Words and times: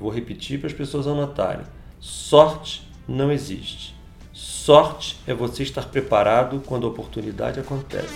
Vou 0.00 0.10
repetir 0.10 0.58
para 0.58 0.66
as 0.66 0.72
pessoas 0.72 1.06
anotarem. 1.06 1.66
Sorte 2.00 2.88
não 3.06 3.30
existe. 3.30 3.94
Sorte 4.32 5.18
é 5.26 5.34
você 5.34 5.62
estar 5.62 5.90
preparado 5.90 6.62
quando 6.64 6.86
a 6.86 6.88
oportunidade 6.88 7.60
acontece. 7.60 8.14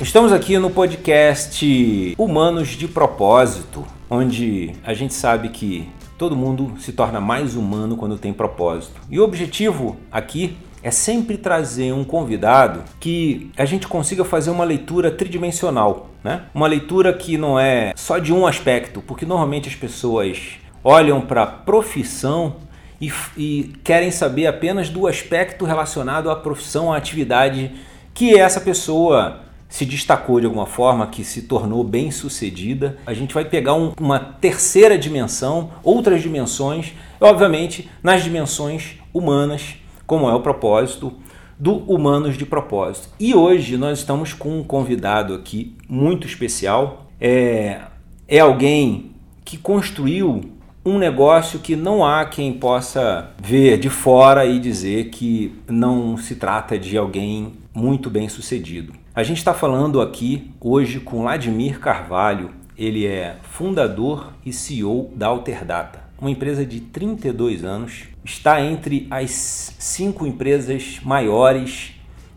Estamos 0.00 0.32
aqui 0.32 0.58
no 0.58 0.70
podcast 0.70 2.14
Humanos 2.16 2.68
de 2.68 2.88
Propósito, 2.88 3.86
onde 4.08 4.72
a 4.82 4.94
gente 4.94 5.12
sabe 5.12 5.50
que 5.50 5.86
todo 6.16 6.34
mundo 6.34 6.76
se 6.78 6.94
torna 6.94 7.20
mais 7.20 7.56
humano 7.56 7.94
quando 7.94 8.16
tem 8.16 8.32
propósito. 8.32 8.98
E 9.10 9.20
o 9.20 9.22
objetivo 9.22 9.98
aqui 10.10 10.56
é 10.82 10.90
sempre 10.90 11.36
trazer 11.36 11.92
um 11.92 12.04
convidado 12.04 12.82
que 12.98 13.50
a 13.56 13.64
gente 13.64 13.86
consiga 13.86 14.24
fazer 14.24 14.50
uma 14.50 14.64
leitura 14.64 15.10
tridimensional, 15.10 16.10
né? 16.24 16.42
Uma 16.54 16.66
leitura 16.66 17.12
que 17.12 17.36
não 17.36 17.58
é 17.58 17.92
só 17.96 18.18
de 18.18 18.32
um 18.32 18.46
aspecto, 18.46 19.02
porque 19.02 19.26
normalmente 19.26 19.68
as 19.68 19.74
pessoas 19.74 20.58
olham 20.82 21.20
para 21.20 21.42
a 21.42 21.46
profissão 21.46 22.56
e, 23.00 23.12
e, 23.36 23.72
querem 23.82 24.10
saber 24.10 24.46
apenas 24.46 24.88
do 24.88 25.06
aspecto 25.06 25.64
relacionado 25.64 26.30
à 26.30 26.36
profissão, 26.36 26.92
à 26.92 26.96
atividade 26.96 27.72
que 28.12 28.38
essa 28.38 28.60
pessoa 28.60 29.40
se 29.68 29.86
destacou 29.86 30.40
de 30.40 30.46
alguma 30.46 30.66
forma, 30.66 31.06
que 31.06 31.22
se 31.22 31.42
tornou 31.42 31.84
bem 31.84 32.10
sucedida. 32.10 32.98
A 33.06 33.14
gente 33.14 33.32
vai 33.32 33.44
pegar 33.44 33.74
um, 33.74 33.92
uma 33.98 34.18
terceira 34.18 34.98
dimensão, 34.98 35.70
outras 35.82 36.20
dimensões, 36.20 36.92
obviamente 37.20 37.88
nas 38.02 38.24
dimensões 38.24 38.98
humanas 39.14 39.76
como 40.10 40.28
é 40.28 40.34
o 40.34 40.40
propósito 40.40 41.12
do 41.56 41.72
Humanos 41.72 42.36
de 42.36 42.44
Propósito. 42.44 43.10
E 43.20 43.32
hoje 43.32 43.76
nós 43.76 44.00
estamos 44.00 44.32
com 44.32 44.58
um 44.58 44.64
convidado 44.64 45.34
aqui 45.34 45.76
muito 45.88 46.26
especial. 46.26 47.06
É, 47.20 47.82
é 48.26 48.40
alguém 48.40 49.12
que 49.44 49.56
construiu 49.56 50.40
um 50.84 50.98
negócio 50.98 51.60
que 51.60 51.76
não 51.76 52.04
há 52.04 52.24
quem 52.24 52.52
possa 52.52 53.30
ver 53.40 53.78
de 53.78 53.88
fora 53.88 54.44
e 54.44 54.58
dizer 54.58 55.10
que 55.10 55.54
não 55.68 56.16
se 56.16 56.34
trata 56.34 56.76
de 56.76 56.98
alguém 56.98 57.52
muito 57.72 58.10
bem 58.10 58.28
sucedido. 58.28 58.92
A 59.14 59.22
gente 59.22 59.38
está 59.38 59.54
falando 59.54 60.00
aqui 60.00 60.50
hoje 60.60 60.98
com 60.98 61.22
Vladimir 61.22 61.78
Carvalho, 61.78 62.50
ele 62.76 63.06
é 63.06 63.36
fundador 63.42 64.32
e 64.44 64.52
CEO 64.52 65.12
da 65.14 65.28
Alterdata 65.28 66.09
uma 66.20 66.30
empresa 66.30 66.64
de 66.64 66.80
32 66.80 67.64
anos, 67.64 68.04
está 68.24 68.60
entre 68.60 69.06
as 69.10 69.74
cinco 69.78 70.26
empresas 70.26 71.00
maiores 71.02 71.92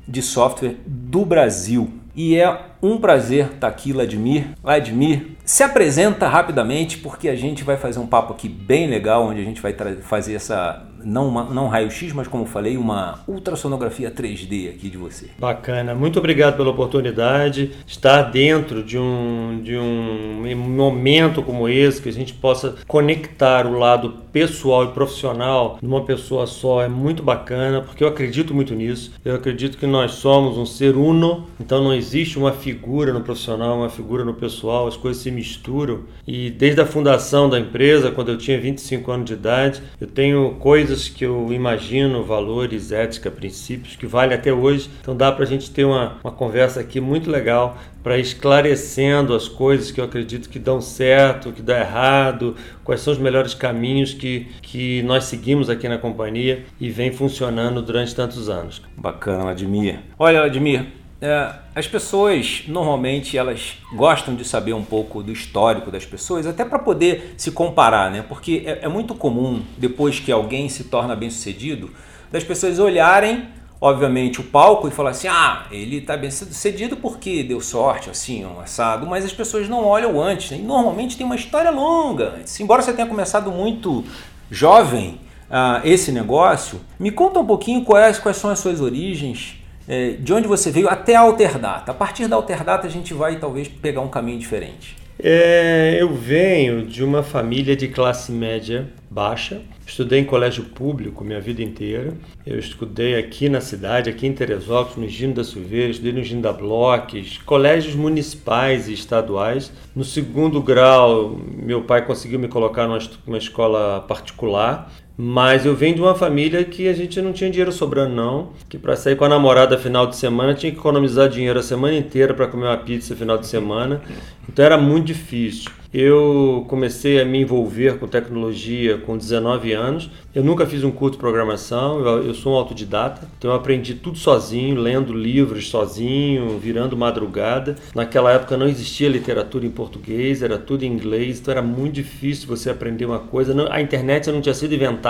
de 0.07 0.21
software 0.21 0.75
do 0.85 1.25
Brasil. 1.25 1.91
E 2.15 2.35
é 2.35 2.61
um 2.81 2.97
prazer 2.97 3.47
estar 3.53 3.67
aqui, 3.67 3.91
Vladimir. 3.91 4.49
Vladimir, 4.61 5.31
se 5.43 5.63
apresenta 5.63 6.27
rapidamente 6.27 6.99
porque 6.99 7.27
a 7.27 7.35
gente 7.35 7.63
vai 7.63 7.75
fazer 7.75 7.99
um 7.99 8.05
papo 8.05 8.33
aqui 8.33 8.47
bem 8.47 8.87
legal, 8.87 9.25
onde 9.25 9.41
a 9.41 9.43
gente 9.43 9.61
vai 9.61 9.73
fazer 10.01 10.35
essa 10.35 10.85
não, 11.03 11.31
não 11.51 11.67
raio-x, 11.67 12.13
mas 12.13 12.27
como 12.27 12.45
falei, 12.45 12.77
uma 12.77 13.19
ultrassonografia 13.27 14.11
3D 14.11 14.69
aqui 14.69 14.89
de 14.89 14.97
você. 14.97 15.27
Bacana, 15.37 15.93
muito 15.93 16.19
obrigado 16.19 16.57
pela 16.57 16.69
oportunidade. 16.69 17.71
Estar 17.85 18.23
dentro 18.23 18.83
de 18.83 18.97
um, 18.97 19.61
de 19.63 19.77
um 19.77 20.55
momento 20.55 21.41
como 21.41 21.67
esse, 21.67 22.01
que 22.01 22.09
a 22.09 22.13
gente 22.13 22.33
possa 22.33 22.75
conectar 22.87 23.65
o 23.65 23.77
lado 23.77 24.22
pessoal 24.33 24.85
e 24.85 24.87
profissional 24.87 25.77
numa 25.81 26.03
pessoa 26.03 26.47
só 26.47 26.81
é 26.81 26.87
muito 26.87 27.21
bacana, 27.21 27.81
porque 27.81 28.03
eu 28.03 28.07
acredito 28.07 28.53
muito 28.53 28.73
nisso. 28.73 29.13
Eu 29.23 29.35
acredito 29.35 29.77
que 29.77 29.85
nós 29.85 30.13
somos 30.13 30.57
um 30.57 30.65
ser 30.65 30.97
uno, 30.97 31.45
então 31.59 31.83
não 31.83 31.93
existe 31.93 32.39
uma 32.39 32.51
figura 32.51 33.13
no 33.13 33.21
profissional, 33.21 33.77
uma 33.77 33.89
figura 33.89 34.25
no 34.25 34.33
pessoal, 34.33 34.87
as 34.87 34.97
coisas 34.97 35.21
se 35.21 35.29
misturam. 35.29 35.99
E 36.27 36.49
desde 36.49 36.81
a 36.81 36.85
fundação 36.85 37.47
da 37.47 37.59
empresa, 37.59 38.11
quando 38.11 38.31
eu 38.31 38.37
tinha 38.37 38.59
25 38.59 39.11
anos 39.11 39.25
de 39.27 39.33
idade, 39.33 39.83
eu 40.01 40.07
tenho 40.07 40.55
coisas 40.55 41.07
que 41.07 41.23
eu 41.23 41.53
imagino, 41.53 42.23
valores, 42.23 42.91
ética, 42.91 43.29
princípios, 43.29 43.95
que 43.95 44.07
vale 44.07 44.33
até 44.33 44.51
hoje. 44.51 44.89
Então 44.99 45.15
dá 45.15 45.31
para 45.31 45.43
a 45.43 45.47
gente 45.47 45.69
ter 45.69 45.85
uma, 45.85 46.17
uma 46.23 46.31
conversa 46.31 46.79
aqui 46.79 46.99
muito 46.99 47.29
legal 47.29 47.77
para 48.03 48.17
esclarecendo 48.17 49.33
as 49.33 49.47
coisas 49.47 49.89
que 49.89 50.01
eu 50.01 50.05
acredito 50.05 50.49
que 50.49 50.59
dão 50.59 50.81
certo, 50.81 51.53
que 51.53 51.61
dá 51.61 51.79
errado, 51.79 52.55
quais 52.83 53.01
são 53.01 53.13
os 53.13 53.19
melhores 53.19 53.53
caminhos 53.53 54.13
que, 54.13 54.47
que 54.61 55.01
nós 55.03 55.23
seguimos 55.23 55.69
aqui 55.69 55.87
na 55.87 55.97
companhia 55.97 56.65
e 56.79 56.89
vem 56.89 57.11
funcionando 57.13 57.81
durante 57.81 58.13
tantos 58.13 58.49
anos. 58.49 58.81
Bacana, 58.97 59.51
Admir. 59.51 59.99
Olha, 60.19 60.43
Admir, 60.43 60.85
é, 61.21 61.53
as 61.73 61.87
pessoas 61.87 62.63
normalmente 62.67 63.37
elas 63.37 63.77
gostam 63.93 64.35
de 64.35 64.43
saber 64.43 64.73
um 64.73 64.83
pouco 64.83 65.23
do 65.23 65.31
histórico 65.31 65.89
das 65.89 66.05
pessoas, 66.05 66.45
até 66.45 66.65
para 66.65 66.79
poder 66.79 67.35
se 67.37 67.49
comparar, 67.49 68.11
né? 68.11 68.25
Porque 68.27 68.63
é, 68.65 68.79
é, 68.81 68.87
muito 68.89 69.15
comum 69.15 69.63
depois 69.77 70.19
que 70.19 70.33
alguém 70.33 70.67
se 70.67 70.83
torna 70.83 71.15
bem 71.15 71.29
sucedido, 71.29 71.91
das 72.29 72.43
pessoas 72.43 72.77
olharem, 72.77 73.47
obviamente, 73.83 74.39
o 74.39 74.43
palco 74.45 74.87
e 74.87 74.91
falar 74.91 75.09
assim: 75.09 75.27
ah, 75.27 75.65
ele 75.69 75.97
está 75.97 76.15
bem 76.15 76.31
sucedido 76.31 76.95
porque 76.95 77.43
deu 77.43 77.59
sorte, 77.59 78.09
assim, 78.09 78.45
um 78.45 78.61
assado, 78.61 79.05
mas 79.05 79.25
as 79.25 79.33
pessoas 79.33 79.67
não 79.67 79.83
olham 79.83 80.21
antes, 80.21 80.51
né? 80.51 80.57
e 80.57 80.61
normalmente 80.61 81.17
tem 81.17 81.25
uma 81.25 81.35
história 81.35 81.69
longa 81.69 82.35
antes. 82.39 82.57
Embora 82.61 82.81
você 82.81 82.93
tenha 82.93 83.07
começado 83.07 83.51
muito 83.51 84.05
jovem 84.49 85.19
uh, 85.49 85.85
esse 85.85 86.13
negócio, 86.13 86.79
me 86.97 87.11
conta 87.11 87.41
um 87.41 87.45
pouquinho 87.45 87.83
quais, 87.83 88.17
quais 88.19 88.37
são 88.37 88.49
as 88.49 88.59
suas 88.59 88.79
origens 88.79 89.57
é, 89.85 90.11
de 90.11 90.31
onde 90.31 90.47
você 90.47 90.71
veio 90.71 90.87
até 90.87 91.17
a 91.17 91.19
Alterdata. 91.19 91.91
A 91.91 91.93
partir 91.93 92.29
da 92.29 92.37
Alterdata 92.37 92.87
a 92.87 92.89
gente 92.89 93.13
vai 93.13 93.37
talvez 93.37 93.67
pegar 93.67 93.99
um 93.99 94.07
caminho 94.07 94.39
diferente. 94.39 94.95
É, 95.21 95.97
eu 95.99 96.13
venho 96.13 96.62
de 96.93 97.03
uma 97.03 97.23
família 97.23 97.75
de 97.75 97.87
classe 97.87 98.31
média 98.31 98.87
baixa. 99.09 99.63
Estudei 99.83 100.19
em 100.19 100.23
colégio 100.23 100.63
público 100.65 101.23
minha 101.23 101.41
vida 101.41 101.63
inteira. 101.63 102.13
Eu 102.45 102.59
estudei 102.59 103.15
aqui 103.15 103.49
na 103.49 103.59
cidade, 103.59 104.11
aqui 104.11 104.27
em 104.27 104.31
Teresópolis, 104.31 104.97
no 104.97 105.09
Gino 105.09 105.33
da 105.33 105.43
Silveira, 105.43 105.89
estudei 105.89 106.13
no 106.13 106.23
Gino 106.23 106.43
da 106.43 106.53
Bloques, 106.53 107.39
colégios 107.39 107.95
municipais 107.95 108.87
e 108.87 108.93
estaduais. 108.93 109.73
No 109.95 110.03
segundo 110.03 110.61
grau, 110.61 111.35
meu 111.57 111.81
pai 111.81 112.05
conseguiu 112.05 112.37
me 112.37 112.47
colocar 112.47 112.87
numa 112.87 113.39
escola 113.39 113.99
particular. 114.01 114.93
Mas 115.15 115.65
eu 115.65 115.75
venho 115.75 115.95
de 115.95 116.01
uma 116.01 116.15
família 116.15 116.63
que 116.63 116.87
a 116.87 116.93
gente 116.93 117.21
não 117.21 117.31
tinha 117.31 117.49
dinheiro 117.49 117.71
sobrando, 117.71 118.15
não. 118.15 118.49
Que 118.67 118.77
para 118.77 118.95
sair 118.95 119.15
com 119.15 119.25
a 119.25 119.29
namorada 119.29 119.77
final 119.77 120.07
de 120.07 120.15
semana 120.15 120.55
tinha 120.55 120.71
que 120.71 120.79
economizar 120.79 121.29
dinheiro 121.29 121.59
a 121.59 121.63
semana 121.63 121.95
inteira 121.95 122.33
para 122.33 122.47
comer 122.47 122.65
uma 122.65 122.77
pizza 122.77 123.15
final 123.15 123.37
de 123.37 123.45
semana. 123.45 124.01
Então 124.49 124.65
era 124.65 124.77
muito 124.77 125.05
difícil. 125.05 125.71
Eu 125.93 126.65
comecei 126.67 127.21
a 127.21 127.25
me 127.25 127.41
envolver 127.41 127.99
com 127.99 128.07
tecnologia 128.07 128.97
com 128.97 129.15
19 129.15 129.73
anos. 129.73 130.09
Eu 130.33 130.43
nunca 130.43 130.65
fiz 130.65 130.83
um 130.83 130.89
curso 130.89 131.13
de 131.13 131.19
programação, 131.19 131.99
eu, 131.99 132.33
sou 132.33 132.53
um 132.53 132.55
autodidata, 132.55 133.29
então 133.37 133.51
eu 133.51 133.55
aprendi 133.55 133.93
tudo 133.93 134.17
sozinho, 134.17 134.81
lendo 134.81 135.13
livros 135.13 135.69
sozinho, 135.69 136.57
virando 136.57 136.97
madrugada. 136.97 137.75
Naquela 137.93 138.31
época 138.31 138.57
não 138.57 138.67
existia 138.67 139.07
literatura 139.07 139.67
em 139.67 139.69
português, 139.69 140.41
era 140.41 140.57
tudo 140.57 140.83
em 140.83 140.91
inglês, 140.91 141.39
então 141.39 141.51
era 141.51 141.61
muito 141.61 141.93
difícil 141.93 142.47
você 142.47 142.71
aprender 142.71 143.05
uma 143.05 143.19
coisa. 143.19 143.53
a 143.69 143.79
internet 143.79 144.31
não 144.31 144.41
tinha 144.41 144.55
sido 144.55 144.73
inventada, 144.73 145.02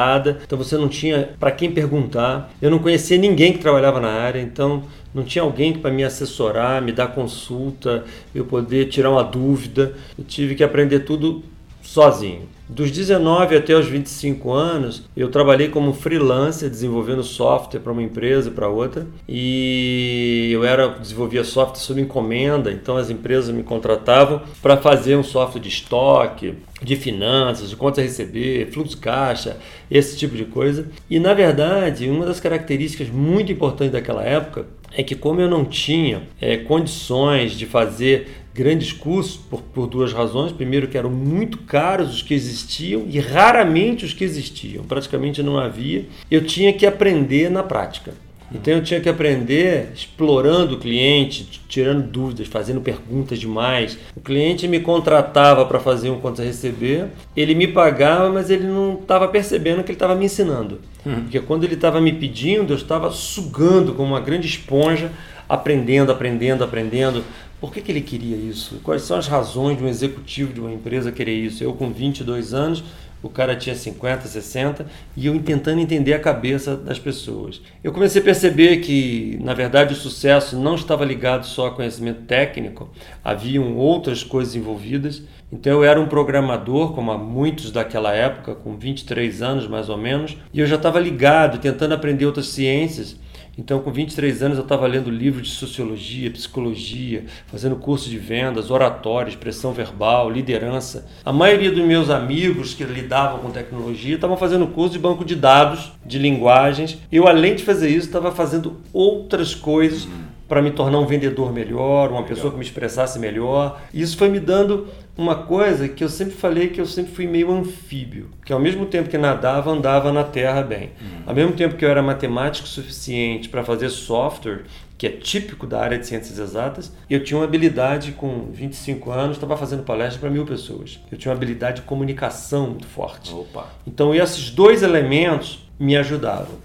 então 0.43 0.57
você 0.57 0.77
não 0.77 0.87
tinha 0.87 1.29
para 1.39 1.51
quem 1.51 1.71
perguntar. 1.71 2.51
Eu 2.61 2.71
não 2.71 2.79
conhecia 2.79 3.17
ninguém 3.17 3.53
que 3.53 3.59
trabalhava 3.59 3.99
na 3.99 4.09
área, 4.09 4.41
então 4.41 4.83
não 5.13 5.23
tinha 5.23 5.43
alguém 5.43 5.73
para 5.73 5.91
me 5.91 6.03
assessorar, 6.03 6.81
me 6.81 6.91
dar 6.91 7.07
consulta, 7.07 8.03
eu 8.33 8.45
poder 8.45 8.89
tirar 8.89 9.11
uma 9.11 9.23
dúvida. 9.23 9.93
Eu 10.17 10.23
tive 10.23 10.55
que 10.55 10.63
aprender 10.63 11.01
tudo 11.01 11.43
sozinho. 11.81 12.52
Dos 12.67 12.91
19 12.91 13.57
até 13.57 13.75
os 13.75 13.87
25 13.87 14.51
anos, 14.51 15.03
eu 15.17 15.29
trabalhei 15.29 15.67
como 15.67 15.93
freelancer 15.93 16.69
desenvolvendo 16.69 17.21
software 17.21 17.81
para 17.81 17.91
uma 17.91 18.01
empresa 18.01 18.49
para 18.51 18.69
outra. 18.69 19.05
E 19.27 20.49
eu 20.51 20.63
era 20.63 20.87
desenvolvia 20.87 21.43
software 21.43 21.81
sob 21.81 21.99
encomenda, 21.99 22.71
então 22.71 22.95
as 22.95 23.09
empresas 23.09 23.53
me 23.53 23.63
contratavam 23.63 24.41
para 24.61 24.77
fazer 24.77 25.17
um 25.17 25.23
software 25.23 25.59
de 25.59 25.67
estoque, 25.67 26.55
de 26.81 26.95
finanças, 26.95 27.69
de 27.69 27.75
contas 27.75 27.99
a 27.99 28.07
receber, 28.07 28.71
fluxo 28.71 28.95
de 28.95 29.01
caixa, 29.01 29.57
esse 29.91 30.17
tipo 30.17 30.35
de 30.35 30.45
coisa. 30.45 30.87
E 31.09 31.19
na 31.19 31.33
verdade, 31.33 32.09
uma 32.09 32.25
das 32.25 32.39
características 32.39 33.09
muito 33.09 33.51
importantes 33.51 33.91
daquela 33.91 34.23
época 34.23 34.65
é 34.95 35.03
que 35.03 35.15
como 35.15 35.41
eu 35.41 35.49
não 35.49 35.65
tinha 35.65 36.23
é, 36.39 36.57
condições 36.57 37.53
de 37.53 37.65
fazer 37.65 38.42
grandes 38.53 38.91
cursos 38.91 39.35
por, 39.35 39.61
por, 39.61 39.87
duas 39.87 40.13
razões. 40.13 40.51
Primeiro, 40.51 40.87
que 40.87 40.97
eram 40.97 41.09
muito 41.09 41.57
caros 41.59 42.13
os 42.15 42.21
que 42.21 42.33
existiam 42.33 43.05
e 43.09 43.19
raramente 43.19 44.05
os 44.05 44.13
que 44.13 44.23
existiam, 44.23 44.83
praticamente 44.83 45.41
não 45.41 45.57
havia. 45.57 46.05
Eu 46.29 46.45
tinha 46.45 46.71
que 46.71 46.85
aprender 46.85 47.49
na 47.49 47.63
prática. 47.63 48.13
Então 48.53 48.75
eu 48.75 48.83
tinha 48.83 49.01
que 49.01 49.09
aprender 49.09 49.91
explorando 49.95 50.75
o 50.75 50.79
cliente, 50.79 51.61
tirando 51.67 52.03
dúvidas, 52.03 52.47
fazendo 52.47 52.81
perguntas 52.81 53.39
demais. 53.39 53.97
O 54.15 54.21
cliente 54.21 54.67
me 54.67 54.79
contratava 54.79 55.65
para 55.65 55.79
fazer 55.79 56.11
um 56.11 56.19
conta 56.19 56.43
receber, 56.43 57.07
ele 57.35 57.55
me 57.55 57.67
pagava, 57.67 58.29
mas 58.29 58.51
ele 58.51 58.67
não 58.67 58.93
estava 58.93 59.27
percebendo 59.27 59.83
que 59.83 59.91
ele 59.91 59.95
estava 59.95 60.13
me 60.13 60.25
ensinando. 60.25 60.79
Uhum. 61.03 61.21
Porque 61.21 61.39
quando 61.39 61.63
ele 61.63 61.73
estava 61.73 61.99
me 61.99 62.13
pedindo, 62.13 62.73
eu 62.73 62.77
estava 62.77 63.09
sugando 63.09 63.93
como 63.93 64.09
uma 64.09 64.21
grande 64.21 64.47
esponja, 64.47 65.11
aprendendo, 65.49 66.11
aprendendo, 66.11 66.63
aprendendo. 66.63 67.23
Por 67.63 67.71
que, 67.71 67.79
que 67.79 67.93
ele 67.93 68.01
queria 68.01 68.35
isso? 68.35 68.81
Quais 68.83 69.03
são 69.03 69.17
as 69.17 69.25
razões 69.25 69.77
de 69.77 69.85
um 69.85 69.87
executivo 69.87 70.51
de 70.51 70.59
uma 70.59 70.73
empresa 70.73 71.13
querer 71.13 71.33
isso? 71.33 71.63
Eu, 71.63 71.71
com 71.71 71.93
22 71.93 72.53
anos, 72.53 72.83
o 73.21 73.29
cara 73.29 73.55
tinha 73.55 73.73
50, 73.73 74.27
60 74.27 74.85
e 75.15 75.27
eu 75.27 75.41
tentando 75.41 75.79
entender 75.79 76.13
a 76.13 76.19
cabeça 76.19 76.75
das 76.75 76.99
pessoas. 76.99 77.61
Eu 77.81 77.93
comecei 77.93 78.21
a 78.21 78.25
perceber 78.25 78.81
que, 78.81 79.39
na 79.41 79.53
verdade, 79.53 79.93
o 79.93 79.95
sucesso 79.95 80.59
não 80.59 80.75
estava 80.75 81.05
ligado 81.05 81.45
só 81.45 81.67
a 81.67 81.71
conhecimento 81.71 82.23
técnico, 82.23 82.89
haviam 83.23 83.77
outras 83.77 84.25
coisas 84.25 84.57
envolvidas. 84.57 85.23
Então 85.49 85.71
eu 85.71 85.83
era 85.85 86.01
um 86.01 86.07
programador, 86.07 86.91
como 86.91 87.13
há 87.13 87.17
muitos 87.17 87.71
daquela 87.71 88.13
época, 88.13 88.55
com 88.55 88.75
23 88.75 89.41
anos 89.41 89.67
mais 89.69 89.87
ou 89.87 89.97
menos, 89.97 90.35
e 90.53 90.59
eu 90.59 90.67
já 90.67 90.75
estava 90.75 90.99
ligado, 90.99 91.59
tentando 91.59 91.93
aprender 91.93 92.25
outras 92.25 92.47
ciências 92.47 93.22
então, 93.55 93.79
com 93.81 93.91
23 93.91 94.41
anos, 94.41 94.57
eu 94.57 94.63
estava 94.63 94.87
lendo 94.87 95.11
livros 95.11 95.47
de 95.47 95.53
sociologia, 95.53 96.31
psicologia, 96.31 97.25
fazendo 97.45 97.75
curso 97.75 98.09
de 98.09 98.17
vendas, 98.17 98.71
oratória, 98.71 99.29
expressão 99.29 99.71
verbal, 99.71 100.27
liderança. 100.27 101.05
A 101.23 101.31
maioria 101.31 101.71
dos 101.71 101.85
meus 101.85 102.09
amigos 102.09 102.73
que 102.73 102.83
lidavam 102.83 103.39
com 103.39 103.51
tecnologia 103.51 104.15
estavam 104.15 104.37
fazendo 104.37 104.65
curso 104.65 104.93
de 104.93 104.99
banco 104.99 105.23
de 105.23 105.35
dados, 105.35 105.91
de 106.03 106.17
linguagens. 106.17 106.97
Eu, 107.11 107.27
além 107.27 107.55
de 107.55 107.63
fazer 107.63 107.89
isso, 107.89 108.07
estava 108.07 108.31
fazendo 108.31 108.77
outras 108.91 109.53
coisas 109.53 110.07
para 110.47 110.61
me 110.61 110.71
tornar 110.71 110.99
um 110.99 111.05
vendedor 111.05 111.53
melhor, 111.53 112.11
uma 112.11 112.23
pessoa 112.23 112.51
que 112.51 112.57
me 112.57 112.63
expressasse 112.63 113.17
melhor. 113.17 113.81
Isso 113.93 114.17
foi 114.17 114.29
me 114.29 114.39
dando 114.39 114.87
uma 115.17 115.35
coisa 115.35 115.87
que 115.87 116.03
eu 116.03 116.09
sempre 116.09 116.33
falei 116.33 116.69
que 116.69 116.81
eu 116.81 116.85
sempre 116.85 117.11
fui 117.11 117.27
meio 117.27 117.51
anfíbio, 117.51 118.29
que 118.45 118.51
ao 118.51 118.59
mesmo 118.59 118.85
tempo 118.85 119.09
que 119.09 119.17
nadava, 119.17 119.71
andava 119.71 120.11
na 120.11 120.23
terra 120.23 120.61
bem. 120.61 120.91
Uhum. 121.01 121.23
Ao 121.27 121.35
mesmo 121.35 121.53
tempo 121.53 121.75
que 121.75 121.85
eu 121.85 121.89
era 121.89 122.01
matemático 122.01 122.67
suficiente 122.67 123.47
para 123.47 123.63
fazer 123.63 123.89
software, 123.89 124.63
que 124.97 125.07
é 125.07 125.11
típico 125.11 125.67
da 125.67 125.81
área 125.81 125.99
de 125.99 126.07
ciências 126.07 126.39
exatas, 126.39 126.93
eu 127.09 127.23
tinha 127.23 127.37
uma 127.37 127.45
habilidade 127.45 128.13
com 128.13 128.49
25 128.51 129.11
anos, 129.11 129.37
estava 129.37 129.57
fazendo 129.57 129.83
palestra 129.83 130.19
para 130.19 130.29
mil 130.29 130.45
pessoas. 130.45 130.99
Eu 131.11 131.17
tinha 131.17 131.31
uma 131.31 131.37
habilidade 131.37 131.81
de 131.81 131.81
comunicação 131.83 132.67
muito 132.67 132.87
forte. 132.87 133.33
Opa. 133.33 133.67
Então 133.85 134.15
esses 134.15 134.49
dois 134.49 134.81
elementos 134.81 135.67
me 135.79 135.97
ajudavam. 135.97 136.55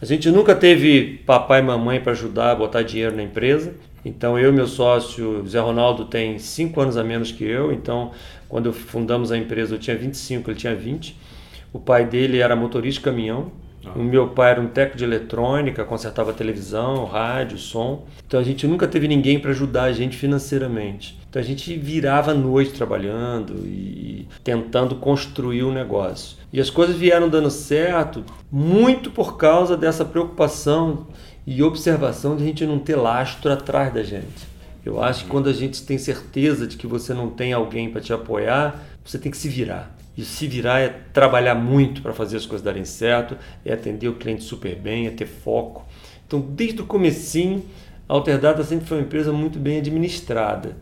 A 0.00 0.04
gente 0.04 0.30
nunca 0.30 0.54
teve 0.54 1.22
papai 1.24 1.60
e 1.60 1.62
mamãe 1.62 2.00
para 2.00 2.12
ajudar 2.12 2.50
a 2.50 2.54
botar 2.54 2.82
dinheiro 2.82 3.16
na 3.16 3.22
empresa. 3.22 3.74
Então 4.04 4.38
eu 4.38 4.50
e 4.50 4.52
meu 4.52 4.66
sócio, 4.66 5.46
Zé 5.48 5.58
Ronaldo, 5.58 6.04
tem 6.04 6.38
5 6.38 6.80
anos 6.80 6.96
a 6.98 7.02
menos 7.02 7.32
que 7.32 7.44
eu. 7.44 7.72
Então 7.72 8.12
quando 8.48 8.72
fundamos 8.72 9.32
a 9.32 9.38
empresa 9.38 9.74
eu 9.74 9.78
tinha 9.78 9.96
25, 9.96 10.50
ele 10.50 10.58
tinha 10.58 10.74
20. 10.74 11.16
O 11.72 11.78
pai 11.78 12.04
dele 12.04 12.38
era 12.38 12.54
motorista 12.54 13.00
de 13.00 13.04
caminhão. 13.04 13.50
O 13.94 14.02
meu 14.02 14.28
pai 14.28 14.50
era 14.50 14.60
um 14.60 14.66
técnico 14.66 14.98
de 14.98 15.04
eletrônica, 15.04 15.84
consertava 15.84 16.32
televisão, 16.32 17.04
rádio, 17.04 17.56
som. 17.56 18.04
Então 18.26 18.40
a 18.40 18.42
gente 18.42 18.66
nunca 18.66 18.88
teve 18.88 19.06
ninguém 19.06 19.38
para 19.38 19.50
ajudar 19.50 19.84
a 19.84 19.92
gente 19.92 20.16
financeiramente. 20.16 21.16
Então 21.28 21.40
a 21.40 21.44
gente 21.44 21.76
virava 21.76 22.32
a 22.32 22.34
noite 22.34 22.72
trabalhando 22.72 23.64
e 23.64 24.26
tentando 24.42 24.96
construir 24.96 25.62
o 25.62 25.68
um 25.68 25.72
negócio. 25.72 26.36
E 26.56 26.60
as 26.60 26.70
coisas 26.70 26.96
vieram 26.96 27.28
dando 27.28 27.50
certo 27.50 28.24
muito 28.50 29.10
por 29.10 29.36
causa 29.36 29.76
dessa 29.76 30.06
preocupação 30.06 31.06
e 31.46 31.62
observação 31.62 32.34
de 32.34 32.44
a 32.44 32.46
gente 32.46 32.64
não 32.64 32.78
ter 32.78 32.96
lastro 32.96 33.52
atrás 33.52 33.92
da 33.92 34.02
gente. 34.02 34.48
Eu 34.82 35.02
acho 35.02 35.24
que 35.24 35.30
quando 35.30 35.50
a 35.50 35.52
gente 35.52 35.84
tem 35.84 35.98
certeza 35.98 36.66
de 36.66 36.78
que 36.78 36.86
você 36.86 37.12
não 37.12 37.28
tem 37.28 37.52
alguém 37.52 37.90
para 37.90 38.00
te 38.00 38.10
apoiar, 38.10 38.82
você 39.04 39.18
tem 39.18 39.30
que 39.30 39.36
se 39.36 39.50
virar. 39.50 39.94
E 40.16 40.24
se 40.24 40.46
virar 40.46 40.78
é 40.78 40.88
trabalhar 41.12 41.54
muito 41.54 42.00
para 42.00 42.14
fazer 42.14 42.38
as 42.38 42.46
coisas 42.46 42.64
darem 42.64 42.86
certo, 42.86 43.36
é 43.62 43.74
atender 43.74 44.08
o 44.08 44.14
cliente 44.14 44.42
super 44.42 44.76
bem, 44.76 45.06
é 45.06 45.10
ter 45.10 45.26
foco. 45.26 45.84
Então, 46.26 46.40
desde 46.40 46.80
o 46.80 46.86
comecinho, 46.86 47.62
a 48.08 48.14
Alterdata 48.14 48.64
sempre 48.64 48.86
foi 48.86 48.96
uma 48.96 49.04
empresa 49.04 49.30
muito 49.30 49.58
bem 49.58 49.76
administrada. 49.76 50.74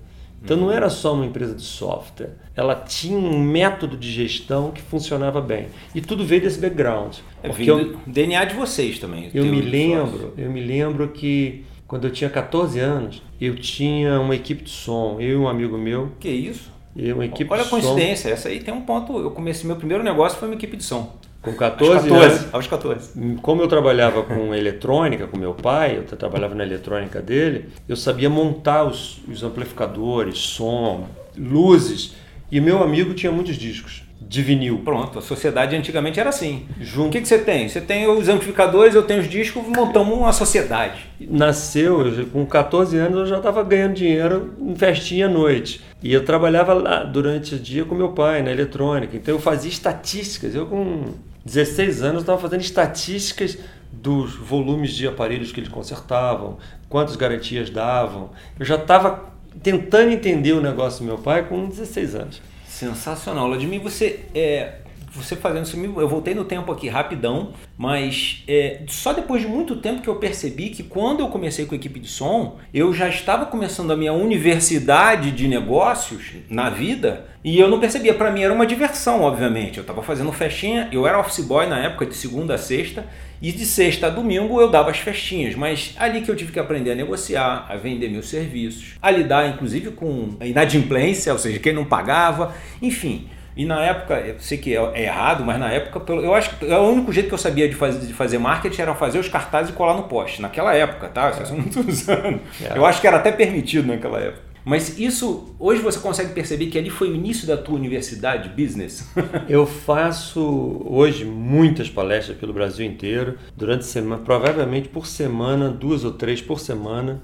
Então 0.44 0.58
não 0.58 0.70
era 0.70 0.90
só 0.90 1.14
uma 1.14 1.24
empresa 1.24 1.54
de 1.54 1.62
software, 1.62 2.34
ela 2.54 2.74
tinha 2.74 3.16
um 3.16 3.40
método 3.40 3.96
de 3.96 4.12
gestão 4.12 4.70
que 4.70 4.82
funcionava 4.82 5.40
bem. 5.40 5.68
E 5.94 6.02
tudo 6.02 6.22
veio 6.22 6.42
desse 6.42 6.60
background. 6.60 7.16
É 7.42 7.48
porque 7.48 7.70
eu, 7.70 7.96
DNA 8.06 8.44
de 8.44 8.54
vocês 8.54 8.98
também. 8.98 9.30
Eu 9.32 9.46
me 9.46 9.62
lembro, 9.62 10.34
eu 10.36 10.50
me 10.50 10.60
lembro 10.60 11.08
que 11.08 11.64
quando 11.86 12.04
eu 12.04 12.10
tinha 12.10 12.28
14 12.28 12.78
anos, 12.78 13.22
eu 13.40 13.56
tinha 13.56 14.20
uma 14.20 14.34
equipe 14.34 14.64
de 14.64 14.70
som, 14.70 15.16
eu 15.18 15.28
e 15.28 15.36
um 15.36 15.48
amigo 15.48 15.78
meu. 15.78 16.12
Que 16.20 16.28
isso? 16.28 16.72
E 16.94 17.12
uma 17.12 17.24
equipe 17.24 17.50
Olha 17.50 17.62
a 17.62 17.68
coincidência, 17.68 18.28
essa 18.28 18.48
aí 18.48 18.60
tem 18.60 18.72
um 18.72 18.82
ponto. 18.82 19.18
Eu 19.18 19.30
comecei 19.30 19.66
meu 19.66 19.76
primeiro 19.76 20.04
negócio 20.04 20.38
foi 20.38 20.48
uma 20.48 20.54
equipe 20.54 20.76
de 20.76 20.84
som. 20.84 21.16
Com 21.44 21.52
14, 21.52 21.92
aos 21.92 22.02
14 22.08 22.24
anos. 22.24 22.54
Aos 22.54 22.66
14. 22.66 23.36
Como 23.42 23.60
eu 23.60 23.68
trabalhava 23.68 24.22
com 24.22 24.54
eletrônica, 24.54 25.26
com 25.26 25.36
meu 25.36 25.52
pai, 25.52 25.98
eu 25.98 26.04
trabalhava 26.04 26.54
na 26.54 26.64
eletrônica 26.64 27.20
dele, 27.20 27.68
eu 27.86 27.96
sabia 27.96 28.30
montar 28.30 28.84
os, 28.84 29.20
os 29.28 29.42
amplificadores, 29.42 30.38
som, 30.38 31.06
luzes. 31.36 32.14
E 32.50 32.60
meu 32.60 32.82
amigo 32.82 33.12
tinha 33.12 33.30
muitos 33.30 33.56
discos 33.56 34.02
de 34.20 34.42
vinil. 34.42 34.80
Pronto, 34.82 35.18
a 35.18 35.22
sociedade 35.22 35.76
antigamente 35.76 36.18
era 36.18 36.30
assim. 36.30 36.66
Junto. 36.80 37.08
O 37.08 37.10
que, 37.10 37.20
que 37.20 37.28
você 37.28 37.38
tem? 37.38 37.68
Você 37.68 37.80
tem 37.80 38.06
os 38.06 38.28
amplificadores, 38.28 38.94
eu 38.94 39.02
tenho 39.02 39.20
os 39.20 39.28
discos, 39.28 39.62
montamos 39.66 40.16
uma 40.16 40.32
sociedade. 40.32 41.06
Nasceu, 41.20 42.26
com 42.32 42.46
14 42.46 42.96
anos 42.96 43.18
eu 43.18 43.26
já 43.26 43.36
estava 43.36 43.62
ganhando 43.62 43.94
dinheiro 43.94 44.54
em 44.58 44.74
festinha 44.74 45.26
à 45.26 45.28
noite. 45.28 45.82
E 46.02 46.12
eu 46.12 46.24
trabalhava 46.24 46.72
lá 46.72 47.02
durante 47.02 47.54
o 47.54 47.58
dia 47.58 47.84
com 47.84 47.94
meu 47.94 48.12
pai, 48.12 48.42
na 48.42 48.50
eletrônica. 48.50 49.14
Então 49.16 49.34
eu 49.34 49.40
fazia 49.40 49.70
estatísticas. 49.70 50.54
Eu 50.54 50.66
com 50.66 51.04
16 51.44 52.02
anos 52.02 52.22
estava 52.22 52.40
fazendo 52.40 52.62
estatísticas 52.62 53.58
dos 53.92 54.34
volumes 54.34 54.92
de 54.92 55.06
aparelhos 55.06 55.52
que 55.52 55.60
eles 55.60 55.68
consertavam, 55.68 56.58
quantas 56.88 57.16
garantias 57.16 57.70
davam. 57.70 58.30
Eu 58.58 58.64
já 58.64 58.76
estava 58.76 59.32
tentando 59.62 60.10
entender 60.10 60.52
o 60.52 60.60
negócio 60.60 61.00
do 61.00 61.06
meu 61.06 61.18
pai 61.18 61.46
com 61.46 61.68
16 61.68 62.14
anos. 62.14 62.42
Sensacional. 62.66 63.48
Vladimir, 63.48 63.80
você 63.80 64.20
é, 64.34 64.78
você 65.14 65.36
fazendo 65.36 65.64
isso, 65.64 65.76
eu 65.76 66.08
voltei 66.08 66.34
no 66.34 66.44
tempo 66.44 66.72
aqui 66.72 66.88
rapidão, 66.88 67.52
mas 67.76 68.42
é, 68.48 68.82
só 68.88 69.12
depois 69.12 69.42
de 69.42 69.48
muito 69.48 69.76
tempo 69.76 70.02
que 70.02 70.08
eu 70.08 70.16
percebi 70.16 70.70
que 70.70 70.82
quando 70.82 71.20
eu 71.20 71.28
comecei 71.28 71.66
com 71.66 71.74
a 71.74 71.76
equipe 71.76 72.00
de 72.00 72.08
som, 72.08 72.58
eu 72.72 72.92
já 72.92 73.08
estava 73.08 73.46
começando 73.46 73.92
a 73.92 73.96
minha 73.96 74.12
universidade 74.12 75.30
de 75.30 75.46
negócios 75.46 76.32
na 76.48 76.68
vida 76.70 77.26
e 77.44 77.58
eu 77.58 77.68
não 77.68 77.78
percebia. 77.78 78.14
Para 78.14 78.30
mim 78.30 78.42
era 78.42 78.52
uma 78.52 78.66
diversão, 78.66 79.22
obviamente. 79.22 79.78
Eu 79.78 79.82
estava 79.82 80.02
fazendo 80.02 80.32
festinha, 80.32 80.88
eu 80.90 81.06
era 81.06 81.18
office 81.18 81.44
boy 81.44 81.66
na 81.66 81.78
época 81.78 82.06
de 82.06 82.14
segunda 82.14 82.54
a 82.54 82.58
sexta 82.58 83.06
e 83.40 83.52
de 83.52 83.66
sexta 83.66 84.06
a 84.06 84.10
domingo 84.10 84.60
eu 84.60 84.70
dava 84.70 84.90
as 84.90 84.98
festinhas, 84.98 85.54
mas 85.54 85.94
ali 85.98 86.22
que 86.22 86.30
eu 86.30 86.36
tive 86.36 86.50
que 86.50 86.58
aprender 86.58 86.92
a 86.92 86.94
negociar, 86.94 87.66
a 87.68 87.76
vender 87.76 88.08
meus 88.08 88.28
serviços, 88.28 88.94
a 89.02 89.10
lidar 89.10 89.48
inclusive 89.48 89.90
com 89.90 90.34
a 90.40 90.46
inadimplência, 90.46 91.32
ou 91.32 91.38
seja, 91.38 91.58
quem 91.58 91.72
não 91.72 91.84
pagava, 91.84 92.54
enfim. 92.80 93.28
E 93.56 93.64
na 93.64 93.80
época, 93.82 94.14
eu 94.14 94.34
sei 94.40 94.58
que 94.58 94.76
é, 94.76 94.80
é 94.94 95.02
errado, 95.04 95.44
mas 95.44 95.58
na 95.60 95.70
época, 95.70 96.12
eu 96.12 96.34
acho 96.34 96.56
que 96.56 96.66
é 96.70 96.76
o 96.76 96.82
único 96.82 97.12
jeito 97.12 97.28
que 97.28 97.34
eu 97.34 97.38
sabia 97.38 97.68
de 97.68 97.74
fazer, 97.74 98.04
de 98.04 98.12
fazer 98.12 98.38
marketing 98.38 98.82
era 98.82 98.94
fazer 98.94 99.18
os 99.18 99.28
cartazes 99.28 99.70
e 99.70 99.72
colar 99.74 99.94
no 99.94 100.04
poste. 100.04 100.42
Naquela 100.42 100.74
época, 100.74 101.08
tá? 101.08 101.30
Isso 101.30 101.46
são 101.46 101.56
muitos 101.56 102.08
anos. 102.08 102.40
É. 102.60 102.76
Eu 102.76 102.84
acho 102.84 103.00
que 103.00 103.06
era 103.06 103.18
até 103.18 103.30
permitido 103.30 103.86
naquela 103.86 104.18
época. 104.18 104.53
Mas 104.64 104.98
isso, 104.98 105.54
hoje 105.58 105.82
você 105.82 105.98
consegue 105.98 106.32
perceber 106.32 106.66
que 106.66 106.78
ali 106.78 106.88
foi 106.88 107.10
o 107.10 107.14
início 107.14 107.46
da 107.46 107.56
tua 107.56 107.74
universidade, 107.74 108.48
business? 108.48 109.06
eu 109.46 109.66
faço 109.66 110.82
hoje 110.86 111.24
muitas 111.24 111.90
palestras 111.90 112.38
pelo 112.38 112.52
Brasil 112.52 112.86
inteiro, 112.86 113.36
durante 113.54 113.84
semana, 113.84 114.22
provavelmente 114.22 114.88
por 114.88 115.06
semana, 115.06 115.68
duas 115.68 116.02
ou 116.02 116.12
três 116.12 116.40
por 116.40 116.58
semana. 116.58 117.22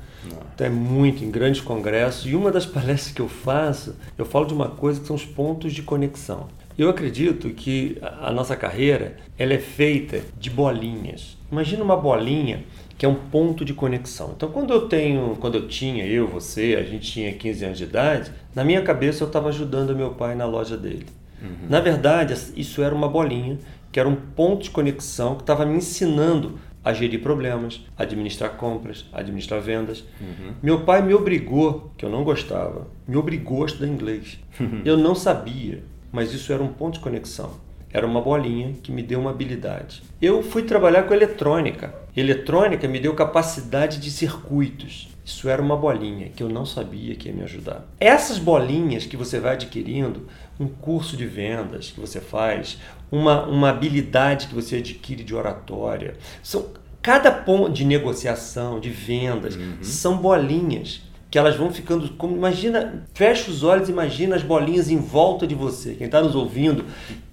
Então 0.55 0.67
é 0.67 0.71
muito, 0.71 1.25
em 1.25 1.31
grandes 1.31 1.63
congressos. 1.63 2.31
E 2.31 2.35
uma 2.35 2.53
das 2.53 2.67
palestras 2.67 3.13
que 3.13 3.23
eu 3.23 3.29
faço, 3.29 3.97
eu 4.19 4.27
falo 4.27 4.45
de 4.45 4.53
uma 4.53 4.69
coisa 4.69 5.01
que 5.01 5.07
são 5.07 5.17
os 5.17 5.25
pontos 5.25 5.73
de 5.73 5.83
conexão. 5.83 6.49
Eu 6.77 6.89
acredito 6.89 7.51
que 7.51 7.99
a 8.23 8.31
nossa 8.33 8.57
carreira 8.57 9.17
ela 9.39 9.53
é 9.53 9.59
feita 9.59 10.23
de 10.39 10.49
bolinhas. 10.49 11.37
Imagina 11.51 11.83
uma 11.83 11.97
bolinha 11.97 12.65
que 13.01 13.07
é 13.07 13.09
um 13.09 13.15
ponto 13.15 13.65
de 13.65 13.73
conexão. 13.73 14.35
Então, 14.37 14.51
quando 14.51 14.75
eu 14.75 14.87
tenho, 14.87 15.35
quando 15.41 15.55
eu 15.55 15.67
tinha, 15.67 16.05
eu, 16.05 16.29
você, 16.29 16.77
a 16.79 16.83
gente 16.83 17.11
tinha 17.11 17.33
15 17.33 17.65
anos 17.65 17.79
de 17.79 17.85
idade, 17.85 18.31
na 18.55 18.63
minha 18.63 18.83
cabeça 18.83 19.25
eu 19.25 19.27
estava 19.27 19.49
ajudando 19.49 19.97
meu 19.97 20.11
pai 20.11 20.35
na 20.35 20.45
loja 20.45 20.77
dele. 20.77 21.07
Uhum. 21.41 21.67
Na 21.71 21.81
verdade, 21.81 22.35
isso 22.55 22.83
era 22.83 22.95
uma 22.95 23.09
bolinha, 23.09 23.59
que 23.91 23.99
era 23.99 24.07
um 24.07 24.15
ponto 24.15 24.65
de 24.65 24.71
conexão 24.71 25.35
que 25.35 25.41
estava 25.41 25.65
me 25.65 25.79
ensinando 25.79 26.59
a 26.85 26.93
gerir 26.93 27.23
problemas, 27.23 27.81
administrar 27.97 28.51
compras, 28.51 29.07
administrar 29.15 29.63
vendas. 29.63 30.05
Uhum. 30.21 30.53
Meu 30.63 30.83
pai 30.83 31.01
me 31.01 31.15
obrigou, 31.15 31.91
que 31.97 32.05
eu 32.05 32.11
não 32.11 32.23
gostava, 32.23 32.87
me 33.09 33.17
obrigou 33.17 33.63
a 33.63 33.67
estudar 33.67 33.87
inglês. 33.87 34.39
Uhum. 34.61 34.83
Eu 34.85 34.99
não 34.99 35.15
sabia, 35.15 35.83
mas 36.13 36.35
isso 36.35 36.53
era 36.53 36.63
um 36.63 36.69
ponto 36.69 36.97
de 36.97 37.01
conexão. 37.01 37.53
Era 37.91 38.07
uma 38.07 38.21
bolinha 38.21 38.75
que 38.83 38.93
me 38.93 39.03
deu 39.03 39.21
uma 39.21 39.31
habilidade. 39.31 40.03
Eu 40.21 40.43
fui 40.43 40.65
trabalhar 40.65 41.05
com 41.05 41.15
eletrônica 41.15 41.95
Eletrônica 42.17 42.87
me 42.89 42.99
deu 42.99 43.15
capacidade 43.15 43.99
de 43.99 44.11
circuitos. 44.11 45.09
Isso 45.25 45.49
era 45.49 45.63
uma 45.63 45.77
bolinha 45.77 46.29
que 46.29 46.43
eu 46.43 46.49
não 46.49 46.67
sabia 46.67 47.15
que 47.15 47.29
ia 47.29 47.35
me 47.35 47.43
ajudar. 47.43 47.87
Essas 48.01 48.39
bolinhas 48.39 49.07
que 49.07 49.17
você 49.17 49.39
vai 49.39 49.53
adquirindo, 49.53 50.27
um 50.59 50.67
curso 50.67 51.17
de 51.17 51.27
vendas 51.27 51.91
que 51.91 52.01
você 52.01 52.21
faz, 52.21 52.79
uma, 53.13 53.47
uma 53.47 53.71
habilidade 53.71 54.49
que 54.49 54.55
você 54.55 54.77
adquire 54.77 55.23
de 55.23 55.35
oratória, 55.35 56.17
são 56.43 56.67
cada 57.01 57.31
ponto 57.31 57.73
de 57.73 57.85
negociação, 57.85 58.81
de 58.81 58.91
vendas, 58.91 59.57
uhum. 59.57 59.79
são 59.83 60.17
bolinhas 60.17 61.03
que 61.31 61.39
elas 61.39 61.55
vão 61.55 61.71
ficando 61.71 62.09
como 62.15 62.37
imagina, 62.37 63.05
fecha 63.15 63.51
os 63.51 63.63
olhos, 63.63 63.89
imagina 63.89 64.35
as 64.35 64.43
bolinhas 64.43 64.91
em 64.91 64.97
volta 64.97 65.47
de 65.47 65.55
você. 65.55 65.95
Quem 65.95 66.07
está 66.07 66.21
nos 66.21 66.35
ouvindo, 66.35 66.85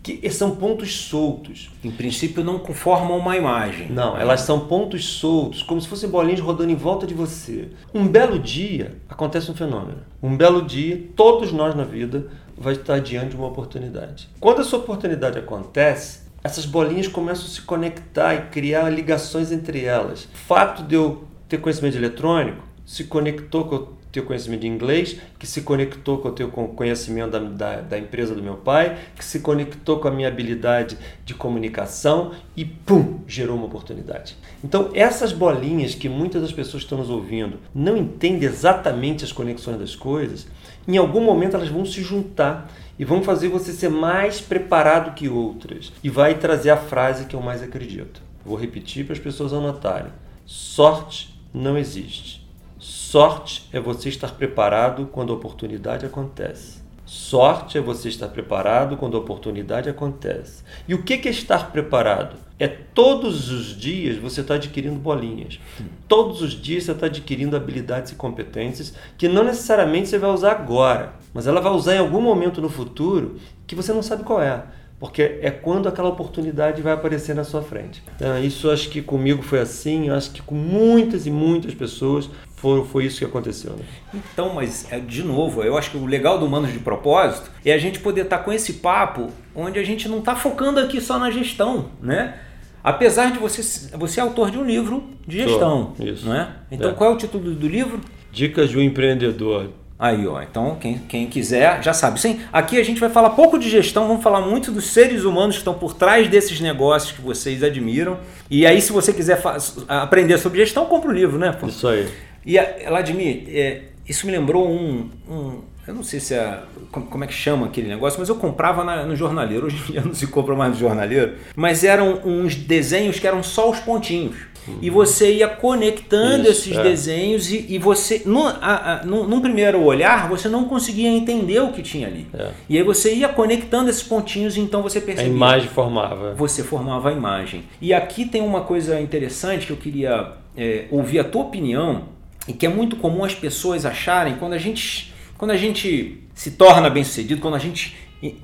que 0.03 0.29
são 0.29 0.55
pontos 0.55 0.95
soltos. 0.95 1.71
Em 1.83 1.89
princípio 1.89 2.43
não 2.43 2.63
formam 2.63 3.17
uma 3.17 3.35
imagem. 3.35 3.89
Não, 3.89 4.15
elas 4.15 4.41
são 4.41 4.67
pontos 4.67 5.03
soltos, 5.03 5.63
como 5.63 5.81
se 5.81 5.87
fossem 5.87 6.09
bolinhas 6.09 6.39
rodando 6.39 6.71
em 6.71 6.75
volta 6.75 7.07
de 7.07 7.15
você. 7.15 7.69
Um 7.91 8.07
belo 8.07 8.37
dia 8.37 8.97
acontece 9.09 9.49
um 9.49 9.55
fenômeno. 9.55 9.99
Um 10.21 10.37
belo 10.37 10.61
dia, 10.61 11.03
todos 11.15 11.51
nós 11.51 11.73
na 11.73 11.83
vida 11.83 12.27
vai 12.55 12.73
estar 12.73 12.99
diante 12.99 13.29
de 13.29 13.35
uma 13.35 13.47
oportunidade. 13.47 14.29
Quando 14.39 14.61
essa 14.61 14.77
oportunidade 14.77 15.39
acontece, 15.39 16.27
essas 16.43 16.65
bolinhas 16.65 17.07
começam 17.07 17.45
a 17.45 17.49
se 17.49 17.61
conectar 17.61 18.35
e 18.35 18.41
criar 18.49 18.89
ligações 18.89 19.51
entre 19.51 19.83
elas. 19.83 20.25
O 20.25 20.37
fato 20.37 20.83
de 20.83 20.95
eu 20.95 21.23
ter 21.49 21.57
conhecimento 21.57 21.97
eletrônico 21.97 22.66
se 22.87 23.03
conectou 23.03 23.65
com 23.65 23.75
o 23.75 23.87
teu 24.13 24.23
conhecimento 24.23 24.61
de 24.61 24.67
inglês, 24.67 25.17
que 25.37 25.45
se 25.45 25.61
conectou 25.61 26.19
com 26.19 26.29
o 26.29 26.31
teu 26.31 26.49
conhecimento 26.49 27.31
da, 27.31 27.39
da, 27.39 27.81
da, 27.81 27.99
empresa 27.99 28.33
do 28.33 28.41
meu 28.41 28.55
pai, 28.55 28.97
que 29.13 29.25
se 29.25 29.41
conectou 29.41 29.99
com 29.99 30.07
a 30.07 30.11
minha 30.11 30.29
habilidade 30.29 30.97
de 31.25 31.33
comunicação 31.33 32.31
e 32.55 32.63
pum, 32.63 33.19
gerou 33.27 33.57
uma 33.57 33.65
oportunidade. 33.65 34.37
Então, 34.63 34.89
essas 34.93 35.33
bolinhas 35.33 35.95
que 35.95 36.07
muitas 36.07 36.41
das 36.41 36.53
pessoas 36.53 36.83
que 36.83 36.85
estão 36.85 36.99
nos 36.99 37.09
ouvindo 37.09 37.59
não 37.75 37.97
entendem 37.97 38.47
exatamente 38.47 39.25
as 39.25 39.33
conexões 39.33 39.77
das 39.77 39.93
coisas, 39.93 40.47
em 40.87 40.95
algum 40.95 41.19
momento 41.19 41.57
elas 41.57 41.67
vão 41.67 41.85
se 41.85 42.01
juntar 42.01 42.71
e 42.97 43.03
vão 43.03 43.21
fazer 43.21 43.49
você 43.49 43.73
ser 43.73 43.89
mais 43.89 44.39
preparado 44.39 45.13
que 45.13 45.27
outras. 45.27 45.91
E 46.01 46.09
vai 46.09 46.35
trazer 46.35 46.69
a 46.69 46.77
frase 46.77 47.25
que 47.25 47.35
eu 47.35 47.41
mais 47.41 47.61
acredito. 47.61 48.21
Vou 48.45 48.57
repetir 48.57 49.03
para 49.05 49.13
as 49.13 49.19
pessoas 49.19 49.51
anotarem: 49.51 50.11
sorte 50.45 51.37
não 51.53 51.77
existe 51.77 52.46
Sorte 52.89 53.67
é 53.73 53.81
você 53.81 54.07
estar 54.07 54.31
preparado 54.31 55.07
quando 55.11 55.33
a 55.33 55.35
oportunidade 55.35 56.05
acontece. 56.05 56.81
Sorte 57.05 57.77
é 57.77 57.81
você 57.81 58.07
estar 58.07 58.29
preparado 58.29 58.95
quando 58.95 59.17
a 59.17 59.19
oportunidade 59.19 59.89
acontece. 59.89 60.63
E 60.87 60.93
o 60.93 61.03
que 61.03 61.15
é 61.15 61.29
estar 61.29 61.73
preparado? 61.73 62.37
É 62.57 62.65
todos 62.65 63.51
os 63.51 63.77
dias 63.77 64.15
você 64.15 64.39
está 64.39 64.53
adquirindo 64.53 64.95
bolinhas. 64.95 65.59
Todos 66.07 66.41
os 66.41 66.53
dias 66.53 66.85
você 66.85 66.93
está 66.93 67.07
adquirindo 67.07 67.57
habilidades 67.57 68.13
e 68.13 68.15
competências 68.15 68.93
que 69.17 69.27
não 69.27 69.43
necessariamente 69.43 70.07
você 70.07 70.17
vai 70.17 70.31
usar 70.31 70.51
agora, 70.53 71.13
mas 71.33 71.45
ela 71.45 71.59
vai 71.59 71.73
usar 71.73 71.95
em 71.95 71.99
algum 71.99 72.21
momento 72.21 72.61
no 72.61 72.69
futuro 72.69 73.35
que 73.67 73.75
você 73.75 73.91
não 73.91 74.01
sabe 74.01 74.23
qual 74.23 74.41
é 74.41 74.63
porque 74.99 75.39
é 75.41 75.51
quando 75.51 75.87
aquela 75.87 76.09
oportunidade 76.09 76.81
vai 76.81 76.93
aparecer 76.93 77.35
na 77.35 77.43
sua 77.43 77.61
frente. 77.61 78.01
Então, 78.15 78.39
isso 78.39 78.69
acho 78.69 78.89
que 78.89 79.01
comigo 79.01 79.43
foi 79.43 79.59
assim, 79.59 80.09
acho 80.09 80.31
que 80.31 80.41
com 80.41 80.55
muitas 80.55 81.27
e 81.27 81.31
muitas 81.31 81.73
pessoas 81.73 82.29
foi, 82.57 82.83
foi 82.85 83.05
isso 83.05 83.19
que 83.19 83.25
aconteceu. 83.25 83.71
Né? 83.73 83.85
Então, 84.13 84.53
mas 84.53 84.91
é, 84.91 84.99
de 84.99 85.23
novo, 85.23 85.63
eu 85.63 85.77
acho 85.77 85.91
que 85.91 85.97
o 85.97 86.05
legal 86.05 86.39
do 86.39 86.45
Humanos 86.45 86.73
de 86.73 86.79
Propósito 86.79 87.49
é 87.63 87.71
a 87.71 87.77
gente 87.77 87.99
poder 87.99 88.21
estar 88.21 88.39
tá 88.39 88.43
com 88.43 88.51
esse 88.51 88.73
papo 88.73 89.29
onde 89.55 89.79
a 89.79 89.83
gente 89.83 90.09
não 90.09 90.19
está 90.19 90.35
focando 90.35 90.79
aqui 90.79 90.99
só 90.99 91.19
na 91.19 91.29
gestão, 91.31 91.91
né? 92.01 92.35
Apesar 92.83 93.31
de 93.31 93.37
você 93.37 93.95
você 93.95 94.19
é 94.19 94.23
autor 94.23 94.49
de 94.49 94.57
um 94.57 94.65
livro 94.65 95.03
de 95.27 95.39
gestão, 95.39 95.93
Sou, 95.95 96.07
isso. 96.07 96.25
não 96.25 96.35
é? 96.35 96.49
Então, 96.71 96.91
é. 96.91 96.93
qual 96.93 97.11
é 97.11 97.13
o 97.13 97.17
título 97.17 97.53
do 97.53 97.67
livro? 97.67 98.01
Dicas 98.31 98.69
de 98.69 98.77
um 98.77 98.81
empreendedor 98.81 99.69
Aí, 99.99 100.27
ó. 100.27 100.39
Então, 100.43 100.77
quem, 100.79 100.99
quem 100.99 101.27
quiser 101.27 101.81
já 101.81 101.91
sabe. 101.91 102.19
Sim, 102.19 102.39
aqui 102.53 102.79
a 102.79 102.83
gente 102.83 102.99
vai 102.99 103.09
falar 103.09 103.31
pouco 103.31 103.57
de 103.57 103.67
gestão, 103.67 104.07
vamos 104.07 104.21
falar 104.21 104.41
muito 104.41 104.71
dos 104.71 104.85
seres 104.87 105.23
humanos 105.23 105.55
que 105.55 105.61
estão 105.61 105.73
por 105.73 105.95
trás 105.95 106.27
desses 106.27 106.59
negócios 106.59 107.11
que 107.11 107.21
vocês 107.21 107.63
admiram. 107.63 108.19
E 108.49 108.65
aí, 108.65 108.79
se 108.79 108.91
você 108.91 109.11
quiser 109.11 109.41
aprender 109.87 110.37
sobre 110.37 110.59
gestão, 110.59 110.85
compra 110.85 111.09
o 111.09 111.13
livro, 111.13 111.39
né? 111.39 111.51
Pô? 111.51 111.65
Isso 111.65 111.87
aí. 111.87 112.07
E, 112.47 112.57
Vladimir, 112.87 113.43
é, 113.49 113.81
isso 114.07 114.25
me 114.25 114.31
lembrou 114.31 114.65
um, 114.65 115.09
um, 115.29 115.59
Eu 115.85 115.93
não 115.93 116.01
sei 116.01 116.21
se 116.21 116.33
é. 116.33 116.59
Como 116.91 117.21
é 117.21 117.27
que 117.27 117.33
chama 117.33 117.65
aquele 117.65 117.89
negócio, 117.89 118.17
mas 118.17 118.29
eu 118.29 118.35
comprava 118.35 118.85
na, 118.85 119.03
no 119.03 119.17
jornaleiro. 119.17 119.65
Hoje 119.65 119.83
em 119.89 119.91
dia 119.91 120.01
não 120.01 120.13
se 120.13 120.25
compra 120.27 120.55
mais 120.55 120.71
no 120.71 120.79
jornaleiro. 120.79 121.33
Mas 121.57 121.83
eram 121.83 122.21
uns 122.23 122.55
desenhos 122.55 123.19
que 123.19 123.27
eram 123.27 123.43
só 123.43 123.69
os 123.69 123.79
pontinhos. 123.81 124.37
Uhum. 124.65 124.77
E 124.81 124.89
você 124.89 125.33
ia 125.33 125.47
conectando 125.47 126.43
Isso, 126.43 126.69
esses 126.69 126.77
é. 126.77 126.83
desenhos 126.83 127.51
e, 127.51 127.65
e 127.69 127.77
você, 127.77 128.21
no, 128.25 128.47
a, 128.47 128.53
a, 129.01 129.05
num, 129.05 129.25
num, 129.25 129.41
primeiro 129.41 129.81
olhar, 129.81 130.27
você 130.27 130.49
não 130.49 130.65
conseguia 130.65 131.09
entender 131.09 131.59
o 131.59 131.71
que 131.71 131.81
tinha 131.81 132.07
ali. 132.07 132.27
É. 132.33 132.49
E 132.69 132.77
aí 132.77 132.83
você 132.83 133.13
ia 133.13 133.29
conectando 133.29 133.89
esses 133.89 134.03
pontinhos 134.03 134.55
e 134.55 134.61
então 134.61 134.81
você 134.81 135.01
percebia. 135.01 135.31
A 135.31 135.35
imagem 135.35 135.69
formava. 135.69 136.33
Você 136.33 136.63
formava 136.63 137.09
a 137.09 137.11
imagem. 137.13 137.63
E 137.81 137.93
aqui 137.93 138.25
tem 138.25 138.41
uma 138.41 138.61
coisa 138.61 138.99
interessante 138.99 139.65
que 139.65 139.71
eu 139.71 139.77
queria 139.77 140.33
é, 140.55 140.85
ouvir 140.91 141.19
a 141.19 141.23
tua 141.25 141.43
opinião 141.43 142.16
e 142.47 142.53
que 142.53 142.65
é 142.65 142.69
muito 142.69 142.95
comum 142.95 143.23
as 143.23 143.35
pessoas 143.35 143.85
acharem 143.85 144.35
quando 144.35 144.53
a 144.53 144.57
gente, 144.57 145.13
quando 145.37 145.51
a 145.51 145.57
gente 145.57 146.23
se 146.33 146.51
torna 146.51 146.89
bem 146.89 147.03
sucedido, 147.03 147.41
quando 147.41 147.55
a 147.55 147.59
gente, 147.59 147.95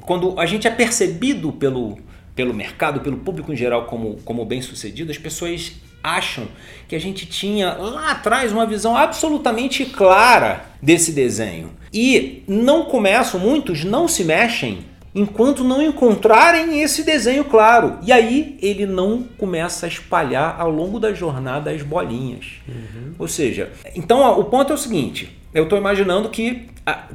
quando 0.01 0.39
a 0.39 0.45
gente 0.45 0.67
é 0.67 0.71
percebido 0.71 1.51
pelo, 1.53 1.97
pelo 2.35 2.53
mercado, 2.53 2.99
pelo 2.99 3.17
público 3.17 3.53
em 3.53 3.55
geral 3.55 3.85
como, 3.85 4.17
como 4.25 4.45
bem 4.45 4.61
sucedido, 4.61 5.11
as 5.11 5.17
pessoas 5.17 5.73
acham 6.03 6.47
que 6.87 6.95
a 6.95 6.99
gente 6.99 7.25
tinha 7.25 7.73
lá 7.73 8.11
atrás 8.11 8.51
uma 8.51 8.65
visão 8.65 8.97
absolutamente 8.97 9.85
clara 9.85 10.65
desse 10.81 11.13
desenho. 11.13 11.71
E 11.93 12.43
não 12.47 12.85
começam, 12.85 13.39
muitos 13.39 13.85
não 13.85 14.07
se 14.07 14.23
mexem 14.25 14.79
enquanto 15.15 15.63
não 15.63 15.81
encontrarem 15.81 16.81
esse 16.81 17.03
desenho 17.03 17.43
claro. 17.45 17.97
E 18.01 18.11
aí 18.11 18.57
ele 18.61 18.85
não 18.85 19.23
começa 19.37 19.85
a 19.85 19.89
espalhar 19.89 20.59
ao 20.59 20.69
longo 20.69 20.99
da 20.99 21.13
jornada 21.13 21.71
as 21.71 21.81
bolinhas. 21.81 22.61
Uhum. 22.67 23.13
Ou 23.19 23.27
seja, 23.27 23.71
então 23.95 24.19
ó, 24.19 24.39
o 24.39 24.45
ponto 24.45 24.71
é 24.71 24.75
o 24.75 24.77
seguinte: 24.77 25.37
eu 25.53 25.63
estou 25.63 25.77
imaginando 25.77 26.29
que, 26.29 26.67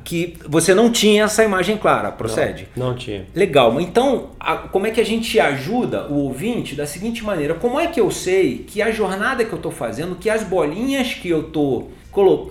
que 0.04 0.36
você 0.48 0.74
não 0.74 0.90
tinha 0.92 1.24
essa 1.24 1.42
imagem 1.42 1.76
clara, 1.76 2.12
procede? 2.12 2.68
Não, 2.76 2.88
não 2.88 2.94
tinha. 2.94 3.26
Legal, 3.34 3.80
então 3.80 4.30
a, 4.38 4.56
como 4.56 4.86
é 4.86 4.90
que 4.90 5.00
a 5.00 5.04
gente 5.04 5.40
ajuda 5.40 6.06
o 6.06 6.14
ouvinte 6.14 6.74
da 6.76 6.86
seguinte 6.86 7.24
maneira: 7.24 7.54
como 7.54 7.80
é 7.80 7.88
que 7.88 8.00
eu 8.00 8.10
sei 8.10 8.58
que 8.58 8.80
a 8.80 8.92
jornada 8.92 9.44
que 9.44 9.52
eu 9.52 9.56
estou 9.56 9.72
fazendo, 9.72 10.14
que 10.14 10.30
as 10.30 10.44
bolinhas 10.44 11.14
que 11.14 11.28
eu 11.28 11.48
estou 11.48 11.90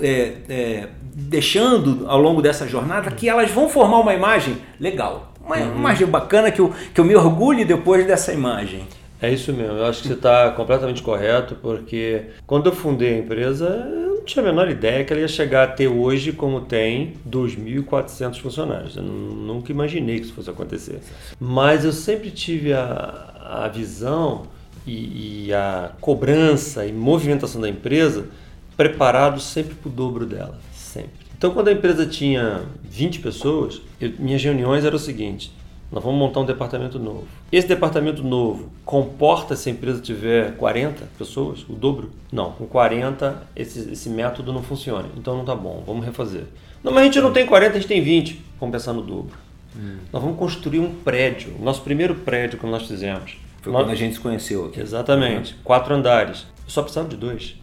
é, 0.01 0.33
é, 0.47 0.87
deixando 1.13 2.05
ao 2.07 2.21
longo 2.21 2.41
dessa 2.41 2.67
jornada, 2.67 3.11
que 3.11 3.27
elas 3.27 3.49
vão 3.51 3.67
formar 3.67 3.99
uma 3.99 4.13
imagem 4.13 4.57
legal, 4.79 5.33
uma 5.47 5.57
uhum. 5.57 5.77
imagem 5.77 6.05
bacana 6.05 6.51
que 6.51 6.59
eu, 6.59 6.73
que 6.93 6.99
eu 6.99 7.05
me 7.05 7.15
orgulhe 7.15 7.65
depois 7.65 8.05
dessa 8.05 8.33
imagem? 8.33 8.85
É 9.19 9.33
isso 9.33 9.51
mesmo, 9.51 9.77
eu 9.77 9.85
acho 9.85 10.03
que 10.03 10.09
você 10.09 10.13
está 10.13 10.51
completamente 10.51 11.01
correto, 11.01 11.55
porque 11.55 12.25
quando 12.45 12.67
eu 12.67 12.75
fundei 12.75 13.15
a 13.15 13.17
empresa, 13.17 13.65
eu 13.65 14.17
não 14.17 14.21
tinha 14.21 14.43
a 14.43 14.45
menor 14.45 14.69
ideia 14.69 15.03
que 15.03 15.11
ela 15.11 15.21
ia 15.21 15.27
chegar 15.27 15.63
a 15.63 15.67
ter 15.67 15.87
hoje, 15.87 16.31
como 16.31 16.61
tem, 16.61 17.13
2.400 17.27 18.39
funcionários. 18.39 18.95
Eu 18.95 19.01
nunca 19.01 19.71
imaginei 19.71 20.19
que 20.19 20.25
isso 20.25 20.33
fosse 20.33 20.51
acontecer. 20.51 20.99
Mas 21.39 21.83
eu 21.83 21.91
sempre 21.91 22.29
tive 22.29 22.73
a, 22.73 23.63
a 23.63 23.67
visão 23.69 24.43
e, 24.85 25.47
e 25.47 25.53
a 25.53 25.93
cobrança 25.99 26.85
e 26.85 26.93
movimentação 26.93 27.59
da 27.59 27.69
empresa 27.69 28.25
preparado 28.75 29.39
sempre 29.39 29.73
para 29.73 29.89
o 29.89 29.91
dobro 29.91 30.27
dela. 30.27 30.59
Então, 31.37 31.51
quando 31.51 31.67
a 31.67 31.71
empresa 31.71 32.05
tinha 32.05 32.63
20 32.83 33.19
pessoas, 33.19 33.81
eu, 34.01 34.11
minhas 34.17 34.43
reuniões 34.43 34.83
eram 34.83 34.95
o 34.95 34.99
seguinte: 34.99 35.51
nós 35.91 36.03
vamos 36.03 36.19
montar 36.19 36.39
um 36.41 36.45
departamento 36.45 36.99
novo. 36.99 37.27
Esse 37.51 37.67
departamento 37.67 38.23
novo 38.23 38.69
comporta 38.83 39.55
se 39.55 39.69
a 39.69 39.71
empresa 39.71 40.01
tiver 40.01 40.55
40 40.57 41.05
pessoas, 41.17 41.63
o 41.69 41.73
dobro? 41.73 42.11
Não, 42.31 42.51
com 42.51 42.65
40 42.65 43.47
esse, 43.55 43.91
esse 43.91 44.09
método 44.09 44.51
não 44.51 44.63
funciona. 44.63 45.07
Então 45.15 45.37
não 45.37 45.45
tá 45.45 45.55
bom, 45.55 45.83
vamos 45.85 46.05
refazer. 46.05 46.45
Não, 46.83 46.91
mas 46.91 47.03
a 47.03 47.05
gente 47.05 47.21
não 47.21 47.31
tem 47.31 47.45
40, 47.45 47.71
a 47.71 47.79
gente 47.79 47.87
tem 47.87 48.01
20. 48.01 48.41
Vamos 48.59 48.73
pensar 48.73 48.93
no 48.93 49.01
dobro. 49.01 49.37
Hum. 49.75 49.97
Nós 50.11 50.21
vamos 50.21 50.37
construir 50.37 50.79
um 50.79 50.93
prédio. 50.93 51.55
O 51.59 51.63
nosso 51.63 51.81
primeiro 51.81 52.15
prédio 52.15 52.59
que 52.59 52.65
nós 52.65 52.87
fizemos. 52.87 53.37
Foi 53.61 53.71
nós... 53.71 53.83
quando 53.83 53.91
a 53.91 53.95
gente 53.95 54.15
se 54.15 54.19
conheceu 54.19 54.65
aqui. 54.65 54.79
Exatamente. 54.79 55.53
Uhum. 55.53 55.59
Quatro 55.63 55.93
andares. 55.93 56.47
Eu 56.65 56.69
só 56.69 56.81
precisava 56.81 57.07
de 57.07 57.15
dois. 57.15 57.55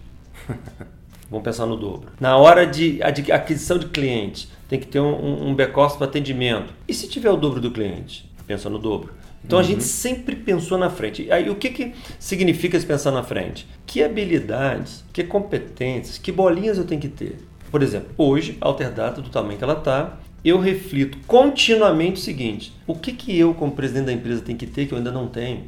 vamos 1.35 1.45
pensar 1.45 1.67
no 1.67 1.77
dobro. 1.77 2.13
Na 2.21 2.37
hora 2.37 2.67
de 2.67 3.01
aquisição 3.03 3.79
de 3.79 3.87
clientes, 3.87 4.49
tem 4.69 4.79
que 4.79 4.87
ter 4.87 5.01
um, 5.01 5.49
um 5.49 5.55
back-office 5.55 5.97
para 5.97 6.07
atendimento. 6.07 6.73
E 6.87 6.95
se 6.95 7.09
tiver 7.09 7.31
o 7.31 7.37
dobro 7.37 7.61
do 7.61 7.71
cliente? 7.71 8.31
Pensa 8.47 8.71
no 8.71 8.79
dobro. 8.79 9.13
Então 9.45 9.59
uhum. 9.59 9.65
a 9.65 9.67
gente 9.67 9.83
sempre 9.83 10.37
pensou 10.37 10.79
na 10.79 10.89
frente. 10.89 11.31
Aí 11.31 11.51
o 11.51 11.57
que, 11.57 11.71
que 11.71 11.95
significa 12.19 12.79
se 12.79 12.87
pensar 12.87 13.11
na 13.11 13.23
frente? 13.23 13.67
Que 13.85 14.03
habilidades, 14.03 15.05
que 15.13 15.25
competências, 15.25 16.19
que 16.19 16.33
bolinhas 16.33 16.79
eu 16.79 16.85
tenho 16.85 17.01
que 17.01 17.09
ter? 17.09 17.37
Por 17.71 17.83
exemplo, 17.83 18.11
hoje, 18.17 18.57
a 18.61 18.67
Alterdata, 18.69 19.21
do 19.21 19.29
tamanho 19.29 19.59
que 19.59 19.65
ela 19.65 19.75
está, 19.75 20.19
eu 20.45 20.59
reflito 20.59 21.19
continuamente 21.27 22.21
o 22.21 22.25
seguinte: 22.25 22.73
o 22.87 22.95
que, 22.95 23.13
que 23.13 23.37
eu, 23.37 23.53
como 23.53 23.73
presidente 23.73 24.07
da 24.07 24.13
empresa, 24.13 24.41
tenho 24.41 24.57
que 24.57 24.67
ter 24.67 24.87
que 24.87 24.95
eu 24.95 24.99
ainda 24.99 25.11
não 25.11 25.27
tenho 25.27 25.65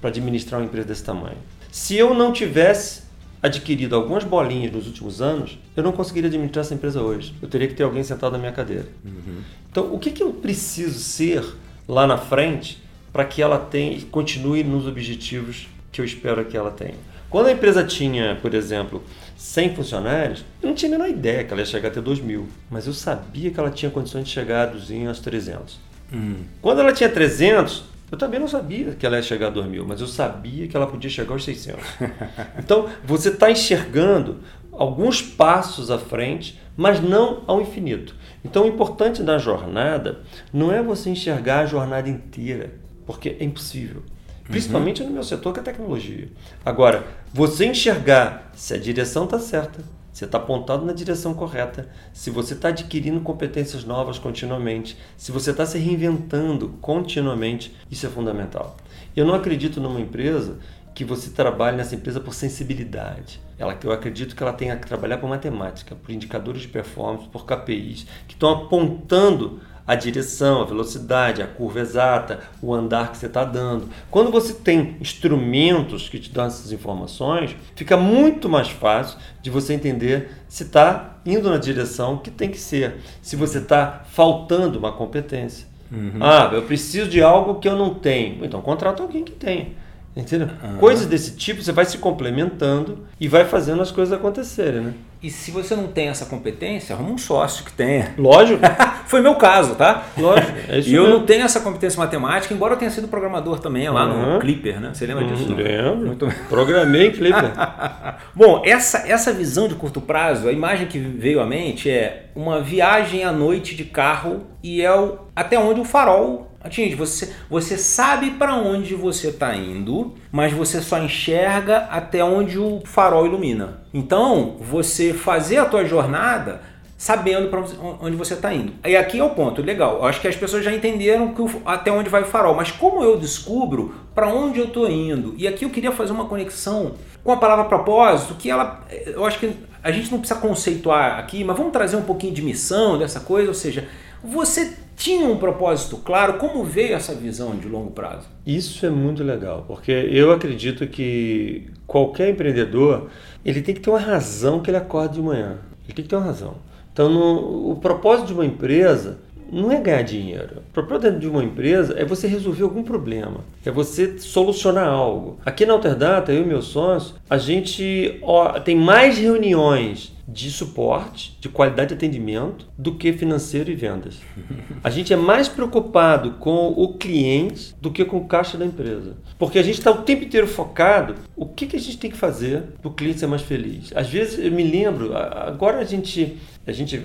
para 0.00 0.10
administrar 0.10 0.60
uma 0.60 0.66
empresa 0.66 0.86
desse 0.86 1.02
tamanho? 1.02 1.38
Se 1.70 1.96
eu 1.96 2.14
não 2.14 2.32
tivesse 2.32 3.07
adquirido 3.48 3.96
algumas 3.96 4.24
bolinhas 4.24 4.72
nos 4.72 4.86
últimos 4.86 5.20
anos, 5.20 5.58
eu 5.76 5.82
não 5.82 5.92
conseguiria 5.92 6.28
administrar 6.28 6.64
essa 6.64 6.74
empresa 6.74 7.02
hoje. 7.02 7.34
Eu 7.42 7.48
teria 7.48 7.68
que 7.68 7.74
ter 7.74 7.82
alguém 7.82 8.02
sentado 8.02 8.32
na 8.32 8.38
minha 8.38 8.52
cadeira. 8.52 8.86
Uhum. 9.04 9.40
Então, 9.70 9.92
o 9.92 9.98
que, 9.98 10.10
que 10.10 10.22
eu 10.22 10.32
preciso 10.32 10.98
ser 10.98 11.44
lá 11.86 12.06
na 12.06 12.16
frente 12.16 12.82
para 13.12 13.24
que 13.24 13.42
ela 13.42 13.58
tenha, 13.58 14.00
continue 14.10 14.62
nos 14.62 14.86
objetivos 14.86 15.68
que 15.90 16.00
eu 16.00 16.04
espero 16.04 16.44
que 16.44 16.56
ela 16.56 16.70
tenha? 16.70 16.94
Quando 17.30 17.48
a 17.48 17.52
empresa 17.52 17.84
tinha, 17.84 18.38
por 18.40 18.54
exemplo, 18.54 19.02
100 19.36 19.74
funcionários, 19.74 20.44
eu 20.62 20.68
não 20.68 20.74
tinha 20.74 20.88
a 20.90 20.92
menor 20.92 21.08
ideia 21.08 21.44
que 21.44 21.52
ela 21.52 21.60
ia 21.60 21.66
chegar 21.66 21.88
até 21.88 22.00
2 22.00 22.20
mil, 22.20 22.48
mas 22.70 22.86
eu 22.86 22.92
sabia 22.94 23.50
que 23.50 23.60
ela 23.60 23.70
tinha 23.70 23.90
condições 23.90 24.24
de 24.24 24.30
chegar 24.30 24.68
a 24.68 24.70
200, 24.72 25.08
aos 25.08 25.20
300. 25.20 25.78
Uhum. 26.12 26.36
Quando 26.62 26.80
ela 26.80 26.92
tinha 26.92 27.08
300, 27.08 27.84
eu 28.10 28.16
também 28.16 28.40
não 28.40 28.48
sabia 28.48 28.92
que 28.92 29.04
ela 29.04 29.16
ia 29.16 29.22
chegar 29.22 29.48
a 29.48 29.50
2 29.50 29.66
mil, 29.66 29.86
mas 29.86 30.00
eu 30.00 30.06
sabia 30.06 30.66
que 30.66 30.76
ela 30.76 30.86
podia 30.86 31.10
chegar 31.10 31.32
aos 31.32 31.44
600. 31.44 31.84
Então, 32.58 32.88
você 33.04 33.28
está 33.28 33.50
enxergando 33.50 34.40
alguns 34.72 35.20
passos 35.20 35.90
à 35.90 35.98
frente, 35.98 36.60
mas 36.76 37.00
não 37.00 37.42
ao 37.46 37.60
infinito. 37.60 38.14
Então, 38.44 38.64
o 38.64 38.68
importante 38.68 39.22
da 39.22 39.38
jornada 39.38 40.20
não 40.52 40.72
é 40.72 40.82
você 40.82 41.10
enxergar 41.10 41.60
a 41.60 41.66
jornada 41.66 42.08
inteira, 42.08 42.74
porque 43.04 43.36
é 43.40 43.44
impossível. 43.44 44.02
Principalmente 44.44 45.02
uhum. 45.02 45.08
no 45.08 45.14
meu 45.14 45.22
setor, 45.22 45.52
que 45.52 45.60
é 45.60 45.62
tecnologia. 45.62 46.28
Agora, 46.64 47.06
você 47.32 47.66
enxergar 47.66 48.50
se 48.54 48.72
a 48.72 48.78
direção 48.78 49.24
está 49.24 49.38
certa, 49.38 49.82
você 50.18 50.24
está 50.24 50.38
apontado 50.38 50.84
na 50.84 50.92
direção 50.92 51.32
correta, 51.32 51.88
se 52.12 52.28
você 52.28 52.54
está 52.54 52.70
adquirindo 52.70 53.20
competências 53.20 53.84
novas 53.84 54.18
continuamente, 54.18 54.98
se 55.16 55.30
você 55.30 55.52
está 55.52 55.64
se 55.64 55.78
reinventando 55.78 56.70
continuamente, 56.80 57.72
isso 57.88 58.04
é 58.04 58.08
fundamental. 58.08 58.76
Eu 59.14 59.24
não 59.24 59.32
acredito 59.32 59.80
numa 59.80 60.00
empresa 60.00 60.58
que 60.92 61.04
você 61.04 61.30
trabalhe 61.30 61.76
nessa 61.76 61.94
empresa 61.94 62.18
por 62.18 62.34
sensibilidade. 62.34 63.40
Ela, 63.56 63.78
eu 63.80 63.92
acredito 63.92 64.34
que 64.34 64.42
ela 64.42 64.52
tenha 64.52 64.76
que 64.76 64.88
trabalhar 64.88 65.18
por 65.18 65.30
matemática, 65.30 65.94
por 65.94 66.10
indicadores 66.10 66.62
de 66.62 66.68
performance, 66.68 67.28
por 67.28 67.46
KPIs, 67.46 68.04
que 68.26 68.34
estão 68.34 68.50
apontando 68.50 69.60
a 69.88 69.94
direção, 69.94 70.60
a 70.60 70.66
velocidade, 70.66 71.40
a 71.40 71.46
curva 71.46 71.80
exata, 71.80 72.40
o 72.60 72.74
andar 72.74 73.10
que 73.10 73.16
você 73.16 73.24
está 73.24 73.42
dando. 73.42 73.88
Quando 74.10 74.30
você 74.30 74.52
tem 74.52 74.98
instrumentos 75.00 76.10
que 76.10 76.18
te 76.18 76.30
dão 76.30 76.44
essas 76.44 76.70
informações, 76.70 77.56
fica 77.74 77.96
muito 77.96 78.50
mais 78.50 78.68
fácil 78.68 79.18
de 79.40 79.48
você 79.48 79.72
entender 79.72 80.30
se 80.46 80.64
está 80.64 81.16
indo 81.24 81.48
na 81.48 81.56
direção 81.56 82.18
que 82.18 82.30
tem 82.30 82.50
que 82.50 82.60
ser, 82.60 82.96
se 83.22 83.34
você 83.34 83.58
está 83.58 84.02
faltando 84.10 84.78
uma 84.78 84.92
competência. 84.92 85.66
Uhum. 85.90 86.18
Ah, 86.20 86.50
eu 86.52 86.62
preciso 86.64 87.08
de 87.08 87.22
algo 87.22 87.54
que 87.54 87.66
eu 87.66 87.74
não 87.74 87.94
tenho. 87.94 88.44
Então 88.44 88.60
contrata 88.60 89.02
alguém 89.02 89.24
que 89.24 89.32
tem. 89.32 89.74
Entendeu? 90.14 90.48
Uhum. 90.62 90.76
Coisas 90.76 91.06
desse 91.06 91.34
tipo 91.34 91.62
você 91.62 91.72
vai 91.72 91.86
se 91.86 91.96
complementando 91.96 93.06
e 93.18 93.26
vai 93.26 93.46
fazendo 93.46 93.80
as 93.80 93.90
coisas 93.90 94.12
acontecerem, 94.12 94.80
né? 94.82 94.94
E 95.20 95.30
se 95.30 95.50
você 95.50 95.74
não 95.74 95.88
tem 95.88 96.08
essa 96.08 96.26
competência, 96.26 96.94
arruma 96.94 97.10
um 97.10 97.18
sócio 97.18 97.64
que 97.64 97.72
tenha. 97.72 98.14
Lógico. 98.16 98.60
Foi 99.06 99.20
meu 99.20 99.34
caso, 99.34 99.74
tá? 99.74 100.06
Lógico. 100.16 100.52
É 100.68 100.78
e 100.78 100.94
eu 100.94 101.02
mesmo. 101.02 101.18
não 101.18 101.26
tenho 101.26 101.44
essa 101.44 101.60
competência 101.60 101.98
matemática, 101.98 102.54
embora 102.54 102.74
eu 102.74 102.78
tenha 102.78 102.90
sido 102.90 103.08
programador 103.08 103.58
também 103.58 103.88
lá 103.88 104.06
uhum. 104.06 104.34
no 104.34 104.38
Clipper, 104.38 104.80
né? 104.80 104.90
Você 104.94 105.06
lembra 105.06 105.24
uhum, 105.24 105.34
disso? 105.34 105.54
Lembro. 105.54 106.06
Muito... 106.06 106.28
Programei 106.48 107.10
Clipper. 107.10 107.50
Bom, 108.32 108.62
essa, 108.64 109.08
essa 109.08 109.32
visão 109.32 109.66
de 109.66 109.74
curto 109.74 110.00
prazo, 110.00 110.48
a 110.48 110.52
imagem 110.52 110.86
que 110.86 110.98
veio 110.98 111.40
à 111.40 111.46
mente 111.46 111.90
é 111.90 112.26
uma 112.36 112.60
viagem 112.60 113.24
à 113.24 113.32
noite 113.32 113.74
de 113.74 113.84
carro 113.84 114.46
e 114.62 114.82
é 114.82 114.94
o, 114.94 115.18
até 115.34 115.58
onde 115.58 115.80
o 115.80 115.84
farol 115.84 116.47
atinge. 116.60 116.94
Você, 116.94 117.32
você 117.48 117.76
sabe 117.76 118.32
para 118.32 118.54
onde 118.54 118.94
você 118.94 119.28
está 119.28 119.54
indo, 119.54 120.14
mas 120.30 120.52
você 120.52 120.80
só 120.80 120.98
enxerga 120.98 121.88
até 121.90 122.22
onde 122.22 122.58
o 122.58 122.80
farol 122.84 123.26
ilumina. 123.26 123.82
Então, 123.92 124.56
você 124.60 125.12
fazer 125.12 125.58
a 125.58 125.64
tua 125.64 125.84
jornada 125.84 126.60
sabendo 126.98 127.48
para 127.48 127.60
onde 128.00 128.16
você 128.16 128.34
está 128.34 128.52
indo. 128.52 128.72
E 128.84 128.96
aqui 128.96 129.20
é 129.20 129.24
o 129.24 129.30
ponto 129.30 129.62
legal. 129.62 129.98
Eu 129.98 130.04
acho 130.04 130.20
que 130.20 130.26
as 130.26 130.34
pessoas 130.34 130.64
já 130.64 130.72
entenderam 130.72 131.32
que 131.32 131.42
até 131.64 131.92
onde 131.92 132.10
vai 132.10 132.22
o 132.22 132.26
farol, 132.26 132.56
mas 132.56 132.72
como 132.72 133.04
eu 133.04 133.16
descubro 133.16 133.94
para 134.12 134.26
onde 134.26 134.58
eu 134.58 134.64
estou 134.64 134.90
indo? 134.90 135.32
E 135.38 135.46
aqui 135.46 135.64
eu 135.64 135.70
queria 135.70 135.92
fazer 135.92 136.10
uma 136.10 136.24
conexão 136.24 136.96
com 137.22 137.30
a 137.30 137.36
palavra 137.36 137.66
propósito, 137.66 138.34
que 138.34 138.50
ela, 138.50 138.84
eu 139.06 139.24
acho 139.24 139.38
que 139.38 139.52
a 139.80 139.92
gente 139.92 140.10
não 140.10 140.18
precisa 140.18 140.40
conceituar 140.40 141.20
aqui, 141.20 141.44
mas 141.44 141.56
vamos 141.56 141.72
trazer 141.72 141.94
um 141.94 142.02
pouquinho 142.02 142.34
de 142.34 142.42
missão 142.42 142.98
dessa 142.98 143.20
coisa, 143.20 143.48
ou 143.48 143.54
seja, 143.54 143.86
você 144.22 144.76
tinha 144.98 145.28
um 145.28 145.38
propósito 145.38 145.96
claro? 145.98 146.34
Como 146.34 146.64
veio 146.64 146.94
essa 146.94 147.14
visão 147.14 147.56
de 147.56 147.68
longo 147.68 147.92
prazo? 147.92 148.26
Isso 148.44 148.84
é 148.84 148.90
muito 148.90 149.22
legal, 149.22 149.64
porque 149.66 149.92
eu 149.92 150.32
acredito 150.32 150.86
que 150.88 151.70
qualquer 151.86 152.30
empreendedor 152.30 153.08
ele 153.44 153.62
tem 153.62 153.74
que 153.74 153.80
ter 153.80 153.90
uma 153.90 154.00
razão 154.00 154.60
que 154.60 154.68
ele 154.68 154.76
acorda 154.76 155.14
de 155.14 155.22
manhã. 155.22 155.58
Ele 155.84 155.94
tem 155.94 156.02
que 156.02 156.08
ter 156.10 156.16
uma 156.16 156.24
razão. 156.24 156.56
Então, 156.92 157.08
no, 157.08 157.70
o 157.70 157.76
propósito 157.76 158.26
de 158.26 158.32
uma 158.34 158.44
empresa 158.44 159.20
não 159.50 159.72
é 159.72 159.80
ganhar 159.80 160.02
dinheiro. 160.02 160.62
O 160.70 160.72
propósito 160.72 161.18
de 161.18 161.26
uma 161.26 161.42
empresa 161.42 161.94
é 161.98 162.04
você 162.04 162.26
resolver 162.26 162.62
algum 162.62 162.82
problema, 162.82 163.44
é 163.64 163.70
você 163.70 164.18
solucionar 164.18 164.88
algo. 164.88 165.38
Aqui 165.44 165.64
na 165.64 165.72
Alterdata, 165.72 166.32
eu 166.32 166.42
e 166.42 166.46
meus 166.46 166.66
sócios, 166.66 167.14
a 167.28 167.38
gente 167.38 168.18
ó, 168.22 168.58
tem 168.60 168.76
mais 168.76 169.18
reuniões 169.18 170.12
de 170.28 170.50
suporte, 170.50 171.38
de 171.40 171.48
qualidade 171.48 171.88
de 171.88 171.94
atendimento, 171.94 172.66
do 172.76 172.94
que 172.96 173.14
financeiro 173.14 173.70
e 173.70 173.74
vendas. 173.74 174.18
A 174.84 174.90
gente 174.90 175.10
é 175.10 175.16
mais 175.16 175.48
preocupado 175.48 176.32
com 176.32 176.68
o 176.68 176.98
cliente 176.98 177.74
do 177.80 177.90
que 177.90 178.04
com 178.04 178.18
o 178.18 178.26
caixa 178.26 178.58
da 178.58 178.66
empresa. 178.66 179.16
Porque 179.38 179.58
a 179.58 179.62
gente 179.62 179.78
está 179.78 179.90
o 179.90 180.02
tempo 180.02 180.24
inteiro 180.24 180.46
focado 180.46 181.14
o 181.34 181.46
que, 181.46 181.66
que 181.66 181.76
a 181.76 181.80
gente 181.80 181.96
tem 181.96 182.10
que 182.10 182.16
fazer 182.16 182.62
para 182.80 182.90
o 182.90 182.94
cliente 182.94 183.20
ser 183.20 183.26
mais 183.26 183.42
feliz. 183.42 183.90
Às 183.94 184.08
vezes 184.08 184.38
eu 184.38 184.52
me 184.52 184.62
lembro, 184.62 185.16
agora 185.16 185.78
a 185.78 185.84
gente, 185.84 186.36
a 186.66 186.72
gente 186.72 187.02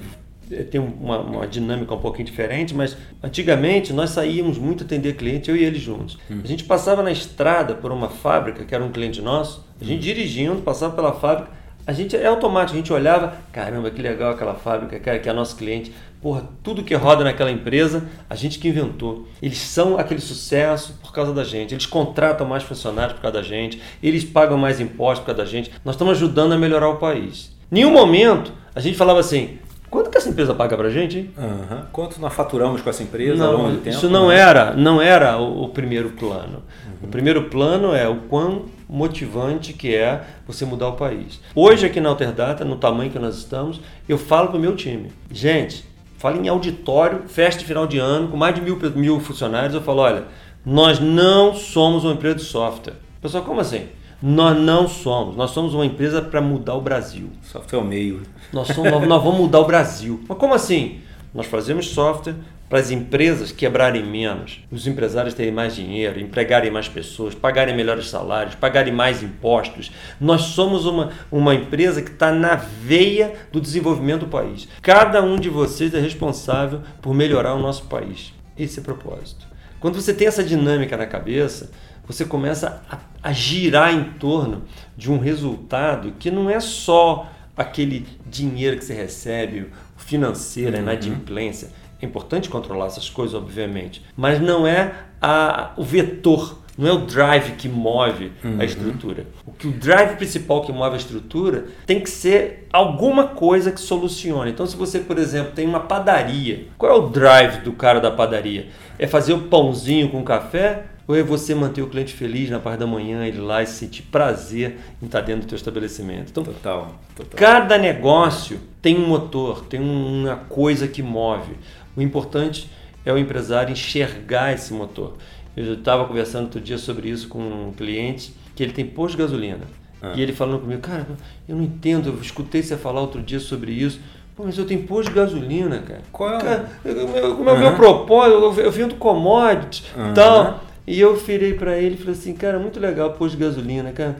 tem 0.71 0.79
uma, 0.79 1.19
uma, 1.19 1.47
dinâmica 1.47 1.93
um 1.93 1.99
pouquinho 1.99 2.25
diferente, 2.25 2.73
mas 2.73 2.95
antigamente 3.21 3.93
nós 3.93 4.11
saíamos 4.11 4.57
muito 4.57 4.83
atender 4.83 5.13
cliente, 5.13 5.49
eu 5.49 5.55
e 5.55 5.63
ele 5.63 5.79
juntos. 5.79 6.17
Hum. 6.29 6.41
A 6.43 6.47
gente 6.47 6.63
passava 6.63 7.01
na 7.01 7.11
estrada 7.11 7.75
por 7.75 7.91
uma 7.91 8.09
fábrica, 8.09 8.63
que 8.63 8.73
era 8.73 8.83
um 8.83 8.91
cliente 8.91 9.21
nosso, 9.21 9.65
a 9.79 9.83
gente 9.83 9.99
hum. 9.99 10.03
dirigindo, 10.03 10.61
passava 10.61 10.95
pela 10.95 11.13
fábrica, 11.13 11.51
a 11.85 11.91
gente 11.91 12.15
é 12.15 12.25
automático, 12.25 12.73
a 12.73 12.77
gente 12.77 12.93
olhava, 12.93 13.35
caramba, 13.51 13.91
que 13.91 14.01
legal 14.01 14.31
aquela 14.31 14.53
fábrica, 14.53 14.97
cara, 14.99 15.19
que 15.19 15.27
é 15.27 15.33
nosso 15.33 15.57
cliente. 15.57 15.91
Porra, 16.21 16.47
tudo 16.63 16.81
que 16.81 16.95
roda 16.95 17.25
naquela 17.25 17.51
empresa, 17.51 18.07
a 18.29 18.35
gente 18.35 18.57
que 18.57 18.69
inventou. 18.69 19.27
Eles 19.41 19.57
são 19.57 19.97
aquele 19.97 20.21
sucesso 20.21 20.97
por 21.01 21.11
causa 21.11 21.33
da 21.33 21.43
gente. 21.43 21.73
Eles 21.73 21.85
contratam 21.85 22.47
mais 22.47 22.63
funcionários 22.63 23.15
por 23.15 23.21
causa 23.21 23.39
da 23.39 23.43
gente. 23.43 23.81
Eles 24.01 24.23
pagam 24.23 24.57
mais 24.57 24.79
impostos 24.79 25.19
por 25.19 25.25
causa 25.25 25.43
da 25.43 25.45
gente. 25.45 25.69
Nós 25.83 25.95
estamos 25.95 26.13
ajudando 26.15 26.53
a 26.53 26.57
melhorar 26.57 26.87
o 26.87 26.95
país. 26.95 27.51
Nenhum 27.69 27.91
momento 27.91 28.53
a 28.73 28.79
gente 28.79 28.97
falava 28.97 29.19
assim, 29.19 29.59
Quanto 29.93 30.09
que 30.09 30.17
essa 30.17 30.27
empresa 30.27 30.55
paga 30.55 30.75
pra 30.75 30.89
gente, 30.89 31.19
hein? 31.19 31.29
Uhum. 31.37 31.83
Quanto 31.91 32.19
nós 32.19 32.33
faturamos 32.33 32.81
com 32.81 32.89
essa 32.89 33.03
empresa 33.03 33.35
não, 33.35 33.51
ao 33.51 33.57
longo 33.57 33.71
do 33.73 33.77
tempo? 33.77 33.95
Isso 33.95 34.09
não 34.09 34.29
né? 34.29 34.39
era, 34.39 34.73
não 34.73 34.99
era 34.99 35.37
o, 35.37 35.65
o 35.65 35.69
primeiro 35.69 36.09
plano. 36.09 36.63
Uhum. 36.87 36.93
O 37.03 37.07
primeiro 37.09 37.43
plano 37.43 37.93
é 37.93 38.07
o 38.07 38.15
quão 38.21 38.65
motivante 38.89 39.71
que 39.71 39.93
é 39.93 40.23
você 40.47 40.65
mudar 40.65 40.87
o 40.87 40.93
país. 40.93 41.39
Hoje 41.53 41.85
aqui 41.85 42.01
na 42.01 42.09
Alterdata, 42.09 42.65
no 42.65 42.75
tamanho 42.75 43.11
que 43.11 43.19
nós 43.19 43.37
estamos, 43.37 43.79
eu 44.09 44.17
falo 44.17 44.47
pro 44.47 44.59
meu 44.59 44.75
time, 44.75 45.11
gente, 45.31 45.85
falo 46.17 46.43
em 46.43 46.47
auditório, 46.47 47.25
festa 47.27 47.59
de 47.59 47.65
final 47.67 47.85
de 47.85 47.99
ano, 47.99 48.29
com 48.29 48.35
mais 48.35 48.55
de 48.55 48.61
mil, 48.61 48.79
mil 48.95 49.19
funcionários, 49.19 49.75
eu 49.75 49.81
falo, 49.83 50.01
olha, 50.01 50.23
nós 50.65 50.99
não 50.99 51.53
somos 51.53 52.03
uma 52.03 52.13
empresa 52.13 52.37
de 52.37 52.45
software. 52.45 52.95
Pessoal, 53.21 53.43
como 53.43 53.61
assim? 53.61 53.85
Nós 54.25 54.57
não 54.57 54.87
somos. 54.87 55.35
Nós 55.35 55.51
somos 55.51 55.73
uma 55.73 55.85
empresa 55.85 56.21
para 56.21 56.39
mudar 56.39 56.75
o 56.75 56.81
Brasil. 56.81 57.29
Software 57.41 57.77
é 57.77 57.81
o 57.81 57.85
meio. 57.85 58.21
Nós, 58.53 58.69
somos, 58.69 58.89
nós 59.05 59.21
vamos 59.21 59.37
mudar 59.37 59.59
o 59.59 59.65
Brasil. 59.65 60.23
Mas 60.29 60.37
como 60.37 60.53
assim? 60.53 61.01
Nós 61.33 61.45
fazemos 61.45 61.89
software 61.89 62.35
para 62.69 62.79
as 62.79 62.89
empresas 62.89 63.51
quebrarem 63.51 64.01
menos, 64.01 64.63
os 64.71 64.87
empresários 64.87 65.33
terem 65.33 65.51
mais 65.51 65.75
dinheiro, 65.75 66.21
empregarem 66.21 66.71
mais 66.71 66.87
pessoas, 66.87 67.35
pagarem 67.35 67.75
melhores 67.75 68.07
salários, 68.07 68.55
pagarem 68.55 68.93
mais 68.93 69.21
impostos. 69.21 69.91
Nós 70.21 70.41
somos 70.43 70.85
uma, 70.85 71.11
uma 71.29 71.53
empresa 71.53 72.01
que 72.01 72.11
está 72.11 72.31
na 72.31 72.55
veia 72.55 73.33
do 73.51 73.59
desenvolvimento 73.59 74.21
do 74.21 74.27
país. 74.27 74.69
Cada 74.81 75.21
um 75.21 75.35
de 75.35 75.49
vocês 75.49 75.93
é 75.93 75.99
responsável 75.99 76.79
por 77.01 77.13
melhorar 77.13 77.55
o 77.55 77.59
nosso 77.59 77.87
país. 77.87 78.33
Esse 78.57 78.79
é 78.79 78.81
o 78.81 78.85
propósito. 78.85 79.45
Quando 79.81 80.01
você 80.01 80.13
tem 80.13 80.27
essa 80.27 80.41
dinâmica 80.41 80.95
na 80.95 81.05
cabeça, 81.05 81.71
você 82.07 82.25
começa 82.25 82.81
a, 82.89 82.97
a 83.21 83.31
girar 83.31 83.93
em 83.93 84.03
torno 84.19 84.63
de 84.97 85.11
um 85.11 85.17
resultado 85.17 86.13
que 86.19 86.29
não 86.29 86.49
é 86.49 86.59
só 86.59 87.29
aquele 87.55 88.05
dinheiro 88.25 88.77
que 88.77 88.83
você 88.83 88.93
recebe, 88.93 89.69
financeiro, 89.97 90.75
a 90.75 90.79
uhum. 90.79 90.83
inadimplência. 90.83 91.69
É 92.01 92.05
importante 92.05 92.49
controlar 92.49 92.87
essas 92.87 93.09
coisas, 93.09 93.33
obviamente, 93.33 94.03
mas 94.17 94.41
não 94.41 94.67
é 94.67 94.93
a, 95.21 95.71
o 95.77 95.83
vetor, 95.83 96.59
não 96.77 96.89
é 96.89 96.91
o 96.91 97.05
drive 97.05 97.51
que 97.53 97.69
move 97.69 98.31
uhum. 98.43 98.57
a 98.59 98.65
estrutura. 98.65 99.27
O 99.45 99.53
que 99.53 99.67
o 99.67 99.71
drive 99.71 100.17
principal 100.17 100.63
que 100.63 100.71
move 100.73 100.95
a 100.95 100.97
estrutura 100.97 101.67
tem 101.85 102.01
que 102.01 102.09
ser 102.09 102.67
alguma 102.73 103.27
coisa 103.27 103.71
que 103.71 103.79
solucione. 103.79 104.51
Então, 104.51 104.65
se 104.65 104.75
você, 104.75 104.99
por 104.99 105.17
exemplo, 105.17 105.53
tem 105.53 105.65
uma 105.65 105.81
padaria, 105.81 106.67
qual 106.77 106.91
é 106.91 106.95
o 106.95 107.07
drive 107.07 107.61
do 107.61 107.71
cara 107.71 108.01
da 108.01 108.11
padaria? 108.11 108.67
É 108.99 109.07
fazer 109.07 109.31
o 109.31 109.43
pãozinho 109.43 110.09
com 110.09 110.23
café 110.23 110.87
ou 111.07 111.15
é 111.15 111.23
você 111.23 111.53
manter 111.53 111.81
o 111.81 111.87
cliente 111.87 112.13
feliz 112.13 112.49
na 112.49 112.59
parte 112.59 112.79
da 112.79 112.87
manhã, 112.87 113.25
ele 113.25 113.39
lá 113.39 113.61
e 113.61 113.67
sentir 113.67 114.03
prazer 114.03 114.77
em 115.01 115.05
estar 115.05 115.21
dentro 115.21 115.41
do 115.41 115.47
teu 115.47 115.55
estabelecimento. 115.55 116.29
Então, 116.31 116.43
total, 116.43 116.95
total. 117.15 117.37
cada 117.37 117.77
negócio 117.77 118.59
tem 118.81 118.97
um 118.97 119.07
motor, 119.07 119.65
tem 119.65 119.79
uma 119.79 120.35
coisa 120.35 120.87
que 120.87 121.01
move. 121.01 121.53
O 121.95 122.01
importante 122.01 122.69
é 123.05 123.11
o 123.11 123.17
empresário 123.17 123.71
enxergar 123.71 124.53
esse 124.53 124.73
motor. 124.73 125.13
Eu 125.55 125.73
estava 125.73 126.05
conversando 126.05 126.45
outro 126.45 126.61
dia 126.61 126.77
sobre 126.77 127.09
isso 127.09 127.27
com 127.27 127.39
um 127.39 127.73
cliente 127.75 128.33
que 128.55 128.63
ele 128.63 128.71
tem 128.71 128.85
posto 128.85 129.17
de 129.17 129.23
gasolina. 129.23 129.61
Ah. 130.01 130.13
E 130.15 130.21
ele 130.21 130.33
falando 130.33 130.61
comigo, 130.61 130.81
cara, 130.81 131.05
eu 131.47 131.55
não 131.55 131.63
entendo, 131.63 132.09
eu 132.09 132.21
escutei 132.21 132.63
você 132.63 132.75
falar 132.77 133.01
outro 133.01 133.21
dia 133.21 133.39
sobre 133.39 133.71
isso. 133.71 133.99
Pô, 134.35 134.43
mas 134.45 134.57
eu 134.57 134.65
tenho 134.65 134.83
posto 134.83 135.09
de 135.09 135.15
gasolina, 135.15 135.79
cara. 135.79 136.01
Qual 136.11 136.29
é 136.29 136.37
o 136.37 136.41
cara, 136.41 136.69
meu, 136.83 137.37
meu, 137.37 137.57
meu 137.57 137.75
propósito? 137.75 138.59
Eu, 138.59 138.65
eu 138.65 138.71
vendo 138.71 138.95
commodities 138.95 139.85
e 139.95 139.99
uhum. 139.99 140.13
tal. 140.13 140.63
E 140.85 140.99
eu 140.99 141.15
virei 141.15 141.53
para 141.53 141.77
ele 141.77 141.95
e 141.95 141.97
falei 141.97 142.13
assim, 142.13 142.33
cara, 142.33 142.59
muito 142.59 142.79
legal 142.79 143.09
o 143.09 143.13
posto 143.13 143.37
de 143.37 143.43
gasolina, 143.43 143.91
cara. 143.91 144.17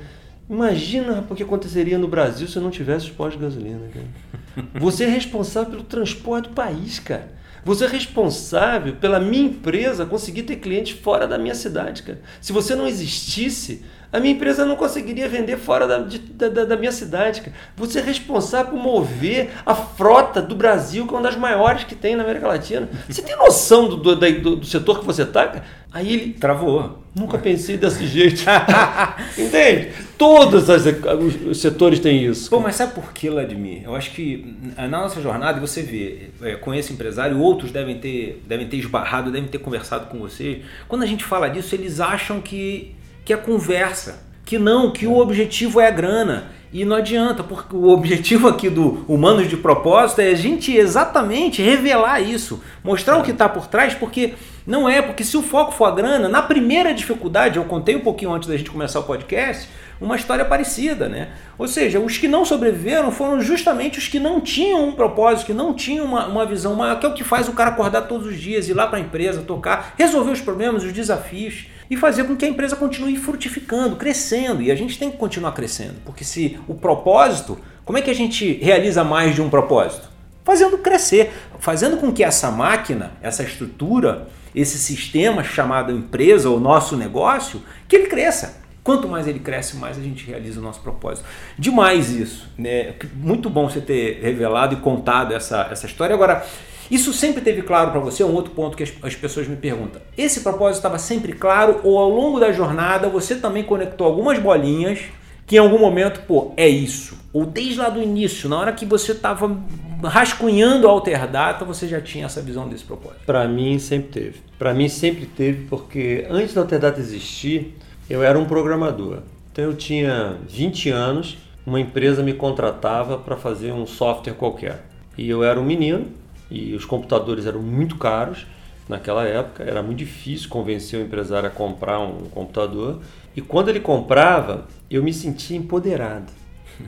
Imagina 0.49 1.25
o 1.29 1.35
que 1.35 1.43
aconteceria 1.43 1.97
no 1.97 2.07
Brasil 2.07 2.47
se 2.47 2.55
eu 2.55 2.61
não 2.61 2.69
tivesse 2.69 3.05
os 3.05 3.11
postos 3.11 3.39
de 3.39 3.45
gasolina, 3.45 3.87
cara. 3.93 4.67
Você 4.79 5.05
é 5.05 5.09
responsável 5.09 5.71
pelo 5.71 5.83
transporte 5.83 6.49
do 6.49 6.53
país, 6.53 6.99
cara. 6.99 7.31
Você 7.65 7.85
é 7.85 7.87
responsável 7.87 8.95
pela 8.97 9.19
minha 9.19 9.45
empresa 9.45 10.05
conseguir 10.05 10.43
ter 10.43 10.57
clientes 10.57 10.99
fora 10.99 11.25
da 11.25 11.37
minha 11.37 11.55
cidade, 11.55 12.03
cara. 12.03 12.19
Se 12.41 12.51
você 12.51 12.75
não 12.75 12.85
existisse, 12.85 13.83
a 14.13 14.19
minha 14.19 14.31
empresa 14.31 14.63
não 14.63 14.75
conseguiria 14.75 15.27
vender 15.27 15.57
fora 15.57 15.87
da, 15.87 15.97
de, 15.97 16.19
da, 16.19 16.65
da, 16.65 16.77
minha 16.77 16.91
cidade. 16.91 17.41
Cara. 17.41 17.53
Você 17.75 17.97
é 17.97 18.01
responsável 18.03 18.73
por 18.73 18.79
mover 18.79 19.49
a 19.65 19.73
frota 19.73 20.39
do 20.39 20.53
Brasil, 20.53 21.07
que 21.07 21.13
é 21.15 21.17
uma 21.17 21.23
das 21.23 21.35
maiores 21.35 21.83
que 21.85 21.95
tem 21.95 22.15
na 22.15 22.21
América 22.21 22.47
Latina. 22.47 22.87
Você 23.09 23.23
tem 23.23 23.35
noção 23.35 23.89
do, 23.89 23.97
do, 23.97 24.15
do, 24.15 24.55
do 24.57 24.65
setor 24.67 24.99
que 24.99 25.05
você 25.05 25.23
está? 25.23 25.63
Aí 25.91 26.13
ele. 26.13 26.33
Travou. 26.33 27.01
Nunca 27.15 27.39
pensei 27.39 27.75
desse 27.75 28.05
jeito. 28.05 28.43
Entende? 29.35 29.89
Todos 30.15 30.67
os 30.69 31.59
setores 31.59 31.99
têm 31.99 32.23
isso. 32.23 32.51
Pô, 32.51 32.59
mas 32.59 32.75
sabe 32.75 32.93
por 32.93 33.13
que, 33.13 33.31
Vladimir? 33.31 33.81
Eu 33.83 33.95
acho 33.95 34.11
que 34.11 34.55
na 34.77 34.87
nossa 34.87 35.21
jornada, 35.21 35.59
você 35.59 35.81
vê, 35.81 36.29
é, 36.43 36.55
com 36.55 36.71
esse 36.71 36.93
empresário, 36.93 37.39
outros 37.39 37.71
devem 37.71 37.97
ter, 37.97 38.43
devem 38.47 38.67
ter 38.67 38.77
esbarrado, 38.77 39.31
devem 39.31 39.49
ter 39.49 39.57
conversado 39.57 40.05
com 40.05 40.19
você. 40.19 40.61
Quando 40.87 41.01
a 41.01 41.07
gente 41.07 41.23
fala 41.23 41.47
disso, 41.47 41.73
eles 41.73 41.99
acham 41.99 42.39
que 42.39 42.95
que 43.23 43.33
é 43.33 43.37
conversa, 43.37 44.23
que 44.45 44.57
não, 44.57 44.91
que 44.91 45.07
o 45.07 45.17
objetivo 45.17 45.79
é 45.79 45.87
a 45.87 45.91
grana. 45.91 46.51
E 46.71 46.83
não 46.83 46.95
adianta, 46.95 47.43
porque 47.43 47.75
o 47.75 47.89
objetivo 47.89 48.47
aqui 48.47 48.67
do 48.67 49.05
Humanos 49.07 49.47
de 49.47 49.55
Propósito 49.55 50.21
é 50.21 50.29
a 50.29 50.35
gente 50.35 50.75
exatamente 50.75 51.61
revelar 51.61 52.19
isso, 52.19 52.63
mostrar 52.83 53.19
o 53.19 53.21
que 53.21 53.29
está 53.29 53.47
por 53.47 53.67
trás, 53.67 53.93
porque 53.93 54.33
não 54.65 54.89
é, 54.89 54.99
porque 54.99 55.23
se 55.23 55.37
o 55.37 55.43
foco 55.43 55.71
for 55.71 55.85
a 55.85 55.91
grana, 55.91 56.27
na 56.27 56.41
primeira 56.41 56.91
dificuldade, 56.91 57.57
eu 57.57 57.65
contei 57.65 57.95
um 57.95 57.99
pouquinho 57.99 58.33
antes 58.33 58.49
da 58.49 58.57
gente 58.57 58.71
começar 58.71 58.99
o 59.01 59.03
podcast, 59.03 59.69
uma 60.01 60.15
história 60.15 60.43
parecida, 60.43 61.07
né? 61.07 61.29
Ou 61.59 61.67
seja, 61.67 61.99
os 61.99 62.17
que 62.17 62.27
não 62.27 62.43
sobreviveram 62.43 63.11
foram 63.11 63.39
justamente 63.39 63.99
os 63.99 64.07
que 64.07 64.19
não 64.19 64.41
tinham 64.41 64.83
um 64.87 64.93
propósito, 64.93 65.45
que 65.45 65.53
não 65.53 65.75
tinham 65.75 66.05
uma, 66.05 66.25
uma 66.25 66.43
visão 66.43 66.73
maior, 66.73 66.99
que 66.99 67.05
é 67.05 67.09
o 67.09 67.13
que 67.13 67.23
faz 67.23 67.47
o 67.47 67.53
cara 67.53 67.69
acordar 67.69 68.01
todos 68.03 68.25
os 68.25 68.39
dias, 68.39 68.67
ir 68.67 68.73
lá 68.73 68.87
para 68.87 68.97
a 68.97 69.01
empresa, 69.01 69.43
tocar, 69.43 69.93
resolver 69.95 70.31
os 70.31 70.41
problemas, 70.41 70.83
os 70.83 70.91
desafios 70.91 71.67
e 71.93 71.97
fazer 71.97 72.23
com 72.23 72.35
que 72.35 72.43
a 72.43 72.47
empresa 72.47 72.75
continue 72.75 73.15
frutificando, 73.17 73.95
crescendo. 73.95 74.61
E 74.61 74.71
a 74.71 74.75
gente 74.75 74.97
tem 74.97 75.11
que 75.11 75.17
continuar 75.17 75.51
crescendo, 75.51 75.95
porque 76.03 76.23
se 76.23 76.59
o 76.67 76.73
propósito, 76.73 77.57
como 77.85 77.99
é 77.99 78.01
que 78.01 78.09
a 78.09 78.15
gente 78.15 78.53
realiza 78.53 79.03
mais 79.03 79.35
de 79.35 79.41
um 79.41 79.49
propósito? 79.49 80.09
Fazendo 80.43 80.79
crescer, 80.79 81.31
fazendo 81.59 81.97
com 81.97 82.11
que 82.11 82.23
essa 82.23 82.49
máquina, 82.49 83.11
essa 83.21 83.43
estrutura, 83.43 84.27
esse 84.55 84.77
sistema 84.77 85.43
chamado 85.43 85.91
empresa 85.91 86.49
ou 86.49 86.59
nosso 86.59 86.97
negócio, 86.97 87.61
que 87.87 87.95
ele 87.95 88.07
cresça. 88.07 88.61
Quanto 88.83 89.07
mais 89.07 89.27
ele 89.27 89.39
cresce, 89.39 89.77
mais 89.77 89.97
a 89.97 90.01
gente 90.01 90.25
realiza 90.25 90.59
o 90.59 90.63
nosso 90.63 90.81
propósito. 90.81 91.25
Demais 91.57 92.09
isso. 92.09 92.49
Né? 92.57 92.95
Muito 93.15 93.49
bom 93.49 93.69
você 93.69 93.79
ter 93.79 94.19
revelado 94.21 94.73
e 94.73 94.77
contado 94.77 95.33
essa, 95.33 95.69
essa 95.71 95.85
história. 95.85 96.13
Agora, 96.13 96.45
isso 96.93 97.13
sempre 97.13 97.41
teve 97.41 97.61
claro 97.61 97.91
para 97.91 97.99
você? 97.99 98.23
É 98.23 98.25
um 98.25 98.33
outro 98.33 98.51
ponto 98.51 98.77
que 98.77 98.83
as, 98.83 98.93
as 99.01 99.15
pessoas 99.15 99.47
me 99.47 99.55
perguntam. 99.55 100.01
Esse 100.17 100.41
propósito 100.41 100.77
estava 100.77 100.99
sempre 100.99 101.33
claro 101.33 101.79
ou 101.83 101.97
ao 101.97 102.09
longo 102.09 102.39
da 102.39 102.51
jornada 102.51 103.09
você 103.09 103.35
também 103.35 103.63
conectou 103.63 104.05
algumas 104.05 104.37
bolinhas 104.39 104.99
que 105.45 105.55
em 105.55 105.59
algum 105.59 105.79
momento, 105.79 106.21
pô, 106.21 106.53
é 106.55 106.67
isso? 106.67 107.17
Ou 107.33 107.45
desde 107.45 107.79
lá 107.79 107.89
do 107.89 108.01
início, 108.01 108.47
na 108.47 108.57
hora 108.57 108.71
que 108.71 108.85
você 108.85 109.11
estava 109.11 109.59
rascunhando 110.03 110.87
a 110.87 110.91
Alterdata, 110.91 111.65
você 111.65 111.87
já 111.87 111.99
tinha 111.99 112.25
essa 112.25 112.41
visão 112.41 112.67
desse 112.67 112.83
propósito? 112.83 113.25
Para 113.25 113.47
mim 113.47 113.79
sempre 113.79 114.09
teve. 114.09 114.35
Para 114.57 114.73
mim 114.73 114.87
sempre 114.87 115.25
teve 115.25 115.65
porque 115.65 116.25
antes 116.29 116.53
da 116.53 116.61
Alterdata 116.61 116.99
existir, 116.99 117.75
eu 118.09 118.23
era 118.23 118.37
um 118.37 118.45
programador. 118.45 119.19
Então 119.51 119.65
eu 119.65 119.75
tinha 119.75 120.37
20 120.47 120.89
anos, 120.89 121.37
uma 121.65 121.79
empresa 121.79 122.23
me 122.23 122.33
contratava 122.33 123.17
para 123.17 123.35
fazer 123.35 123.71
um 123.71 123.85
software 123.85 124.33
qualquer. 124.33 124.85
E 125.17 125.29
eu 125.29 125.43
era 125.43 125.59
um 125.59 125.63
menino, 125.63 126.07
e 126.53 126.75
os 126.75 126.85
computadores 126.85 127.47
eram 127.47 127.61
muito 127.61 127.97
caros 127.97 128.45
naquela 128.87 129.25
época, 129.25 129.63
era 129.63 129.81
muito 129.81 129.97
difícil 129.97 130.49
convencer 130.49 130.99
o 130.99 131.03
empresário 131.03 131.47
a 131.47 131.51
comprar 131.51 131.99
um 131.99 132.29
computador. 132.29 133.01
E 133.35 133.41
quando 133.41 133.69
ele 133.69 133.79
comprava, 133.79 134.67
eu 134.89 135.01
me 135.01 135.11
sentia 135.11 135.57
empoderado. 135.57 136.31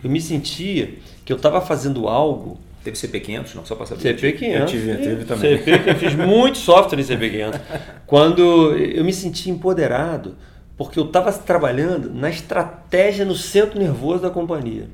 Eu 0.04 0.10
me 0.10 0.22
sentia 0.22 0.96
que 1.24 1.34
eu 1.34 1.38
estava 1.38 1.60
fazendo 1.62 2.08
algo. 2.08 2.60
Teve 2.84 2.96
CP500, 2.96 3.56
não? 3.56 3.66
Só 3.66 3.76
para 3.76 3.88
saber. 3.88 4.16
CP500. 4.16 4.60
Eu 4.60 4.66
tive, 4.68 4.92
eu 4.92 5.02
tive 5.02 5.26
também. 5.26 5.58
CP, 5.58 5.90
eu 5.90 5.96
fiz 5.96 6.14
muito 6.16 6.60
software 6.60 7.00
em 7.00 7.04
CP500. 7.04 7.60
Quando 8.06 8.78
eu 8.78 9.04
me 9.04 9.14
sentia 9.14 9.52
empoderado, 9.52 10.36
porque 10.78 11.00
eu 11.00 11.06
estava 11.06 11.34
trabalhando 11.34 12.14
na 12.14 12.30
estratégia 12.30 13.26
no 13.26 13.34
centro 13.34 13.80
nervoso 13.80 14.22
da 14.22 14.30
companhia. 14.30 14.88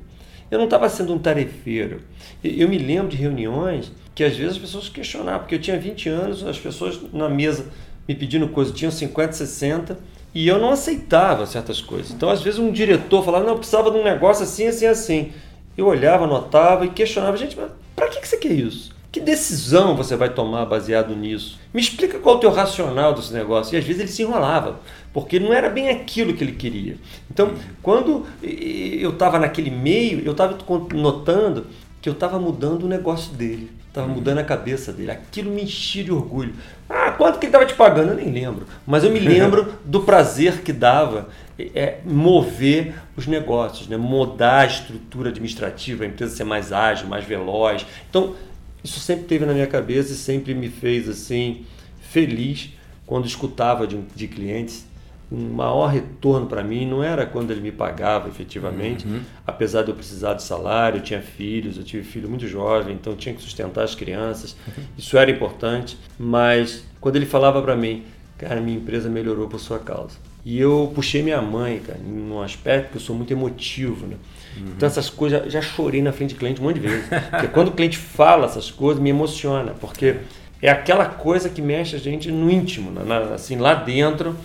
Eu 0.50 0.58
não 0.58 0.64
estava 0.66 0.88
sendo 0.88 1.12
um 1.12 1.18
tarefeiro. 1.18 2.00
Eu 2.42 2.68
me 2.68 2.78
lembro 2.78 3.08
de 3.08 3.16
reuniões 3.16 3.92
que 4.14 4.24
às 4.24 4.36
vezes 4.36 4.52
as 4.52 4.58
pessoas 4.58 4.88
questionavam, 4.88 5.40
porque 5.40 5.54
eu 5.54 5.60
tinha 5.60 5.78
20 5.78 6.08
anos, 6.08 6.44
as 6.44 6.58
pessoas 6.58 7.00
na 7.12 7.28
mesa 7.28 7.66
me 8.06 8.14
pedindo 8.14 8.48
coisas, 8.48 8.74
tinham 8.74 8.90
50, 8.90 9.32
60, 9.32 9.98
e 10.34 10.48
eu 10.48 10.58
não 10.58 10.70
aceitava 10.70 11.46
certas 11.46 11.80
coisas. 11.80 12.10
Então, 12.10 12.30
às 12.30 12.42
vezes, 12.42 12.58
um 12.58 12.72
diretor 12.72 13.24
falava, 13.24 13.44
não, 13.44 13.52
eu 13.52 13.58
precisava 13.58 13.90
de 13.90 13.98
um 13.98 14.04
negócio 14.04 14.44
assim, 14.44 14.66
assim, 14.66 14.86
assim. 14.86 15.32
Eu 15.76 15.86
olhava, 15.86 16.24
anotava 16.24 16.84
e 16.84 16.90
questionava, 16.90 17.36
gente, 17.36 17.56
mas 17.56 17.70
para 17.94 18.08
que 18.08 18.26
você 18.26 18.36
quer 18.36 18.52
isso? 18.52 18.92
Que 19.10 19.20
decisão 19.20 19.94
você 19.94 20.16
vai 20.16 20.30
tomar 20.30 20.64
baseado 20.64 21.14
nisso? 21.14 21.60
Me 21.72 21.82
explica 21.82 22.18
qual 22.18 22.36
é 22.36 22.38
o 22.38 22.40
teu 22.40 22.50
racional 22.50 23.12
desse 23.12 23.30
negócio. 23.30 23.74
E 23.74 23.78
às 23.78 23.84
vezes 23.84 24.00
ele 24.00 24.10
se 24.10 24.22
enrolava, 24.22 24.80
porque 25.12 25.38
não 25.38 25.52
era 25.52 25.68
bem 25.68 25.90
aquilo 25.90 26.32
que 26.32 26.42
ele 26.42 26.52
queria. 26.52 26.96
Então, 27.30 27.52
quando 27.82 28.26
eu 28.42 29.10
estava 29.10 29.38
naquele 29.38 29.70
meio, 29.70 30.22
eu 30.24 30.32
estava 30.32 30.56
notando 30.94 31.66
que 32.02 32.08
eu 32.08 32.14
estava 32.14 32.36
mudando 32.36 32.82
o 32.82 32.88
negócio 32.88 33.32
dele. 33.32 33.70
Estava 33.86 34.08
uhum. 34.08 34.14
mudando 34.14 34.38
a 34.38 34.44
cabeça 34.44 34.92
dele. 34.92 35.12
Aquilo 35.12 35.52
me 35.52 35.62
enchia 35.62 36.02
de 36.02 36.10
orgulho. 36.10 36.52
Ah, 36.90 37.12
quanto 37.12 37.38
que 37.38 37.46
ele 37.46 37.50
estava 37.50 37.64
te 37.64 37.74
pagando? 37.74 38.10
Eu 38.10 38.16
nem 38.16 38.32
lembro. 38.32 38.66
Mas 38.84 39.04
eu 39.04 39.10
me 39.10 39.20
lembro 39.20 39.74
do 39.84 40.00
prazer 40.00 40.62
que 40.62 40.72
dava 40.72 41.28
é, 41.56 42.00
mover 42.04 42.94
os 43.16 43.28
negócios, 43.28 43.86
né? 43.86 43.96
mudar 43.96 44.62
a 44.62 44.66
estrutura 44.66 45.30
administrativa, 45.30 46.02
a 46.02 46.06
empresa 46.08 46.34
ser 46.34 46.44
mais 46.44 46.72
ágil, 46.72 47.06
mais 47.06 47.24
veloz. 47.24 47.86
Então, 48.10 48.34
isso 48.82 48.98
sempre 48.98 49.26
teve 49.26 49.46
na 49.46 49.52
minha 49.52 49.68
cabeça 49.68 50.12
e 50.12 50.16
sempre 50.16 50.54
me 50.54 50.68
fez 50.68 51.08
assim 51.08 51.64
feliz 52.00 52.70
quando 53.06 53.26
escutava 53.26 53.86
de, 53.86 53.96
de 54.14 54.26
clientes 54.26 54.84
um 55.32 55.54
maior 55.54 55.86
retorno 55.86 56.46
para 56.46 56.62
mim 56.62 56.86
não 56.86 57.02
era 57.02 57.24
quando 57.24 57.50
ele 57.50 57.60
me 57.60 57.72
pagava 57.72 58.28
efetivamente, 58.28 59.06
uhum. 59.06 59.20
apesar 59.46 59.82
de 59.82 59.90
eu 59.90 59.94
precisar 59.94 60.34
de 60.34 60.42
salário, 60.42 60.98
eu 60.98 61.02
tinha 61.02 61.22
filhos, 61.22 61.78
eu 61.78 61.84
tive 61.84 62.04
filho 62.04 62.28
muito 62.28 62.46
jovem, 62.46 62.94
então 62.94 63.16
tinha 63.16 63.34
que 63.34 63.40
sustentar 63.40 63.82
as 63.82 63.94
crianças, 63.94 64.54
uhum. 64.66 64.84
isso 64.98 65.16
era 65.16 65.30
importante, 65.30 65.96
mas 66.18 66.84
quando 67.00 67.16
ele 67.16 67.24
falava 67.24 67.62
para 67.62 67.74
mim, 67.74 68.04
cara, 68.36 68.60
minha 68.60 68.76
empresa 68.76 69.08
melhorou 69.08 69.48
por 69.48 69.58
sua 69.58 69.78
causa. 69.78 70.16
E 70.44 70.60
eu 70.60 70.90
puxei 70.94 71.22
minha 71.22 71.40
mãe, 71.40 71.78
cara, 71.78 72.00
num 72.00 72.42
aspecto 72.42 72.90
que 72.90 72.96
eu 72.96 73.00
sou 73.00 73.14
muito 73.14 73.32
emotivo, 73.32 74.06
né? 74.06 74.16
Uhum. 74.56 74.72
Então 74.76 74.86
essas 74.86 75.08
coisas, 75.08 75.50
já 75.50 75.62
chorei 75.62 76.02
na 76.02 76.12
frente 76.12 76.30
de 76.30 76.34
cliente 76.34 76.60
um 76.60 76.64
monte 76.64 76.80
de 76.80 76.88
vezes. 76.88 77.06
porque 77.30 77.48
quando 77.48 77.68
o 77.68 77.72
cliente 77.72 77.96
fala 77.96 78.46
essas 78.46 78.70
coisas, 78.70 79.02
me 79.02 79.08
emociona, 79.08 79.72
porque 79.80 80.16
é 80.60 80.68
aquela 80.68 81.06
coisa 81.06 81.48
que 81.48 81.62
mexe 81.62 81.96
a 81.96 81.98
gente 81.98 82.30
no 82.30 82.50
íntimo, 82.50 82.90
na, 82.90 83.34
assim, 83.34 83.56
lá 83.56 83.74
dentro, 83.74 84.36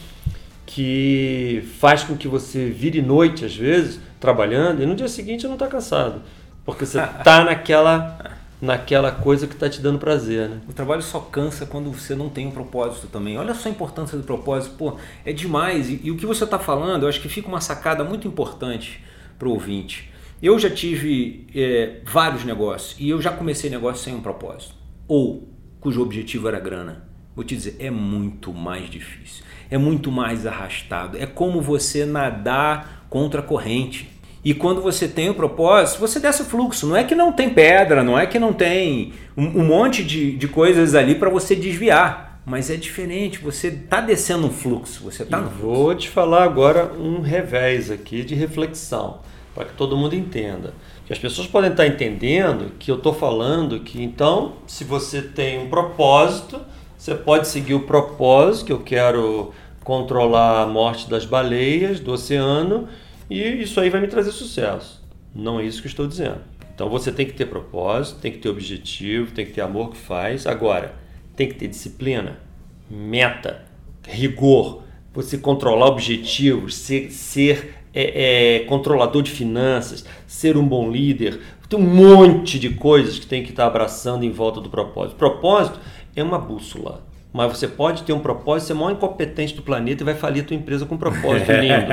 que 0.67 1.63
faz 1.79 2.03
com 2.03 2.15
que 2.15 2.27
você 2.27 2.69
vire 2.69 3.01
noite, 3.01 3.45
às 3.45 3.55
vezes, 3.55 3.99
trabalhando, 4.19 4.83
e 4.83 4.85
no 4.85 4.95
dia 4.95 5.07
seguinte 5.07 5.47
não 5.47 5.53
está 5.53 5.65
cansado. 5.65 6.21
Porque 6.65 6.85
você 6.85 6.99
está 6.99 7.41
naquela, 7.45 8.37
naquela 8.61 9.09
coisa 9.11 9.47
que 9.47 9.53
está 9.53 9.69
te 9.69 9.81
dando 9.81 9.97
prazer. 9.97 10.49
Né? 10.49 10.59
O 10.69 10.73
trabalho 10.73 11.01
só 11.01 11.21
cansa 11.21 11.65
quando 11.65 11.89
você 11.89 12.13
não 12.13 12.29
tem 12.29 12.45
um 12.45 12.51
propósito 12.51 13.07
também. 13.07 13.37
Olha 13.37 13.53
só 13.55 13.69
a 13.69 13.71
importância 13.71 14.17
do 14.17 14.25
propósito. 14.25 14.75
Pô, 14.75 14.97
é 15.25 15.31
demais. 15.31 15.89
E, 15.89 16.01
e 16.03 16.11
o 16.11 16.17
que 16.17 16.25
você 16.25 16.43
está 16.43 16.59
falando, 16.59 17.03
eu 17.03 17.09
acho 17.09 17.21
que 17.21 17.29
fica 17.29 17.47
uma 17.47 17.61
sacada 17.61 18.03
muito 18.03 18.27
importante 18.27 19.01
para 19.39 19.47
o 19.47 19.51
ouvinte. 19.51 20.11
Eu 20.43 20.59
já 20.59 20.69
tive 20.69 21.47
é, 21.55 22.01
vários 22.03 22.43
negócios 22.43 22.99
e 22.99 23.09
eu 23.09 23.21
já 23.21 23.31
comecei 23.31 23.69
negócio 23.69 24.03
sem 24.03 24.13
um 24.13 24.21
propósito. 24.21 24.75
Ou 25.07 25.47
cujo 25.79 26.01
objetivo 26.01 26.49
era 26.49 26.59
grana. 26.59 27.07
vou 27.33 27.45
te 27.45 27.55
dizer, 27.55 27.77
é 27.79 27.89
muito 27.89 28.51
mais 28.53 28.89
difícil, 28.89 29.45
é 29.69 29.77
muito 29.77 30.11
mais 30.11 30.45
arrastado. 30.45 31.17
É 31.17 31.25
como 31.25 31.61
você 31.61 32.05
nadar 32.05 33.05
contra 33.09 33.41
a 33.41 33.43
corrente. 33.43 34.09
E 34.43 34.53
quando 34.53 34.81
você 34.81 35.07
tem 35.07 35.29
o 35.29 35.33
propósito, 35.33 35.99
você 35.99 36.19
desce 36.19 36.41
o 36.41 36.45
fluxo. 36.45 36.87
Não 36.87 36.95
é 36.95 37.03
que 37.03 37.15
não 37.15 37.33
tem 37.33 37.49
pedra, 37.49 38.03
não 38.03 38.17
é 38.17 38.25
que 38.25 38.39
não 38.39 38.53
tem 38.53 39.13
um, 39.35 39.61
um 39.61 39.65
monte 39.65 40.03
de, 40.03 40.37
de 40.37 40.47
coisas 40.47 40.95
ali 40.95 41.15
para 41.15 41.29
você 41.29 41.55
desviar. 41.55 42.41
Mas 42.45 42.69
é 42.69 42.77
diferente, 42.77 43.39
você 43.39 43.67
está 43.67 43.99
descendo 43.99 44.47
um 44.47 44.49
fluxo, 44.49 45.03
você 45.03 45.23
está 45.23 45.41
no 45.41 45.49
fluxo. 45.49 45.65
Vou 45.65 45.95
te 45.95 46.07
falar 46.07 46.43
agora 46.45 46.93
um 46.93 47.19
revés 47.19 47.91
aqui 47.91 48.23
de 48.23 48.35
reflexão, 48.35 49.19
para 49.53 49.65
que 49.65 49.73
todo 49.73 49.97
mundo 49.97 50.15
entenda. 50.15 50.73
Que 51.05 51.11
as 51.11 51.19
pessoas 51.19 51.45
podem 51.45 51.71
estar 51.71 51.85
entendendo 51.85 52.71
que 52.79 52.89
eu 52.89 52.95
estou 52.95 53.13
falando 53.13 53.81
que 53.81 54.01
então, 54.01 54.53
se 54.65 54.85
você 54.85 55.21
tem 55.21 55.59
um 55.59 55.69
propósito, 55.69 56.61
você 56.97 57.13
pode 57.13 57.47
seguir 57.47 57.75
o 57.75 57.81
propósito, 57.81 58.65
que 58.65 58.71
eu 58.73 58.79
quero 58.79 59.53
controlar 59.83 60.63
a 60.63 60.67
morte 60.67 61.09
das 61.09 61.25
baleias 61.25 61.99
do 61.99 62.11
oceano, 62.11 62.87
e 63.29 63.41
isso 63.41 63.79
aí 63.79 63.89
vai 63.89 64.01
me 64.01 64.07
trazer 64.07 64.31
sucesso. 64.31 65.01
Não 65.33 65.59
é 65.59 65.65
isso 65.65 65.81
que 65.81 65.87
estou 65.87 66.07
dizendo. 66.07 66.41
Então 66.73 66.89
você 66.89 67.11
tem 67.11 67.25
que 67.25 67.33
ter 67.33 67.45
propósito, 67.45 68.19
tem 68.19 68.31
que 68.31 68.39
ter 68.39 68.49
objetivo, 68.49 69.31
tem 69.31 69.45
que 69.45 69.53
ter 69.53 69.61
amor 69.61 69.91
que 69.91 69.97
faz. 69.97 70.45
Agora, 70.45 70.95
tem 71.35 71.47
que 71.47 71.55
ter 71.55 71.67
disciplina, 71.67 72.39
meta, 72.89 73.63
rigor, 74.03 74.83
você 75.13 75.37
controlar 75.37 75.87
objetivos, 75.87 76.75
ser, 76.75 77.11
ser 77.11 77.75
é, 77.93 78.55
é, 78.55 78.59
controlador 78.65 79.21
de 79.23 79.31
finanças, 79.31 80.05
ser 80.27 80.57
um 80.57 80.67
bom 80.67 80.91
líder. 80.91 81.39
Tem 81.69 81.79
um 81.79 81.83
monte 81.83 82.59
de 82.59 82.69
coisas 82.69 83.19
que 83.19 83.25
tem 83.25 83.43
que 83.43 83.49
estar 83.49 83.65
abraçando 83.65 84.23
em 84.23 84.31
volta 84.31 84.61
do 84.61 84.69
propósito. 84.69 85.17
Propósito 85.17 85.79
é 86.19 86.23
uma 86.23 86.39
bússola 86.39 87.07
mas 87.37 87.55
você 87.55 87.67
pode 87.67 88.01
ter 88.01 88.13
um 88.13 88.19
propósito, 88.19 88.67
ser 88.67 88.73
o 88.73 88.77
maior 88.77 88.93
incompetente 88.93 89.53
do 89.53 89.61
planeta 89.61 90.01
e 90.01 90.05
vai 90.05 90.15
falir 90.15 90.43
a 90.43 90.45
tua 90.45 90.55
empresa 90.55 90.87
com 90.87 90.95
um 90.95 90.97
propósito 90.97 91.51
lindo. 91.53 91.85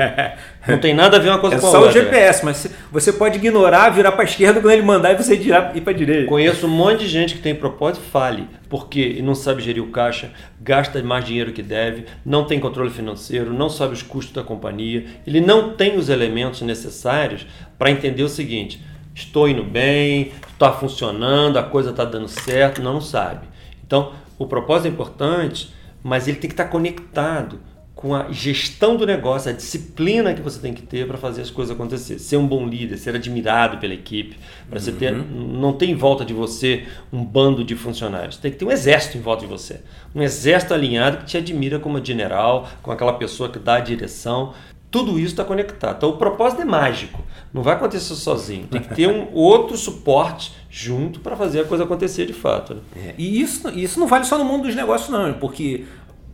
Não 0.67 0.79
tem 0.79 0.93
nada 0.93 1.17
a 1.17 1.19
ver 1.19 1.29
uma 1.29 1.37
coisa 1.37 1.57
é 1.57 1.59
com 1.59 1.67
a 1.67 1.69
outra. 1.69 1.89
É 1.89 1.93
só 1.93 1.99
o 1.99 2.03
GPS, 2.03 2.45
mas 2.45 2.67
você 2.91 3.13
pode 3.13 3.37
ignorar, 3.37 3.89
virar 3.89 4.13
para 4.13 4.21
a 4.21 4.25
esquerda 4.25 4.59
quando 4.59 4.71
ele 4.71 4.81
mandar 4.81 5.11
e 5.11 5.15
você 5.15 5.35
ir 5.35 5.81
para 5.81 5.93
a 5.93 5.95
direita. 5.95 6.27
Conheço 6.27 6.65
um 6.65 6.69
monte 6.69 7.01
de 7.01 7.07
gente 7.07 7.35
que 7.35 7.41
tem 7.41 7.53
propósito 7.53 8.03
e 8.03 8.09
fale, 8.09 8.47
porque 8.69 9.21
não 9.21 9.35
sabe 9.35 9.61
gerir 9.61 9.83
o 9.83 9.91
caixa, 9.91 10.31
gasta 10.59 11.03
mais 11.03 11.25
dinheiro 11.25 11.51
que 11.51 11.61
deve, 11.61 12.05
não 12.25 12.45
tem 12.45 12.59
controle 12.59 12.89
financeiro, 12.89 13.53
não 13.53 13.69
sabe 13.69 13.93
os 13.93 14.01
custos 14.01 14.33
da 14.33 14.41
companhia, 14.41 15.05
ele 15.27 15.41
não 15.41 15.73
tem 15.73 15.95
os 15.95 16.09
elementos 16.09 16.61
necessários 16.61 17.45
para 17.77 17.91
entender 17.91 18.23
o 18.23 18.29
seguinte, 18.29 18.81
estou 19.13 19.47
indo 19.47 19.63
bem, 19.63 20.31
está 20.51 20.71
funcionando, 20.71 21.57
a 21.57 21.63
coisa 21.63 21.91
está 21.91 22.03
dando 22.03 22.27
certo, 22.27 22.81
não 22.81 22.99
sabe. 22.99 23.53
Então, 23.85 24.13
o 24.37 24.47
propósito 24.47 24.87
é 24.87 24.89
importante, 24.89 25.73
mas 26.03 26.27
ele 26.27 26.37
tem 26.37 26.49
que 26.49 26.53
estar 26.53 26.65
conectado 26.65 27.59
com 27.95 28.13
a 28.13 28.29
gestão 28.29 28.97
do 28.97 29.05
negócio, 29.05 29.49
a 29.49 29.53
disciplina 29.53 30.33
que 30.33 30.41
você 30.41 30.59
tem 30.59 30.73
que 30.73 30.81
ter 30.81 31.07
para 31.07 31.17
fazer 31.17 31.41
as 31.41 31.49
coisas 31.49 31.73
acontecer. 31.73 32.19
Ser 32.19 32.35
um 32.35 32.45
bom 32.45 32.67
líder, 32.67 32.97
ser 32.97 33.15
admirado 33.15 33.77
pela 33.77 33.93
equipe, 33.93 34.37
para 34.69 34.79
você 34.79 34.91
ter, 34.91 35.13
uhum. 35.13 35.23
não 35.23 35.73
tem 35.73 35.91
em 35.91 35.95
volta 35.95 36.25
de 36.25 36.33
você 36.33 36.85
um 37.11 37.23
bando 37.23 37.63
de 37.63 37.73
funcionários. 37.73 38.35
Tem 38.37 38.51
que 38.51 38.57
ter 38.57 38.65
um 38.65 38.71
exército 38.71 39.17
em 39.17 39.21
volta 39.21 39.45
de 39.45 39.47
você, 39.47 39.79
um 40.13 40.21
exército 40.21 40.73
alinhado 40.73 41.17
que 41.19 41.25
te 41.25 41.37
admira 41.37 41.79
como 41.79 42.03
general, 42.03 42.69
com 42.83 42.91
aquela 42.91 43.13
pessoa 43.13 43.49
que 43.49 43.57
dá 43.57 43.75
a 43.75 43.79
direção. 43.79 44.53
Tudo 44.91 45.19
isso 45.19 45.33
está 45.33 45.43
conectado. 45.43 45.97
Então 45.97 46.09
o 46.09 46.17
propósito 46.17 46.61
é 46.61 46.65
mágico, 46.65 47.21
não 47.53 47.61
vai 47.61 47.75
acontecer 47.75 48.15
sozinho. 48.15 48.67
Tem 48.67 48.81
que 48.81 48.93
ter 48.95 49.07
um 49.07 49.33
outro 49.33 49.75
suporte 49.77 50.53
junto 50.69 51.19
para 51.19 51.35
fazer 51.35 51.61
a 51.61 51.65
coisa 51.65 51.83
acontecer 51.83 52.25
de 52.25 52.33
fato. 52.33 52.75
Né? 52.75 52.81
É, 52.95 53.15
e 53.17 53.41
isso, 53.41 53.69
isso 53.69 53.99
não 53.99 54.07
vale 54.07 54.25
só 54.25 54.37
no 54.37 54.45
mundo 54.45 54.63
dos 54.63 54.75
negócios, 54.75 55.09
não, 55.09 55.33
porque 55.33 55.85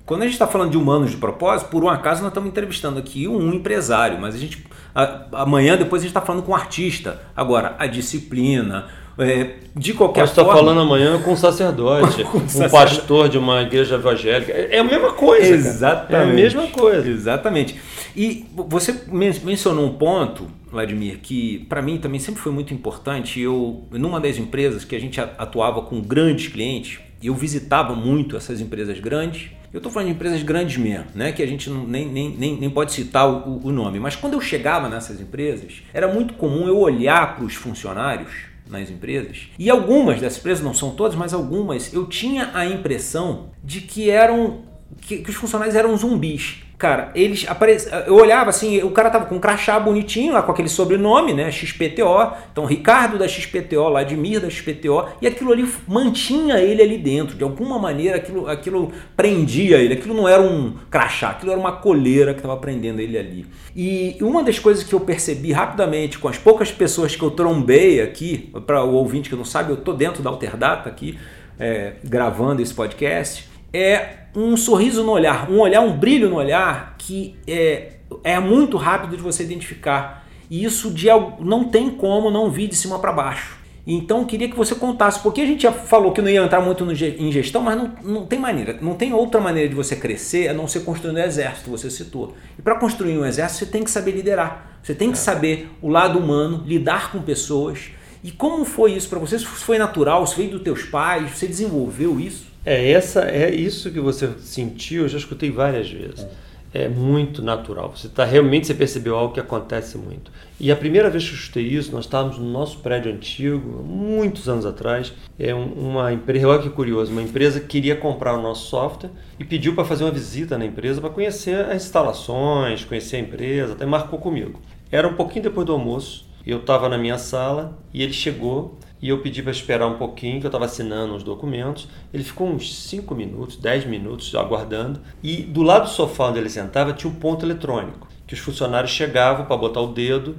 quando 0.06 0.24
a 0.24 0.26
gente 0.26 0.34
está 0.34 0.48
falando 0.48 0.72
de 0.72 0.78
humanos 0.78 1.12
de 1.12 1.18
propósito, 1.18 1.70
por 1.70 1.84
um 1.84 1.90
acaso 1.90 2.22
nós 2.22 2.32
estamos 2.32 2.50
entrevistando 2.50 3.00
aqui 3.00 3.28
um 3.28 3.54
empresário, 3.54 4.20
mas 4.20 4.36
a 4.36 4.38
gente 4.38 4.64
a, 4.94 5.26
amanhã 5.32 5.78
depois 5.78 6.02
a 6.02 6.04
gente 6.04 6.10
está 6.10 6.22
falando 6.22 6.44
com 6.44 6.52
um 6.52 6.56
artista. 6.56 7.22
Agora, 7.36 7.76
a 7.80 7.88
disciplina, 7.88 8.88
é, 9.22 9.56
de 9.76 9.94
qualquer 9.94 10.28
forma. 10.28 10.42
estar 10.42 10.46
falando 10.46 10.82
amanhã 10.82 11.22
com 11.22 11.34
um 11.34 11.38
sacerdote, 11.38 12.24
com 12.32 12.40
um, 12.40 12.66
um 12.66 12.70
pastor 12.70 13.30
de 13.30 13.38
uma 13.38 13.62
igreja 13.62 13.96
evangélica. 13.96 14.52
É, 14.52 14.76
é 14.78 14.80
a 14.80 14.84
mesma 14.84 15.14
coisa. 15.14 15.54
Exatamente. 15.54 16.12
Cara. 16.12 16.24
É 16.24 16.32
a 16.32 16.34
mesma 16.34 16.68
coisa. 16.68 17.10
Exatamente. 17.10 17.76
E 18.16 18.46
você 18.56 19.04
mencionou 19.10 19.86
um 19.86 19.94
ponto, 19.94 20.48
Vladimir, 20.70 21.20
que 21.22 21.66
para 21.70 21.82
mim 21.82 21.98
também 21.98 22.20
sempre 22.20 22.42
foi 22.42 22.52
muito 22.52 22.74
importante. 22.74 23.40
Eu, 23.40 23.84
numa 23.92 24.20
das 24.20 24.38
empresas 24.38 24.84
que 24.84 24.96
a 24.96 25.00
gente 25.00 25.20
atuava 25.20 25.82
com 25.84 26.02
grandes 26.02 26.48
clientes, 26.48 27.00
eu 27.24 27.34
visitava 27.36 27.96
muito 27.96 28.36
essas 28.36 28.60
empresas 28.60 29.00
grandes. 29.00 29.52
Eu 29.72 29.78
estou 29.78 29.90
falando 29.90 30.10
de 30.10 30.16
empresas 30.16 30.44
grandes 30.44 30.76
mesmo, 30.76 31.06
né? 31.16 31.32
que 31.32 31.42
a 31.42 31.48
gente 31.48 31.70
não, 31.70 31.88
nem, 31.88 32.06
nem, 32.06 32.30
nem, 32.32 32.58
nem 32.60 32.70
pode 32.70 32.92
citar 32.92 33.30
o, 33.30 33.66
o 33.66 33.72
nome. 33.72 34.02
Mas 34.02 34.18
quando 34.18 34.34
eu 34.34 34.42
chegava 34.42 34.90
nessas 34.90 35.22
empresas, 35.22 35.82
era 35.94 36.10
muito 36.10 36.34
comum 36.34 36.68
eu 36.68 36.78
olhar 36.78 37.36
para 37.36 37.46
os 37.46 37.56
funcionários 37.56 38.51
nas 38.72 38.90
empresas. 38.90 39.50
E 39.60 39.70
algumas 39.70 40.20
dessas 40.20 40.40
empresas, 40.40 40.64
não 40.64 40.74
são 40.74 40.92
todas, 40.92 41.16
mas 41.16 41.34
algumas, 41.34 41.94
eu 41.94 42.08
tinha 42.08 42.50
a 42.54 42.66
impressão 42.66 43.52
de 43.64 43.82
que 43.82 44.10
eram 44.10 44.72
que, 45.00 45.18
que 45.18 45.30
os 45.30 45.36
funcionários 45.36 45.76
eram 45.76 45.96
zumbis. 45.96 46.64
Cara, 46.82 47.12
eles 47.14 47.46
apareciam. 47.48 48.00
Eu 48.08 48.16
olhava 48.16 48.50
assim, 48.50 48.82
o 48.82 48.90
cara 48.90 49.12
tava 49.12 49.28
com 49.28 49.36
um 49.36 49.40
crachá 49.40 49.80
bonitinho 49.80 50.34
lá 50.34 50.42
com 50.42 50.52
aquele 50.52 50.68
sobrenome, 50.68 51.32
né? 51.32 51.52
XPTO. 51.52 52.34
Então, 52.52 52.66
Ricardo 52.66 53.20
da 53.20 53.28
XPTO, 53.28 53.88
Ladimir 53.88 54.42
da 54.42 54.50
XPTO. 54.50 55.06
E 55.22 55.28
aquilo 55.28 55.52
ali 55.52 55.72
mantinha 55.88 56.58
ele 56.58 56.82
ali 56.82 56.98
dentro. 56.98 57.38
De 57.38 57.44
alguma 57.44 57.78
maneira, 57.78 58.16
aquilo, 58.16 58.48
aquilo 58.48 58.92
prendia 59.16 59.78
ele. 59.78 59.94
Aquilo 59.94 60.16
não 60.16 60.28
era 60.28 60.42
um 60.42 60.74
crachá, 60.90 61.30
aquilo 61.30 61.52
era 61.52 61.62
uma 61.62 61.74
coleira 61.74 62.34
que 62.34 62.40
estava 62.40 62.58
prendendo 62.58 63.00
ele 63.00 63.16
ali. 63.16 63.46
E 63.76 64.18
uma 64.20 64.42
das 64.42 64.58
coisas 64.58 64.84
que 64.84 64.96
eu 64.96 65.00
percebi 65.00 65.52
rapidamente 65.52 66.18
com 66.18 66.28
as 66.28 66.40
poucas 66.40 66.72
pessoas 66.72 67.16
que 67.16 67.22
eu 67.22 67.30
trombei 67.30 68.02
aqui, 68.02 68.52
para 68.66 68.84
o 68.84 68.94
ouvinte 68.96 69.30
que 69.30 69.36
não 69.36 69.46
sabe, 69.46 69.70
eu 69.70 69.78
tô 69.78 69.94
dentro 69.94 70.24
da 70.24 70.32
Alterdata 70.32 70.90
aqui, 70.90 71.16
é, 71.60 71.94
gravando 72.04 72.60
esse 72.60 72.74
podcast 72.74 73.51
é 73.74 74.22
um 74.36 74.56
sorriso 74.56 75.04
no 75.04 75.12
olhar, 75.12 75.50
um 75.50 75.60
olhar, 75.60 75.82
um 75.82 75.98
brilho 75.98 76.30
no 76.30 76.36
olhar 76.36 76.96
que 76.98 77.36
é, 77.48 77.94
é 78.24 78.40
muito 78.40 78.78
rápido 78.78 79.16
de 79.16 79.22
você 79.22 79.44
identificar. 79.44 80.28
E 80.50 80.64
isso 80.64 80.92
de, 80.92 81.08
não 81.40 81.66
tem 81.66 81.90
como 81.90 82.30
não 82.30 82.50
vir 82.50 82.68
de 82.68 82.76
cima 82.76 83.00
para 83.00 83.12
baixo. 83.12 83.62
Então 83.86 84.26
queria 84.26 84.48
que 84.48 84.56
você 84.56 84.76
contasse, 84.76 85.20
porque 85.22 85.42
a 85.42 85.46
gente 85.46 85.64
já 85.64 85.72
falou 85.72 86.12
que 86.12 86.22
não 86.22 86.30
ia 86.30 86.44
entrar 86.44 86.62
muito 86.62 86.86
no, 86.86 86.92
em 86.92 87.32
gestão, 87.32 87.62
mas 87.62 87.76
não, 87.76 87.92
não 88.04 88.26
tem 88.26 88.38
maneira, 88.38 88.78
não 88.80 88.94
tem 88.94 89.12
outra 89.12 89.42
maneira 89.42 89.68
de 89.68 89.74
você 89.74 89.96
crescer 89.96 90.50
a 90.50 90.54
não 90.54 90.68
ser 90.68 90.82
construindo 90.82 91.18
um 91.18 91.22
exército, 91.22 91.72
você 91.72 91.90
citou. 91.90 92.36
E 92.60 92.62
para 92.62 92.76
construir 92.76 93.18
um 93.18 93.26
exército 93.26 93.66
você 93.66 93.72
tem 93.72 93.84
que 93.84 93.90
saber 93.90 94.12
liderar, 94.12 94.80
você 94.84 94.94
tem 94.94 95.12
que 95.12 95.18
é. 95.18 95.22
saber 95.22 95.72
o 95.82 95.90
lado 95.90 96.20
humano, 96.20 96.64
lidar 96.66 97.12
com 97.12 97.22
pessoas. 97.22 97.90
E 98.24 98.30
como 98.30 98.66
foi 98.66 98.94
isso 98.94 99.10
para 99.10 99.18
você? 99.18 99.40
Se 99.40 99.46
foi 99.46 99.80
natural, 99.80 100.28
se 100.28 100.36
veio 100.38 100.52
dos 100.52 100.62
teus 100.62 100.84
pais, 100.84 101.32
você 101.32 101.48
desenvolveu 101.48 102.20
isso? 102.20 102.51
É, 102.66 102.92
essa, 102.92 103.22
é 103.22 103.54
isso 103.54 103.92
que 103.92 104.00
você 104.00 104.30
sentiu, 104.40 105.04
eu 105.04 105.10
já 105.10 105.18
escutei 105.18 105.50
várias 105.50 105.90
vezes. 105.90 106.26
É 106.74 106.88
muito 106.88 107.42
natural. 107.42 107.92
Você 107.94 108.08
está 108.08 108.24
realmente 108.24 108.66
você 108.66 108.74
percebeu 108.74 109.16
algo 109.16 109.34
que 109.34 109.42
acontece 109.42 109.98
muito. 109.98 110.32
E 110.58 110.72
a 110.72 110.76
primeira 110.76 111.10
vez 111.10 111.26
que 111.26 111.32
eu 111.32 111.36
escutei 111.36 111.64
isso, 111.64 111.92
nós 111.92 112.06
estávamos 112.06 112.38
no 112.38 112.50
nosso 112.50 112.80
prédio 112.80 113.12
antigo, 113.12 113.84
muitos 113.84 114.48
anos 114.48 114.66
atrás. 114.66 115.12
É 115.38 115.54
uma 115.54 116.14
empresa, 116.14 116.48
olha 116.48 116.62
que 116.62 116.70
curioso, 116.70 117.12
uma 117.12 117.22
empresa 117.22 117.60
queria 117.60 117.96
comprar 117.96 118.38
o 118.38 118.42
nosso 118.42 118.70
software 118.70 119.10
e 119.38 119.44
pediu 119.44 119.76
para 119.76 119.84
fazer 119.84 120.06
uma 120.06 120.12
visita 120.12 120.58
na 120.58 120.66
empresa 120.66 121.02
para 121.02 121.10
conhecer 121.10 121.66
as 121.66 121.84
instalações, 121.84 122.86
conhecer 122.86 123.18
a 123.18 123.20
empresa, 123.20 123.74
até 123.74 123.86
marcou 123.86 124.18
comigo. 124.18 124.62
Era 124.90 125.08
um 125.08 125.16
pouquinho 125.16 125.44
depois 125.44 125.66
do 125.66 125.74
almoço. 125.74 126.30
Eu 126.46 126.60
estava 126.60 126.88
na 126.88 126.98
minha 126.98 127.18
sala 127.18 127.78
e 127.94 128.02
ele 128.02 128.14
chegou 128.14 128.80
e 129.02 129.10
eu 129.10 129.20
pedi 129.20 129.42
para 129.42 129.52
esperar 129.52 129.88
um 129.88 129.98
pouquinho, 129.98 130.40
que 130.40 130.46
eu 130.46 130.50
estava 130.50 130.66
assinando 130.66 131.16
os 131.16 131.24
documentos. 131.24 131.88
Ele 132.14 132.24
ficou 132.24 132.48
uns 132.48 132.76
5 132.88 133.16
minutos, 133.16 133.58
10 133.58 133.86
minutos 133.86 134.34
aguardando. 134.36 135.00
E 135.24 135.38
do 135.42 135.64
lado 135.64 135.84
do 135.84 135.90
sofá 135.90 136.28
onde 136.28 136.38
ele 136.38 136.50
sentava 136.50 136.94
tinha 136.94 137.12
um 137.12 137.16
ponto 137.16 137.46
eletrônico, 137.46 138.08
que 138.28 138.34
os 138.34 138.40
funcionários 138.40 138.92
chegavam 138.92 139.46
para 139.46 139.58
botar 139.58 139.82
o 139.82 139.88
dedo 139.88 140.36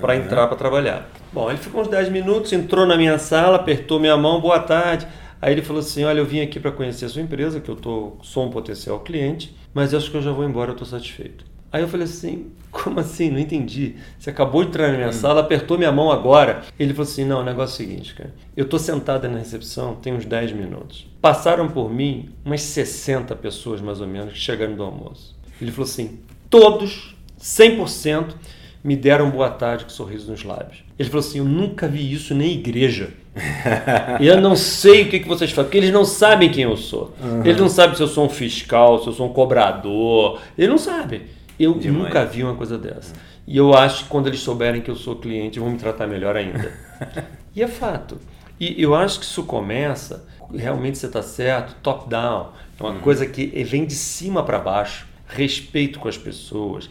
para 0.00 0.14
uhum. 0.14 0.20
entrar 0.20 0.46
para 0.46 0.56
trabalhar. 0.56 1.08
Bom, 1.32 1.50
ele 1.50 1.58
ficou 1.58 1.82
uns 1.82 1.88
10 1.88 2.08
minutos, 2.08 2.52
entrou 2.52 2.86
na 2.86 2.96
minha 2.96 3.18
sala, 3.18 3.56
apertou 3.56 4.00
minha 4.00 4.16
mão, 4.16 4.40
boa 4.40 4.60
tarde. 4.60 5.06
Aí 5.40 5.52
ele 5.52 5.62
falou 5.62 5.80
assim: 5.80 6.04
Olha, 6.04 6.18
eu 6.18 6.26
vim 6.26 6.40
aqui 6.40 6.58
para 6.58 6.72
conhecer 6.72 7.04
a 7.04 7.08
sua 7.08 7.22
empresa, 7.22 7.60
que 7.60 7.68
eu 7.68 7.76
tô, 7.76 8.16
sou 8.22 8.46
um 8.46 8.50
potencial 8.50 9.00
cliente, 9.00 9.54
mas 9.74 9.92
acho 9.92 10.10
que 10.10 10.16
eu 10.16 10.22
já 10.22 10.32
vou 10.32 10.44
embora, 10.44 10.70
eu 10.70 10.72
estou 10.72 10.88
satisfeito. 10.88 11.44
Aí 11.72 11.82
eu 11.82 11.88
falei 11.88 12.04
assim, 12.04 12.46
como 12.70 13.00
assim? 13.00 13.30
Não 13.30 13.38
entendi. 13.38 13.96
Você 14.18 14.30
acabou 14.30 14.62
de 14.62 14.68
entrar 14.68 14.88
na 14.88 14.96
minha 14.96 15.08
hum. 15.08 15.12
sala, 15.12 15.40
apertou 15.40 15.76
minha 15.78 15.92
mão 15.92 16.10
agora. 16.10 16.62
Ele 16.78 16.92
falou 16.92 17.10
assim, 17.10 17.24
não, 17.24 17.40
o 17.40 17.44
negócio 17.44 17.82
é 17.82 17.86
o 17.86 17.88
seguinte, 17.88 18.14
cara. 18.14 18.34
Eu 18.56 18.68
tô 18.68 18.78
sentada 18.78 19.28
na 19.28 19.38
recepção 19.38 19.94
tem 19.94 20.14
uns 20.14 20.24
10 20.24 20.52
minutos. 20.52 21.06
Passaram 21.20 21.68
por 21.68 21.92
mim 21.92 22.30
umas 22.44 22.62
60 22.62 23.34
pessoas, 23.36 23.80
mais 23.80 24.00
ou 24.00 24.06
menos, 24.06 24.32
que 24.32 24.38
chegaram 24.38 24.74
do 24.74 24.82
almoço. 24.82 25.36
Ele 25.60 25.70
falou 25.70 25.88
assim, 25.88 26.20
todos, 26.50 27.16
100%, 27.40 28.34
me 28.86 28.94
deram 28.94 29.30
boa 29.30 29.50
tarde 29.50 29.84
com 29.84 29.90
um 29.90 29.94
sorriso 29.94 30.30
nos 30.30 30.44
lábios. 30.44 30.84
Ele 30.96 31.08
falou 31.08 31.26
assim: 31.26 31.38
Eu 31.38 31.44
nunca 31.44 31.88
vi 31.88 32.12
isso 32.12 32.32
nem 32.34 32.52
igreja. 32.52 33.10
eu 34.20 34.40
não 34.40 34.54
sei 34.54 35.02
o 35.02 35.08
que, 35.10 35.18
que 35.18 35.28
vocês 35.28 35.50
fazem, 35.50 35.64
porque 35.64 35.78
eles 35.78 35.92
não 35.92 36.04
sabem 36.04 36.50
quem 36.50 36.62
eu 36.62 36.76
sou. 36.76 37.12
Uhum. 37.20 37.44
Eles 37.44 37.60
não 37.60 37.68
sabem 37.68 37.96
se 37.96 38.02
eu 38.02 38.06
sou 38.06 38.26
um 38.26 38.28
fiscal, 38.28 39.02
se 39.02 39.08
eu 39.08 39.12
sou 39.12 39.26
um 39.26 39.32
cobrador. 39.32 40.40
Eles 40.56 40.70
não 40.70 40.78
sabem. 40.78 41.22
Eu 41.58 41.74
Demais. 41.74 42.04
nunca 42.04 42.24
vi 42.24 42.42
uma 42.42 42.54
coisa 42.54 42.76
dessa. 42.76 43.14
E 43.46 43.56
eu 43.56 43.74
acho 43.74 44.04
que 44.04 44.10
quando 44.10 44.26
eles 44.26 44.40
souberem 44.40 44.80
que 44.80 44.90
eu 44.90 44.96
sou 44.96 45.16
cliente, 45.16 45.58
vão 45.58 45.70
me 45.70 45.78
tratar 45.78 46.06
melhor 46.06 46.36
ainda. 46.36 46.72
e 47.54 47.62
é 47.62 47.68
fato. 47.68 48.18
E 48.58 48.82
eu 48.82 48.94
acho 48.94 49.20
que 49.20 49.24
isso 49.24 49.44
começa, 49.44 50.26
realmente 50.52 50.98
você 50.98 51.06
está 51.06 51.22
certo, 51.22 51.76
top-down. 51.82 52.52
É 52.78 52.82
uma 52.82 52.92
uhum. 52.92 53.00
coisa 53.00 53.26
que 53.26 53.46
vem 53.64 53.86
de 53.86 53.94
cima 53.94 54.42
para 54.42 54.58
baixo. 54.58 55.06
Respeito 55.28 55.98
com 55.98 56.08
as 56.08 56.16
pessoas, 56.16 56.88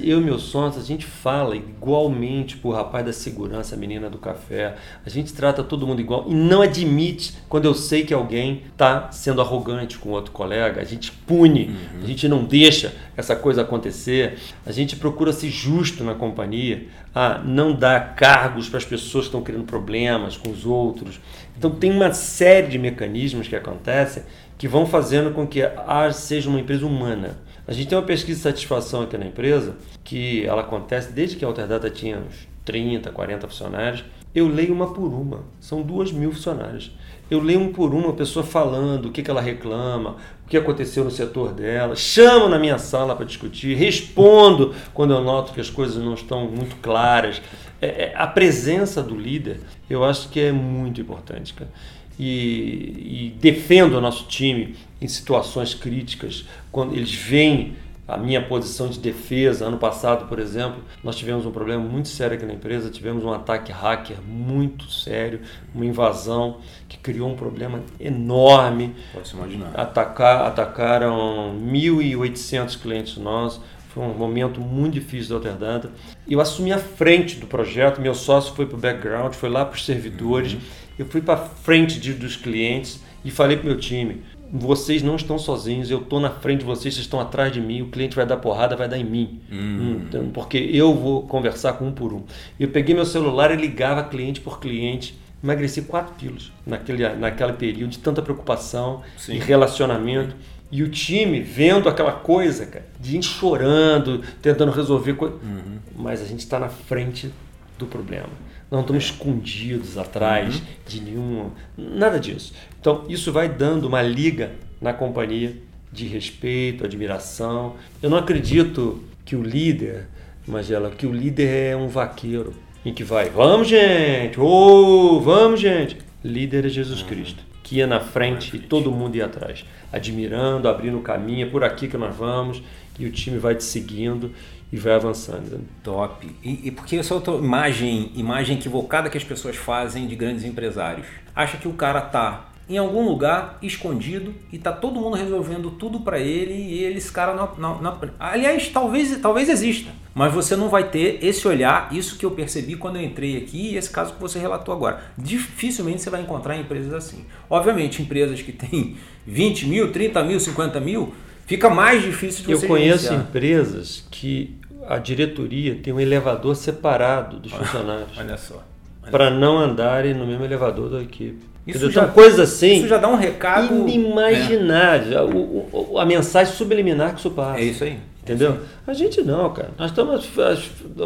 eu 0.00 0.20
e 0.20 0.24
meus 0.24 0.42
sons, 0.42 0.78
a 0.78 0.82
gente 0.82 1.04
fala 1.04 1.54
igualmente 1.54 2.56
pro 2.56 2.70
rapaz 2.70 3.04
da 3.04 3.12
segurança, 3.12 3.74
a 3.74 3.78
menina 3.78 4.08
do 4.08 4.16
café. 4.16 4.76
A 5.04 5.10
gente 5.10 5.32
trata 5.32 5.62
todo 5.62 5.86
mundo 5.86 6.00
igual 6.00 6.24
e 6.26 6.34
não 6.34 6.62
admite 6.62 7.34
quando 7.48 7.66
eu 7.66 7.74
sei 7.74 8.04
que 8.04 8.14
alguém 8.14 8.62
está 8.72 9.12
sendo 9.12 9.40
arrogante 9.40 9.98
com 9.98 10.10
outro 10.10 10.32
colega. 10.32 10.80
A 10.80 10.84
gente 10.84 11.12
pune, 11.12 11.66
uhum. 11.66 12.02
a 12.02 12.06
gente 12.06 12.26
não 12.28 12.44
deixa 12.44 12.94
essa 13.16 13.36
coisa 13.36 13.62
acontecer. 13.62 14.38
A 14.64 14.72
gente 14.72 14.96
procura 14.96 15.32
ser 15.32 15.50
justo 15.50 16.02
na 16.02 16.14
companhia, 16.14 16.86
a 17.14 17.38
não 17.38 17.74
dar 17.74 18.14
cargos 18.14 18.68
para 18.68 18.78
as 18.78 18.84
pessoas 18.84 19.24
que 19.24 19.28
estão 19.28 19.42
criando 19.42 19.64
problemas 19.64 20.36
com 20.36 20.50
os 20.50 20.64
outros. 20.64 21.20
Então 21.56 21.70
tem 21.70 21.90
uma 21.90 22.12
série 22.14 22.68
de 22.68 22.78
mecanismos 22.78 23.48
que 23.48 23.56
acontecem 23.56 24.22
que 24.56 24.66
vão 24.66 24.86
fazendo 24.86 25.32
com 25.32 25.46
que 25.46 25.62
a 25.62 26.10
seja 26.10 26.48
uma 26.48 26.58
empresa 26.58 26.84
humana 26.84 27.36
a 27.68 27.72
gente 27.74 27.88
tem 27.88 27.98
uma 27.98 28.04
pesquisa 28.04 28.38
de 28.38 28.42
satisfação 28.42 29.02
aqui 29.02 29.18
na 29.18 29.26
empresa, 29.26 29.76
que 30.02 30.42
ela 30.46 30.62
acontece 30.62 31.12
desde 31.12 31.36
que 31.36 31.44
a 31.44 31.48
Alterdata 31.48 31.90
tinha 31.90 32.16
uns 32.16 32.48
30, 32.64 33.10
40 33.10 33.46
funcionários. 33.46 34.04
Eu 34.34 34.48
leio 34.48 34.72
uma 34.72 34.86
por 34.86 35.12
uma, 35.12 35.40
são 35.60 35.82
duas 35.82 36.10
mil 36.10 36.32
funcionários. 36.32 36.90
Eu 37.30 37.42
leio 37.42 37.60
um 37.60 37.70
por 37.70 37.92
uma, 37.92 38.08
a 38.08 38.14
pessoa 38.14 38.42
falando 38.42 39.06
o 39.06 39.12
que, 39.12 39.22
que 39.22 39.30
ela 39.30 39.42
reclama, 39.42 40.16
o 40.46 40.48
que 40.48 40.56
aconteceu 40.56 41.04
no 41.04 41.10
setor 41.10 41.52
dela, 41.52 41.94
chamo 41.94 42.48
na 42.48 42.58
minha 42.58 42.78
sala 42.78 43.14
para 43.14 43.26
discutir, 43.26 43.76
respondo 43.76 44.74
quando 44.94 45.12
eu 45.12 45.20
noto 45.20 45.52
que 45.52 45.60
as 45.60 45.68
coisas 45.68 46.02
não 46.02 46.14
estão 46.14 46.46
muito 46.46 46.76
claras. 46.76 47.42
É, 47.82 47.86
é, 47.86 48.12
a 48.16 48.26
presença 48.26 49.02
do 49.02 49.14
líder, 49.14 49.60
eu 49.90 50.02
acho 50.04 50.30
que 50.30 50.40
é 50.40 50.52
muito 50.52 51.02
importante, 51.02 51.52
cara 51.52 51.70
e, 52.18 53.34
e 53.34 53.36
defendo 53.40 53.94
o 53.94 54.00
nosso 54.00 54.26
time 54.26 54.74
em 55.00 55.06
situações 55.06 55.74
críticas, 55.74 56.44
quando 56.72 56.94
eles 56.94 57.14
veem 57.14 57.76
a 58.08 58.16
minha 58.16 58.40
posição 58.40 58.88
de 58.88 58.98
defesa. 58.98 59.66
Ano 59.66 59.76
passado, 59.76 60.26
por 60.26 60.38
exemplo, 60.38 60.82
nós 61.04 61.14
tivemos 61.14 61.44
um 61.44 61.50
problema 61.50 61.84
muito 61.84 62.08
sério 62.08 62.36
aqui 62.36 62.46
na 62.46 62.54
empresa, 62.54 62.88
tivemos 62.88 63.22
um 63.22 63.30
ataque 63.30 63.70
hacker 63.70 64.16
muito 64.26 64.90
sério, 64.90 65.42
uma 65.74 65.84
invasão 65.84 66.56
que 66.88 66.96
criou 66.96 67.28
um 67.28 67.36
problema 67.36 67.82
enorme. 68.00 68.96
Pode 69.12 69.28
se 69.28 69.34
imaginar. 69.34 69.78
Atacar, 69.78 70.46
atacaram 70.46 71.54
1.800 71.70 72.80
clientes 72.80 73.18
nossos. 73.18 73.60
Foi 73.90 74.02
um 74.02 74.14
momento 74.14 74.60
muito 74.60 74.94
difícil 74.94 75.30
da 75.30 75.50
Alterdata. 75.50 75.90
Eu 76.26 76.40
assumi 76.40 76.72
a 76.72 76.78
frente 76.78 77.36
do 77.36 77.46
projeto, 77.46 78.00
meu 78.00 78.14
sócio 78.14 78.54
foi 78.54 78.64
para 78.64 78.76
o 78.76 78.80
background, 78.80 79.34
foi 79.34 79.50
lá 79.50 79.64
para 79.64 79.76
os 79.76 79.84
servidores. 79.84 80.54
Uhum 80.54 80.87
eu 80.98 81.06
fui 81.06 81.20
para 81.20 81.36
frente 81.36 82.00
de, 82.00 82.12
dos 82.12 82.36
clientes 82.36 83.00
e 83.24 83.30
falei 83.30 83.56
para 83.56 83.64
o 83.64 83.68
meu 83.68 83.78
time: 83.78 84.22
vocês 84.52 85.02
não 85.02 85.16
estão 85.16 85.38
sozinhos, 85.38 85.90
eu 85.90 85.98
estou 85.98 86.18
na 86.18 86.30
frente 86.30 86.60
de 86.60 86.64
vocês, 86.64 86.94
vocês 86.94 87.04
estão 87.06 87.20
atrás 87.20 87.52
de 87.52 87.60
mim, 87.60 87.82
o 87.82 87.86
cliente 87.86 88.16
vai 88.16 88.26
dar 88.26 88.38
porrada, 88.38 88.74
vai 88.74 88.88
dar 88.88 88.98
em 88.98 89.04
mim. 89.04 89.40
Hum. 89.52 90.02
Então, 90.08 90.28
porque 90.30 90.58
eu 90.58 90.94
vou 90.94 91.22
conversar 91.22 91.74
com 91.74 91.86
um 91.86 91.92
por 91.92 92.12
um. 92.12 92.22
Eu 92.58 92.68
peguei 92.68 92.94
meu 92.94 93.04
celular 93.04 93.50
e 93.52 93.56
ligava 93.56 94.02
cliente 94.02 94.40
por 94.40 94.58
cliente. 94.58 95.18
Emagreci 95.42 95.82
4 95.82 96.14
quilos 96.16 96.52
naquele, 96.66 97.08
naquele 97.10 97.52
período 97.52 97.90
de 97.90 97.98
tanta 98.00 98.20
preocupação 98.20 99.02
Sim. 99.16 99.34
e 99.34 99.38
relacionamento. 99.38 100.34
E 100.70 100.82
o 100.82 100.90
time 100.90 101.40
vendo 101.40 101.88
aquela 101.88 102.12
coisa, 102.12 102.66
cara, 102.66 102.84
de 103.00 103.16
ir 103.16 103.22
chorando, 103.22 104.20
tentando 104.42 104.72
resolver 104.72 105.14
coisas. 105.14 105.38
Uhum. 105.40 105.78
Mas 105.96 106.20
a 106.20 106.24
gente 106.24 106.40
está 106.40 106.58
na 106.58 106.68
frente 106.68 107.30
do 107.78 107.86
problema 107.86 108.47
não 108.70 108.80
estamos 108.80 109.04
escondidos 109.04 109.96
atrás 109.96 110.56
uhum. 110.56 110.60
de 110.86 111.00
nenhum. 111.00 111.50
Nada 111.76 112.20
disso. 112.20 112.52
Então, 112.80 113.04
isso 113.08 113.32
vai 113.32 113.48
dando 113.48 113.86
uma 113.86 114.02
liga 114.02 114.52
na 114.80 114.92
companhia 114.92 115.56
de 115.92 116.06
respeito, 116.06 116.84
admiração. 116.84 117.76
Eu 118.02 118.10
não 118.10 118.18
acredito 118.18 119.02
que 119.24 119.34
o 119.34 119.42
líder, 119.42 120.06
Magela, 120.46 120.90
que 120.90 121.06
o 121.06 121.12
líder 121.12 121.70
é 121.72 121.76
um 121.76 121.88
vaqueiro 121.88 122.54
em 122.84 122.92
que 122.92 123.02
vai, 123.02 123.28
vamos 123.28 123.68
gente, 123.68 124.38
oh, 124.38 125.20
vamos 125.20 125.60
gente. 125.60 125.96
Líder 126.22 126.66
é 126.66 126.68
Jesus 126.68 127.02
uhum. 127.02 127.08
Cristo, 127.08 127.44
que 127.62 127.76
ia 127.76 127.86
na 127.86 128.00
frente 128.00 128.54
e 128.56 128.58
todo 128.58 128.90
mundo 128.90 129.16
ia 129.16 129.26
atrás, 129.26 129.64
admirando, 129.92 130.68
abrindo 130.68 130.98
o 130.98 131.02
caminho, 131.02 131.46
é 131.46 131.50
por 131.50 131.64
aqui 131.64 131.88
que 131.88 131.96
nós 131.96 132.14
vamos, 132.14 132.62
e 132.98 133.06
o 133.06 133.12
time 133.12 133.38
vai 133.38 133.54
te 133.54 133.64
seguindo 133.64 134.32
e 134.70 134.76
vai 134.76 134.94
avançando. 134.94 135.60
Top. 135.82 136.28
E, 136.42 136.68
e 136.68 136.70
porque 136.70 136.96
essa 136.96 137.14
outra 137.14 137.34
imagem, 137.34 138.12
imagem 138.14 138.56
equivocada 138.58 139.08
que 139.08 139.16
as 139.16 139.24
pessoas 139.24 139.56
fazem 139.56 140.06
de 140.06 140.14
grandes 140.14 140.44
empresários. 140.44 141.06
Acha 141.34 141.56
que 141.56 141.68
o 141.68 141.72
cara 141.72 142.00
tá 142.00 142.48
em 142.68 142.76
algum 142.76 143.08
lugar 143.08 143.58
escondido 143.62 144.34
e 144.52 144.58
tá 144.58 144.70
todo 144.70 145.00
mundo 145.00 145.16
resolvendo 145.16 145.70
tudo 145.70 146.00
para 146.00 146.18
ele 146.18 146.52
e 146.52 146.84
ele, 146.84 146.98
esse 146.98 147.10
cara 147.10 147.34
não, 147.34 147.50
não, 147.56 147.80
não, 147.80 147.98
aliás 148.20 148.68
talvez 148.68 149.18
talvez 149.22 149.48
exista 149.48 149.90
mas 150.14 150.34
você 150.34 150.54
não 150.54 150.68
vai 150.68 150.90
ter 150.90 151.18
esse 151.22 151.48
olhar 151.48 151.88
isso 151.92 152.18
que 152.18 152.26
eu 152.26 152.30
percebi 152.30 152.76
quando 152.76 152.96
eu 152.96 153.02
entrei 153.02 153.38
aqui 153.38 153.70
e 153.72 153.76
esse 153.78 153.88
caso 153.88 154.12
que 154.12 154.20
você 154.20 154.38
relatou 154.38 154.74
agora 154.74 155.00
dificilmente 155.16 156.02
você 156.02 156.10
vai 156.10 156.20
encontrar 156.20 156.58
empresas 156.58 156.92
assim 156.92 157.24
obviamente 157.48 158.02
empresas 158.02 158.42
que 158.42 158.52
têm 158.52 158.98
20 159.26 159.66
mil 159.66 159.90
30 159.90 160.22
mil 160.24 160.38
50 160.38 160.78
mil 160.78 161.14
fica 161.46 161.70
mais 161.70 162.02
difícil 162.02 162.44
de 162.44 162.54
você 162.54 162.66
Eu 162.66 162.68
conheço 162.68 163.06
iniciar. 163.06 163.14
empresas 163.14 164.06
que 164.10 164.57
a 164.88 164.98
diretoria 164.98 165.74
tem 165.76 165.92
um 165.92 166.00
elevador 166.00 166.56
separado 166.56 167.38
dos 167.38 167.52
funcionários. 167.52 168.16
Olha 168.16 168.36
só. 168.38 168.62
Para 169.10 169.30
não 169.30 169.58
andarem 169.58 170.14
no 170.14 170.26
mesmo 170.26 170.44
elevador 170.44 170.90
da 170.90 171.02
equipe. 171.02 171.46
Isso 171.66 171.90
já, 171.90 172.02
então, 172.02 172.14
coisa 172.14 172.44
assim. 172.44 172.78
Isso 172.78 172.88
já 172.88 172.96
dá 172.96 173.08
um 173.08 173.16
recado. 173.16 173.74
Inimaginável. 173.74 175.18
É. 175.18 175.22
O, 175.22 175.90
o, 175.92 175.98
a 175.98 176.06
mensagem 176.06 176.54
subliminar 176.54 177.12
que 177.12 177.20
isso 177.20 177.30
passa. 177.30 177.60
É 177.60 177.64
isso 177.64 177.84
aí. 177.84 177.98
Entendeu? 178.22 178.50
É 178.50 178.52
isso 178.52 178.62
aí. 178.62 178.68
A 178.86 178.92
gente 178.94 179.22
não, 179.22 179.52
cara. 179.52 179.70
Nós 179.76 179.90
estamos. 179.90 180.30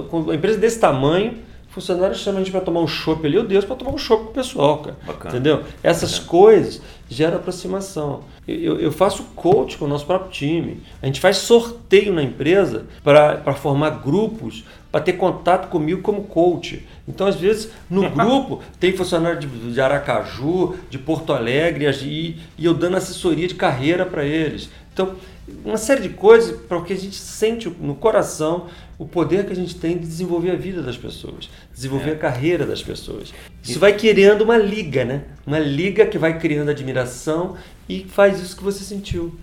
Com 0.09 0.21
uma 0.21 0.35
empresa 0.35 0.59
desse 0.59 0.79
tamanho, 0.79 1.35
funcionários 1.73 2.19
chamam 2.19 2.41
a 2.41 2.45
gente 2.45 2.53
para 2.53 2.61
tomar 2.61 2.81
um 2.81 2.87
chopp 2.87 3.27
ali, 3.27 3.39
o 3.39 3.43
Deus, 3.43 3.65
para 3.65 3.77
tomar 3.77 3.93
um 3.93 3.99
chopp 3.99 4.25
com 4.25 4.31
o 4.31 4.35
pessoal, 4.35 4.79
cara. 4.79 4.97
Bacana. 5.07 5.35
Entendeu? 5.35 5.63
Essas 5.83 6.13
Bacana. 6.13 6.29
coisas 6.29 6.83
geram 7.09 7.37
aproximação. 7.37 8.21
Eu, 8.47 8.79
eu, 8.79 8.93
faço 8.93 9.23
coach 9.35 9.79
com 9.79 9.87
o 9.87 9.89
nosso 9.89 10.05
próprio 10.05 10.31
time. 10.31 10.83
A 11.01 11.07
gente 11.07 11.21
faz 11.21 11.39
sorteio 11.39 12.13
na 12.13 12.23
empresa 12.23 12.87
para 13.03 13.55
formar 13.55 13.91
grupos, 14.03 14.65
para 14.91 15.01
ter 15.01 15.15
contato 15.15 15.69
comigo 15.71 16.03
como 16.03 16.25
coach. 16.25 16.87
Então, 17.09 17.27
às 17.27 17.37
vezes, 17.37 17.71
no 17.89 18.09
grupo 18.13 18.61
tem 18.79 18.93
funcionário 18.93 19.41
de, 19.41 19.47
de 19.47 19.81
Aracaju, 19.81 20.77
de 20.91 20.99
Porto 20.99 21.33
Alegre, 21.33 21.87
e, 22.03 22.37
e 22.59 22.65
eu 22.65 22.75
dando 22.75 22.99
assessoria 22.99 23.49
de 23.49 23.55
carreira 23.55 24.05
para 24.05 24.25
eles. 24.25 24.69
Então, 24.93 25.15
uma 25.65 25.79
série 25.79 26.03
de 26.03 26.11
coisas 26.11 26.61
para 26.67 26.81
que 26.83 26.93
a 26.93 26.97
gente 26.97 27.17
sente 27.17 27.69
no 27.69 27.95
coração 27.95 28.67
o 28.99 29.07
poder 29.07 29.45
que 29.47 29.53
a 29.53 29.57
gente 29.57 29.75
tem 29.75 29.99
de 29.99 30.07
desenvolver 30.07 30.53
a 30.53 30.57
vida 30.57 30.81
das 30.81 30.97
pessoas, 30.97 31.51
desenvolver 31.75 32.11
é. 32.11 32.15
a 32.15 32.19
carreira 32.19 32.67
das 32.67 32.83
pessoas. 32.83 33.33
Isso 33.63 33.79
vai 33.79 33.97
criando 33.97 34.43
uma 34.43 34.57
liga, 34.57 35.05
né? 35.05 35.23
Uma 35.47 35.59
liga 35.59 36.07
que 36.07 36.19
vai 36.19 36.39
criando 36.39 36.71
admiração 36.71 37.57
e 37.89 38.05
faz 38.05 38.41
isso 38.41 38.57
que 38.57 38.63
você 38.63 38.85
sentiu. 38.85 39.35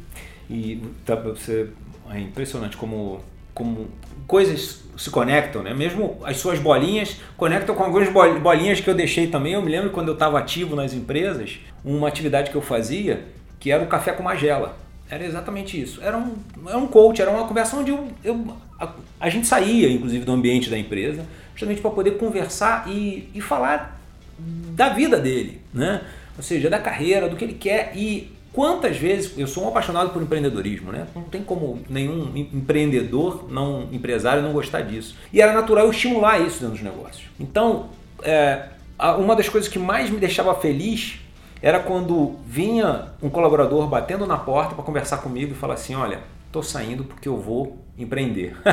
E 0.49 0.81
tá, 1.05 1.15
você, 1.15 1.67
é 2.11 2.19
impressionante 2.19 2.77
como, 2.77 3.21
como 3.53 3.87
coisas 4.27 4.83
se 4.97 5.09
conectam, 5.09 5.63
né? 5.63 5.73
Mesmo 5.73 6.19
as 6.23 6.37
suas 6.37 6.59
bolinhas 6.59 7.17
conectam 7.37 7.73
com 7.75 7.83
algumas 7.83 8.09
bolinhas 8.09 8.79
que 8.79 8.89
eu 8.89 8.95
deixei 8.95 9.27
também. 9.27 9.53
Eu 9.53 9.61
me 9.61 9.71
lembro 9.71 9.89
quando 9.89 10.09
eu 10.09 10.13
estava 10.13 10.37
ativo 10.37 10.75
nas 10.75 10.93
empresas, 10.93 11.59
uma 11.83 12.07
atividade 12.07 12.51
que 12.51 12.55
eu 12.55 12.61
fazia 12.61 13.25
que 13.59 13.71
era 13.71 13.83
o 13.83 13.87
café 13.87 14.13
com 14.13 14.23
magela 14.23 14.77
era 15.09 15.25
exatamente 15.25 15.81
isso. 15.81 16.01
Era 16.01 16.17
um, 16.17 16.35
era 16.67 16.77
um 16.77 16.87
coach, 16.87 17.21
era 17.21 17.31
uma 17.31 17.47
conversa 17.47 17.75
onde 17.75 17.89
eu, 17.89 18.07
eu 18.23 18.55
a, 18.79 18.93
a, 19.19 19.29
gente 19.29 19.47
saía, 19.47 19.91
inclusive, 19.91 20.23
do 20.23 20.31
ambiente 20.31 20.69
da 20.69 20.77
empresa, 20.77 21.25
justamente 21.59 21.81
para 21.81 21.91
poder 21.91 22.11
conversar 22.11 22.85
e, 22.87 23.29
e 23.35 23.41
falar 23.41 23.99
da 24.39 24.89
vida 24.89 25.19
dele, 25.19 25.59
né? 25.73 26.01
Ou 26.37 26.43
seja, 26.43 26.69
da 26.69 26.79
carreira, 26.79 27.27
do 27.27 27.35
que 27.35 27.43
ele 27.43 27.53
quer 27.53 27.91
e 27.95 28.31
quantas 28.53 28.95
vezes 28.95 29.37
eu 29.37 29.45
sou 29.45 29.65
um 29.65 29.67
apaixonado 29.67 30.11
por 30.11 30.21
empreendedorismo, 30.21 30.93
né? 30.93 31.05
Não 31.13 31.23
tem 31.23 31.43
como 31.43 31.81
nenhum 31.89 32.31
empreendedor, 32.33 33.51
não 33.51 33.89
empresário, 33.91 34.41
não 34.41 34.53
gostar 34.53 34.81
disso. 34.81 35.17
E 35.33 35.41
era 35.41 35.51
natural 35.51 35.83
eu 35.83 35.91
estimular 35.91 36.39
isso 36.39 36.61
dentro 36.61 36.75
dos 36.75 36.81
negócios. 36.81 37.25
Então, 37.37 37.89
é, 38.23 38.69
uma 39.17 39.35
das 39.35 39.49
coisas 39.49 39.69
que 39.69 39.77
mais 39.77 40.09
me 40.09 40.17
deixava 40.17 40.55
feliz 40.55 41.19
era 41.61 41.81
quando 41.81 42.37
vinha 42.47 43.09
um 43.21 43.29
colaborador 43.29 43.85
batendo 43.87 44.25
na 44.25 44.37
porta 44.37 44.75
para 44.75 44.83
conversar 44.83 45.17
comigo 45.17 45.51
e 45.51 45.55
falar 45.55 45.73
assim: 45.73 45.93
olha, 45.93 46.21
tô 46.51 46.61
saindo 46.63 47.03
porque 47.03 47.27
eu 47.27 47.37
vou 47.37 47.77
empreender. 47.97 48.55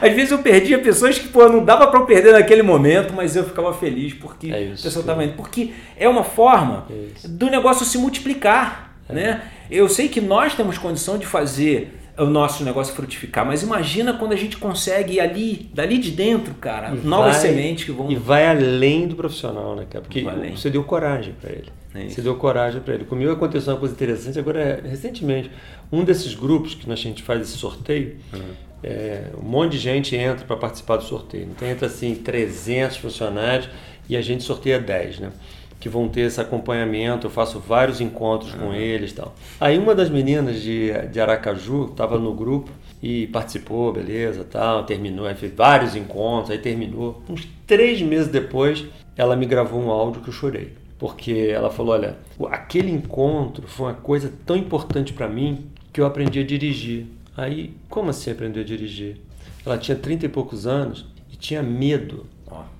Às 0.00 0.12
vezes 0.12 0.30
eu 0.30 0.38
perdia 0.38 0.78
pessoas 0.78 1.18
que 1.18 1.28
pô, 1.28 1.48
não 1.48 1.64
dava 1.64 1.86
para 1.86 2.00
eu 2.00 2.06
perder 2.06 2.32
naquele 2.32 2.62
momento, 2.62 3.14
mas 3.14 3.36
eu 3.36 3.44
ficava 3.44 3.72
feliz 3.72 4.14
porque 4.14 4.52
é 4.52 4.62
isso, 4.62 4.82
a 4.82 4.88
pessoa 4.88 5.02
estava 5.02 5.24
indo. 5.24 5.34
Porque 5.34 5.72
é 5.96 6.08
uma 6.08 6.24
forma 6.24 6.86
é 6.90 7.28
do 7.28 7.48
negócio 7.48 7.86
se 7.86 7.96
multiplicar. 7.98 8.94
É. 9.08 9.12
Né? 9.12 9.42
Eu 9.70 9.88
sei 9.88 10.08
que 10.08 10.20
nós 10.20 10.54
temos 10.54 10.76
condição 10.78 11.16
de 11.18 11.26
fazer 11.26 11.92
o 12.18 12.24
nosso 12.24 12.64
negócio 12.64 12.94
frutificar. 12.94 13.44
Mas 13.44 13.62
imagina 13.62 14.14
quando 14.14 14.32
a 14.32 14.36
gente 14.36 14.56
consegue 14.56 15.20
ali, 15.20 15.70
dali 15.72 15.98
de 15.98 16.10
dentro, 16.10 16.54
cara, 16.54 16.94
e 16.94 17.06
novas 17.06 17.36
vai, 17.36 17.48
sementes 17.48 17.84
que 17.84 17.92
vão. 17.92 18.10
E 18.10 18.16
vai 18.16 18.46
além 18.46 19.06
do 19.06 19.14
profissional, 19.14 19.76
né, 19.76 19.86
cara? 19.88 20.02
Porque 20.02 20.24
você 20.54 20.70
deu 20.70 20.82
coragem 20.84 21.34
para 21.40 21.50
ele. 21.50 21.70
É 21.96 22.08
você 22.08 22.22
deu 22.22 22.34
coragem 22.36 22.80
para 22.80 22.94
ele. 22.94 23.04
Comigo 23.04 23.30
aconteceu 23.32 23.72
uma 23.72 23.78
coisa 23.78 23.94
interessante 23.94 24.38
agora, 24.38 24.82
recentemente. 24.84 25.50
Um 25.90 26.04
desses 26.04 26.34
grupos 26.34 26.74
que 26.74 26.90
a 26.90 26.94
gente 26.96 27.22
faz 27.22 27.40
esse 27.40 27.56
sorteio, 27.56 28.16
uhum. 28.32 28.40
é, 28.82 29.30
um 29.40 29.46
monte 29.46 29.72
de 29.72 29.78
gente 29.78 30.14
entra 30.16 30.44
para 30.44 30.56
participar 30.56 30.96
do 30.96 31.04
sorteio. 31.04 31.48
Então 31.54 31.66
entra 31.68 31.86
assim 31.86 32.14
300 32.14 32.96
funcionários 32.96 33.68
e 34.08 34.16
a 34.16 34.22
gente 34.22 34.42
sorteia 34.42 34.78
10, 34.78 35.20
né? 35.20 35.32
que 35.78 35.88
vão 35.88 36.08
ter 36.08 36.22
esse 36.22 36.40
acompanhamento, 36.40 37.26
eu 37.26 37.30
faço 37.30 37.60
vários 37.60 38.00
encontros 38.00 38.52
uhum. 38.54 38.60
com 38.60 38.74
eles 38.74 39.12
tal. 39.12 39.34
Aí 39.60 39.78
uma 39.78 39.94
das 39.94 40.08
meninas 40.08 40.60
de, 40.60 40.90
de 41.12 41.20
Aracaju 41.20 41.90
estava 41.90 42.18
no 42.18 42.32
grupo 42.34 42.70
e 43.02 43.26
participou, 43.28 43.92
beleza, 43.92 44.44
tal, 44.44 44.84
terminou, 44.84 45.32
fez 45.34 45.52
vários 45.54 45.94
encontros, 45.94 46.50
aí 46.50 46.58
terminou. 46.58 47.22
Uns 47.28 47.46
três 47.66 48.00
meses 48.00 48.28
depois, 48.28 48.84
ela 49.16 49.36
me 49.36 49.46
gravou 49.46 49.80
um 49.80 49.90
áudio 49.90 50.22
que 50.22 50.28
eu 50.28 50.32
chorei. 50.32 50.72
Porque 50.98 51.50
ela 51.52 51.70
falou, 51.70 51.92
olha, 51.94 52.16
aquele 52.50 52.90
encontro 52.90 53.66
foi 53.66 53.86
uma 53.86 53.94
coisa 53.94 54.32
tão 54.46 54.56
importante 54.56 55.12
para 55.12 55.28
mim 55.28 55.66
que 55.92 56.00
eu 56.00 56.06
aprendi 56.06 56.40
a 56.40 56.44
dirigir. 56.44 57.06
Aí, 57.36 57.74
como 57.88 58.10
assim 58.10 58.30
aprender 58.30 58.60
a 58.60 58.64
dirigir? 58.64 59.18
Ela 59.64 59.76
tinha 59.76 59.96
30 59.96 60.26
e 60.26 60.28
poucos 60.28 60.66
anos 60.66 61.06
e 61.30 61.36
tinha 61.36 61.62
medo 61.62 62.24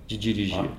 de 0.07 0.17
dirigir 0.17 0.71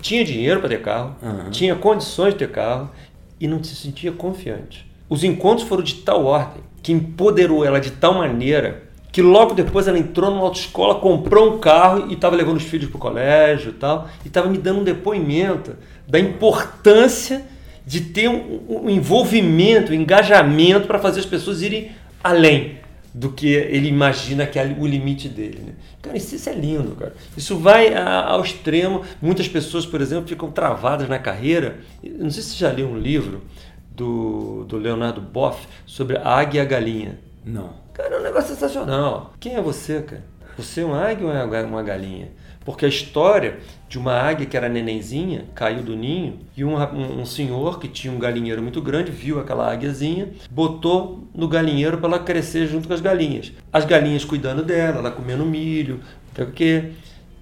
tinha 0.00 0.24
dinheiro 0.24 0.60
para 0.60 0.68
ter 0.70 0.82
carro, 0.82 1.14
uhum. 1.22 1.50
tinha 1.50 1.74
condições 1.74 2.32
de 2.32 2.40
ter 2.40 2.50
carro 2.50 2.90
e 3.38 3.46
não 3.46 3.62
se 3.62 3.74
sentia 3.74 4.12
confiante. 4.12 4.90
Os 5.08 5.24
encontros 5.24 5.66
foram 5.68 5.82
de 5.82 5.96
tal 5.96 6.24
ordem 6.24 6.62
que 6.82 6.92
empoderou 6.92 7.64
ela 7.64 7.80
de 7.80 7.90
tal 7.90 8.14
maneira 8.14 8.84
que 9.12 9.20
logo 9.20 9.54
depois 9.54 9.88
ela 9.88 9.98
entrou 9.98 10.30
numa 10.30 10.44
autoescola, 10.44 10.94
comprou 10.94 11.54
um 11.54 11.58
carro 11.58 12.06
e 12.08 12.14
estava 12.14 12.36
levando 12.36 12.58
os 12.58 12.62
filhos 12.62 12.88
para 12.88 12.96
o 12.96 13.00
colégio 13.00 13.70
e 13.70 13.74
tal, 13.74 14.08
e 14.24 14.28
estava 14.28 14.48
me 14.48 14.56
dando 14.56 14.80
um 14.80 14.84
depoimento 14.84 15.74
da 16.10 16.18
importância 16.18 17.42
de 17.86 18.00
ter 18.00 18.28
um, 18.28 18.84
um 18.84 18.90
envolvimento, 18.90 19.92
um 19.92 19.94
engajamento 19.94 20.86
para 20.86 20.98
fazer 20.98 21.20
as 21.20 21.26
pessoas 21.26 21.62
irem 21.62 21.92
além 22.22 22.78
do 23.14 23.30
que 23.30 23.52
ele 23.52 23.88
imagina 23.88 24.46
que 24.46 24.58
é 24.58 24.76
o 24.78 24.86
limite 24.86 25.28
dele. 25.28 25.62
Né? 25.66 25.72
Cara, 26.02 26.16
isso, 26.16 26.34
isso, 26.34 26.48
é 26.48 26.52
lindo, 26.52 26.94
cara. 26.96 27.14
Isso 27.36 27.56
vai 27.58 27.94
ao 27.94 28.42
extremo. 28.42 29.02
Muitas 29.20 29.48
pessoas, 29.48 29.86
por 29.86 30.00
exemplo, 30.00 30.28
ficam 30.28 30.50
travadas 30.50 31.08
na 31.08 31.18
carreira. 31.18 31.78
Não 32.02 32.30
sei 32.30 32.42
se 32.42 32.50
você 32.50 32.58
já 32.58 32.70
leu 32.70 32.88
um 32.88 32.98
livro 32.98 33.42
do, 33.90 34.64
do 34.64 34.76
Leonardo 34.78 35.20
Boff 35.20 35.66
sobre 35.86 36.16
a 36.18 36.28
águia 36.28 36.60
e 36.60 36.62
a 36.62 36.64
galinha. 36.64 37.18
Não. 37.44 37.70
Cara, 37.92 38.16
é 38.16 38.18
um 38.18 38.22
negócio 38.22 38.54
sensacional. 38.54 39.34
Quem 39.40 39.54
é 39.54 39.60
você, 39.60 40.02
cara? 40.02 40.24
Você 40.56 40.82
é 40.82 40.84
uma 40.84 41.00
águia 41.02 41.26
ou 41.26 41.32
é 41.32 41.62
uma 41.64 41.82
galinha? 41.82 42.28
Porque 42.64 42.84
a 42.84 42.88
história 42.88 43.58
de 43.88 43.98
uma 43.98 44.12
águia 44.12 44.46
que 44.46 44.56
era 44.56 44.68
nenenzinha, 44.68 45.46
caiu 45.54 45.82
do 45.82 45.96
ninho, 45.96 46.38
e 46.56 46.64
um, 46.64 46.76
um, 46.76 47.20
um, 47.20 47.26
senhor 47.26 47.80
que 47.80 47.88
tinha 47.88 48.12
um 48.12 48.18
galinheiro 48.18 48.62
muito 48.62 48.80
grande, 48.80 49.10
viu 49.10 49.40
aquela 49.40 49.72
águiazinha, 49.72 50.28
botou 50.50 51.26
no 51.34 51.48
galinheiro 51.48 51.98
para 51.98 52.08
ela 52.08 52.18
crescer 52.20 52.66
junto 52.66 52.86
com 52.86 52.94
as 52.94 53.00
galinhas. 53.00 53.52
As 53.72 53.84
galinhas 53.84 54.24
cuidando 54.24 54.62
dela, 54.62 54.98
ela 54.98 55.10
comendo 55.10 55.44
milho, 55.44 56.00
o 56.38 56.46
quê. 56.52 56.92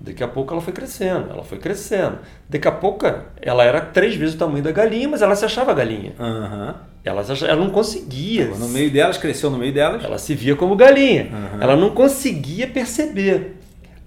Daqui 0.00 0.22
a 0.22 0.28
pouco 0.28 0.54
ela 0.54 0.62
foi 0.62 0.72
crescendo, 0.72 1.28
ela 1.28 1.42
foi 1.42 1.58
crescendo. 1.58 2.20
Daqui 2.48 2.68
a 2.68 2.72
pouco 2.72 3.04
ela 3.42 3.64
era 3.64 3.80
três 3.80 4.14
vezes 4.14 4.36
o 4.36 4.38
tamanho 4.38 4.62
da 4.62 4.70
galinha, 4.70 5.08
mas 5.08 5.22
ela 5.22 5.34
se 5.34 5.44
achava 5.44 5.74
galinha. 5.74 6.12
Uhum. 6.18 6.74
Ela, 7.04 7.24
ela 7.42 7.56
não 7.56 7.70
conseguia. 7.70 8.46
No 8.46 8.68
meio 8.68 8.90
delas, 8.92 9.18
cresceu 9.18 9.50
no 9.50 9.58
meio 9.58 9.72
delas. 9.72 10.04
Ela 10.04 10.18
se 10.18 10.34
via 10.34 10.54
como 10.54 10.76
galinha. 10.76 11.28
Uhum. 11.32 11.62
Ela 11.62 11.76
não 11.76 11.90
conseguia 11.90 12.68
perceber. 12.68 13.57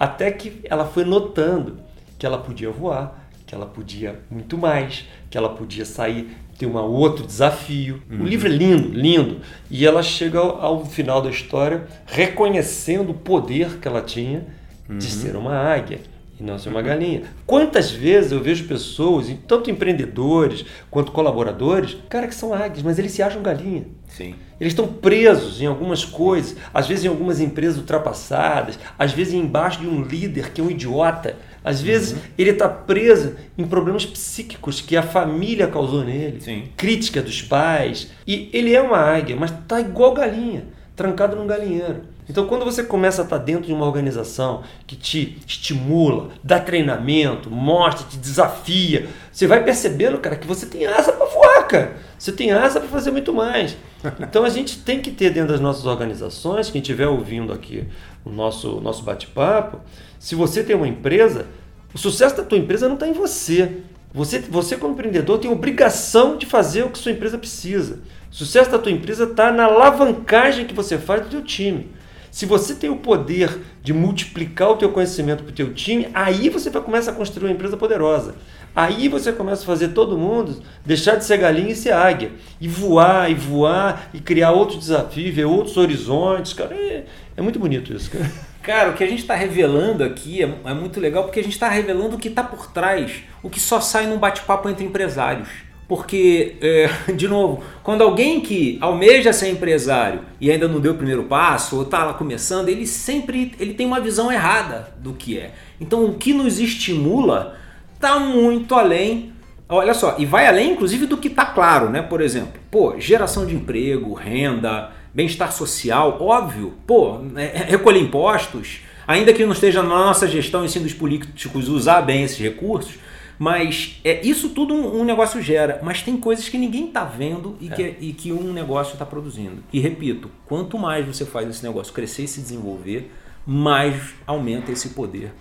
Até 0.02 0.32
que 0.32 0.62
ela 0.64 0.84
foi 0.84 1.06
notando 1.06 1.78
que 2.18 2.26
ela 2.26 2.40
podia 2.40 2.72
voar, 2.72 3.30
que 3.46 3.54
ela 3.54 3.68
podia 3.68 4.20
muito 4.32 4.58
mais, 4.58 5.06
que 5.30 5.38
ela 5.38 5.50
podia 5.50 5.86
sair, 5.86 6.36
ter 6.58 6.66
um 6.66 6.76
outro 6.76 7.24
desafio. 7.24 8.02
Uhum. 8.10 8.24
O 8.24 8.26
livro 8.26 8.48
é 8.48 8.52
lindo, 8.52 8.90
lindo. 8.90 9.42
E 9.70 9.86
ela 9.86 10.02
chega 10.02 10.40
ao, 10.40 10.60
ao, 10.60 10.86
final 10.88 11.22
da 11.22 11.30
história 11.30 11.86
reconhecendo 12.08 13.12
o 13.12 13.14
poder 13.14 13.78
que 13.78 13.88
ela 13.88 14.02
tinha 14.02 14.44
de 14.88 14.94
uhum. 14.94 15.02
ser 15.02 15.36
uma 15.36 15.56
águia 15.56 16.00
e 16.42 16.44
não 16.44 16.58
ser 16.58 16.70
uma 16.70 16.82
galinha. 16.82 17.22
Quantas 17.46 17.92
vezes 17.92 18.32
eu 18.32 18.42
vejo 18.42 18.68
pessoas, 18.68 19.28
tanto 19.48 19.70
empreendedores 19.70 20.66
quanto 20.90 21.12
colaboradores, 21.12 21.96
cara, 22.10 22.28
que 22.28 22.34
são 22.34 22.52
águias, 22.52 22.82
mas 22.82 22.98
eles 22.98 23.12
se 23.12 23.22
acham 23.22 23.44
galinha. 23.44 23.86
Sim. 24.08 24.34
Eles 24.60 24.74
estão 24.74 24.88
presos 24.88 25.62
em 25.62 25.68
algumas 25.68 26.04
coisas, 26.04 26.58
às 26.74 26.88
vezes 26.88 27.06
em 27.06 27.08
algumas 27.08 27.40
empresas 27.40 27.78
ultrapassadas, 27.78 28.78
às 28.98 29.12
vezes 29.12 29.34
embaixo 29.34 29.80
de 29.80 29.88
um 29.88 30.02
líder 30.02 30.52
que 30.52 30.60
é 30.60 30.64
um 30.64 30.72
idiota. 30.72 31.36
Às 31.64 31.80
vezes 31.80 32.14
uhum. 32.14 32.20
ele 32.38 32.50
está 32.50 32.68
preso 32.68 33.36
em 33.56 33.66
problemas 33.66 34.04
psíquicos 34.04 34.82
que 34.82 34.98
a 34.98 35.04
família 35.04 35.68
causou 35.68 36.04
nele, 36.04 36.42
Sim. 36.42 36.64
crítica 36.76 37.22
dos 37.22 37.44
pais. 37.44 38.10
E 38.26 38.50
ele 38.52 38.74
é 38.74 38.82
uma 38.82 38.98
águia, 38.98 39.36
mas 39.36 39.52
está 39.52 39.80
igual 39.80 40.14
galinha, 40.14 40.66
trancado 40.96 41.36
num 41.36 41.46
galinheiro. 41.46 42.02
Então, 42.32 42.48
quando 42.48 42.64
você 42.64 42.82
começa 42.82 43.22
a 43.22 43.26
estar 43.26 43.40
dentro 43.40 43.64
de 43.64 43.74
uma 43.74 43.86
organização 43.86 44.64
que 44.88 44.96
te 44.96 45.38
estimula, 45.46 46.30
dá 46.42 46.62
treinamento, 46.62 47.52
mostra, 47.52 48.08
te 48.08 48.16
desafia, 48.16 49.10
você 49.30 49.46
vai 49.46 49.62
percebendo, 49.62 50.18
cara, 50.18 50.38
que 50.38 50.48
você 50.48 50.66
tem 50.66 50.86
asa 50.86 51.12
para 51.12 51.26
voar, 51.26 51.68
cara. 51.68 51.98
Você 52.18 52.32
tem 52.32 52.54
asa 52.54 52.80
para 52.80 52.88
fazer 52.88 53.12
muito 53.12 53.34
mais. 53.34 53.76
Então, 54.18 54.46
a 54.46 54.50
gente 54.50 54.80
tem 54.80 55.02
que 55.02 55.12
ter 55.12 55.32
dentro 55.32 55.52
das 55.52 55.60
nossas 55.60 55.86
organizações, 55.86 56.72
quem 56.72 56.82
estiver 56.82 57.08
ouvindo 57.08 57.52
aqui 57.52 57.86
o 58.24 58.30
nosso, 58.30 58.80
nosso 58.80 59.04
bate-papo, 59.04 59.82
se 60.18 60.34
você 60.34 60.64
tem 60.64 60.76
uma 60.76 60.88
empresa, 60.88 61.48
o 61.94 61.98
sucesso 61.98 62.38
da 62.38 62.44
tua 62.44 62.58
empresa 62.58 62.88
não 62.88 62.96
está 62.96 63.08
em 63.08 63.14
você. 63.14 63.80
Você, 64.14 64.40
você 64.40 64.78
como 64.78 64.94
empreendedor 64.94 65.38
tem 65.38 65.52
obrigação 65.52 66.38
de 66.38 66.46
fazer 66.46 66.84
o 66.84 66.90
que 66.90 66.98
sua 66.98 67.12
empresa 67.12 67.38
precisa. 67.38 68.00
O 68.32 68.36
sucesso 68.36 68.72
da 68.72 68.80
tua 68.80 68.92
empresa 68.92 69.26
está 69.26 69.52
na 69.52 69.66
alavancagem 69.66 70.66
que 70.66 70.74
você 70.74 70.98
faz 70.98 71.24
do 71.24 71.30
teu 71.30 71.44
time. 71.44 72.00
Se 72.32 72.46
você 72.46 72.74
tem 72.74 72.90
o 72.90 72.96
poder 72.96 73.60
de 73.84 73.92
multiplicar 73.92 74.72
o 74.72 74.78
teu 74.78 74.90
conhecimento 74.90 75.44
para 75.44 75.52
o 75.52 75.56
teu 75.56 75.74
time, 75.74 76.08
aí 76.14 76.48
você 76.48 76.70
vai 76.70 76.82
começar 76.82 77.12
a 77.12 77.14
construir 77.14 77.48
uma 77.48 77.54
empresa 77.54 77.76
poderosa. 77.76 78.36
Aí 78.74 79.10
você 79.10 79.34
começa 79.34 79.64
a 79.64 79.66
fazer 79.66 79.90
todo 79.90 80.18
mundo 80.18 80.64
deixar 80.86 81.18
de 81.18 81.26
ser 81.26 81.38
galinha 81.38 81.72
e 81.72 81.76
ser 81.76 81.92
águia. 81.92 82.32
E 82.60 82.70
voar, 82.70 83.30
e 83.30 83.34
voar, 83.34 84.10
e 84.14 84.22
criar 84.22 84.52
outros 84.52 84.80
desafios, 84.80 85.36
ver 85.36 85.44
outros 85.44 85.76
horizontes. 85.76 86.54
Cara, 86.54 86.74
é, 86.74 87.04
é 87.36 87.42
muito 87.42 87.60
bonito 87.60 87.94
isso, 87.94 88.10
cara. 88.10 88.32
Cara, 88.62 88.92
o 88.92 88.94
que 88.94 89.04
a 89.04 89.08
gente 89.08 89.22
está 89.22 89.34
revelando 89.34 90.04
aqui 90.04 90.44
é, 90.44 90.56
é, 90.66 90.74
muito 90.74 91.00
legal 91.00 91.24
porque 91.24 91.40
a 91.40 91.44
gente 91.44 91.54
está 91.54 91.68
revelando 91.68 92.16
o 92.16 92.20
que 92.20 92.28
está 92.28 92.44
por 92.44 92.72
trás, 92.72 93.24
o 93.42 93.50
que 93.50 93.60
só 93.60 93.82
sai 93.82 94.06
num 94.06 94.20
bate-papo 94.20 94.70
entre 94.70 94.86
empresários. 94.86 95.50
Porque, 95.92 96.56
é, 96.62 96.90
de 97.12 97.28
novo, 97.28 97.62
quando 97.84 98.02
alguém 98.02 98.40
que 98.40 98.78
almeja 98.80 99.34
ser 99.34 99.50
empresário 99.50 100.22
e 100.40 100.50
ainda 100.50 100.66
não 100.66 100.80
deu 100.80 100.94
o 100.94 100.96
primeiro 100.96 101.24
passo 101.24 101.76
ou 101.76 101.84
está 101.84 102.06
lá 102.06 102.14
começando, 102.14 102.70
ele 102.70 102.88
sempre 102.88 103.52
ele 103.60 103.74
tem 103.74 103.86
uma 103.86 104.00
visão 104.00 104.32
errada 104.32 104.94
do 105.00 105.12
que 105.12 105.38
é. 105.38 105.52
Então, 105.82 106.06
o 106.06 106.14
que 106.14 106.32
nos 106.32 106.62
estimula 106.62 107.58
está 107.94 108.18
muito 108.18 108.74
além. 108.74 109.34
Olha 109.68 109.94
só, 109.94 110.16
e 110.18 110.26
vai 110.26 110.48
além, 110.48 110.72
inclusive, 110.72 111.06
do 111.06 111.18
que 111.18 111.28
está 111.28 111.44
claro, 111.44 111.90
né? 111.90 112.02
Por 112.02 112.22
exemplo, 112.22 112.62
pô, 112.72 112.98
geração 112.98 113.46
de 113.46 113.54
emprego, 113.54 114.14
renda, 114.14 114.92
bem-estar 115.14 115.52
social, 115.52 116.20
óbvio, 116.22 116.74
pô, 116.88 117.20
é, 117.36 117.66
recolher 117.68 118.00
impostos, 118.00 118.80
ainda 119.06 119.34
que 119.34 119.46
não 119.46 119.52
esteja 119.52 119.84
na 119.84 119.90
nossa 119.90 120.26
gestão 120.26 120.64
e 120.64 120.70
sim 120.70 120.82
dos 120.82 120.94
políticos 120.94 121.68
usar 121.68 122.00
bem 122.00 122.24
esses 122.24 122.40
recursos 122.40 122.94
mas 123.42 124.00
é 124.04 124.24
isso 124.24 124.50
tudo 124.50 124.72
um, 124.72 125.02
um 125.02 125.04
negócio 125.04 125.42
gera, 125.42 125.80
mas 125.82 126.04
tem 126.04 126.16
coisas 126.16 126.48
que 126.48 126.60
ninguém 126.60 126.86
está 126.86 127.04
vendo 127.04 127.58
e, 127.60 127.70
é. 127.70 127.72
que, 127.76 127.96
e 128.00 128.14
que 128.14 128.32
um 128.32 128.54
negócio 128.54 128.94
está 128.94 129.04
produzindo. 129.04 129.64
E 129.74 129.80
repito, 129.80 130.30
quanto 130.46 130.78
mais 130.78 131.08
você 131.08 131.26
faz 131.26 131.50
esse 131.50 131.64
negócio 131.64 131.92
crescer 131.92 132.26
e 132.26 132.28
se 132.28 132.40
desenvolver, 132.40 133.12
mais 133.44 134.14
aumenta 134.28 134.72
esse 134.72 134.90
poder. 134.90 135.34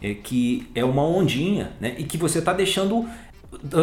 É 0.00 0.14
que 0.14 0.70
é 0.72 0.84
uma 0.84 1.02
ondinha, 1.02 1.72
né? 1.80 1.96
E 1.98 2.04
que 2.04 2.16
você 2.16 2.38
está 2.38 2.52
deixando 2.52 3.08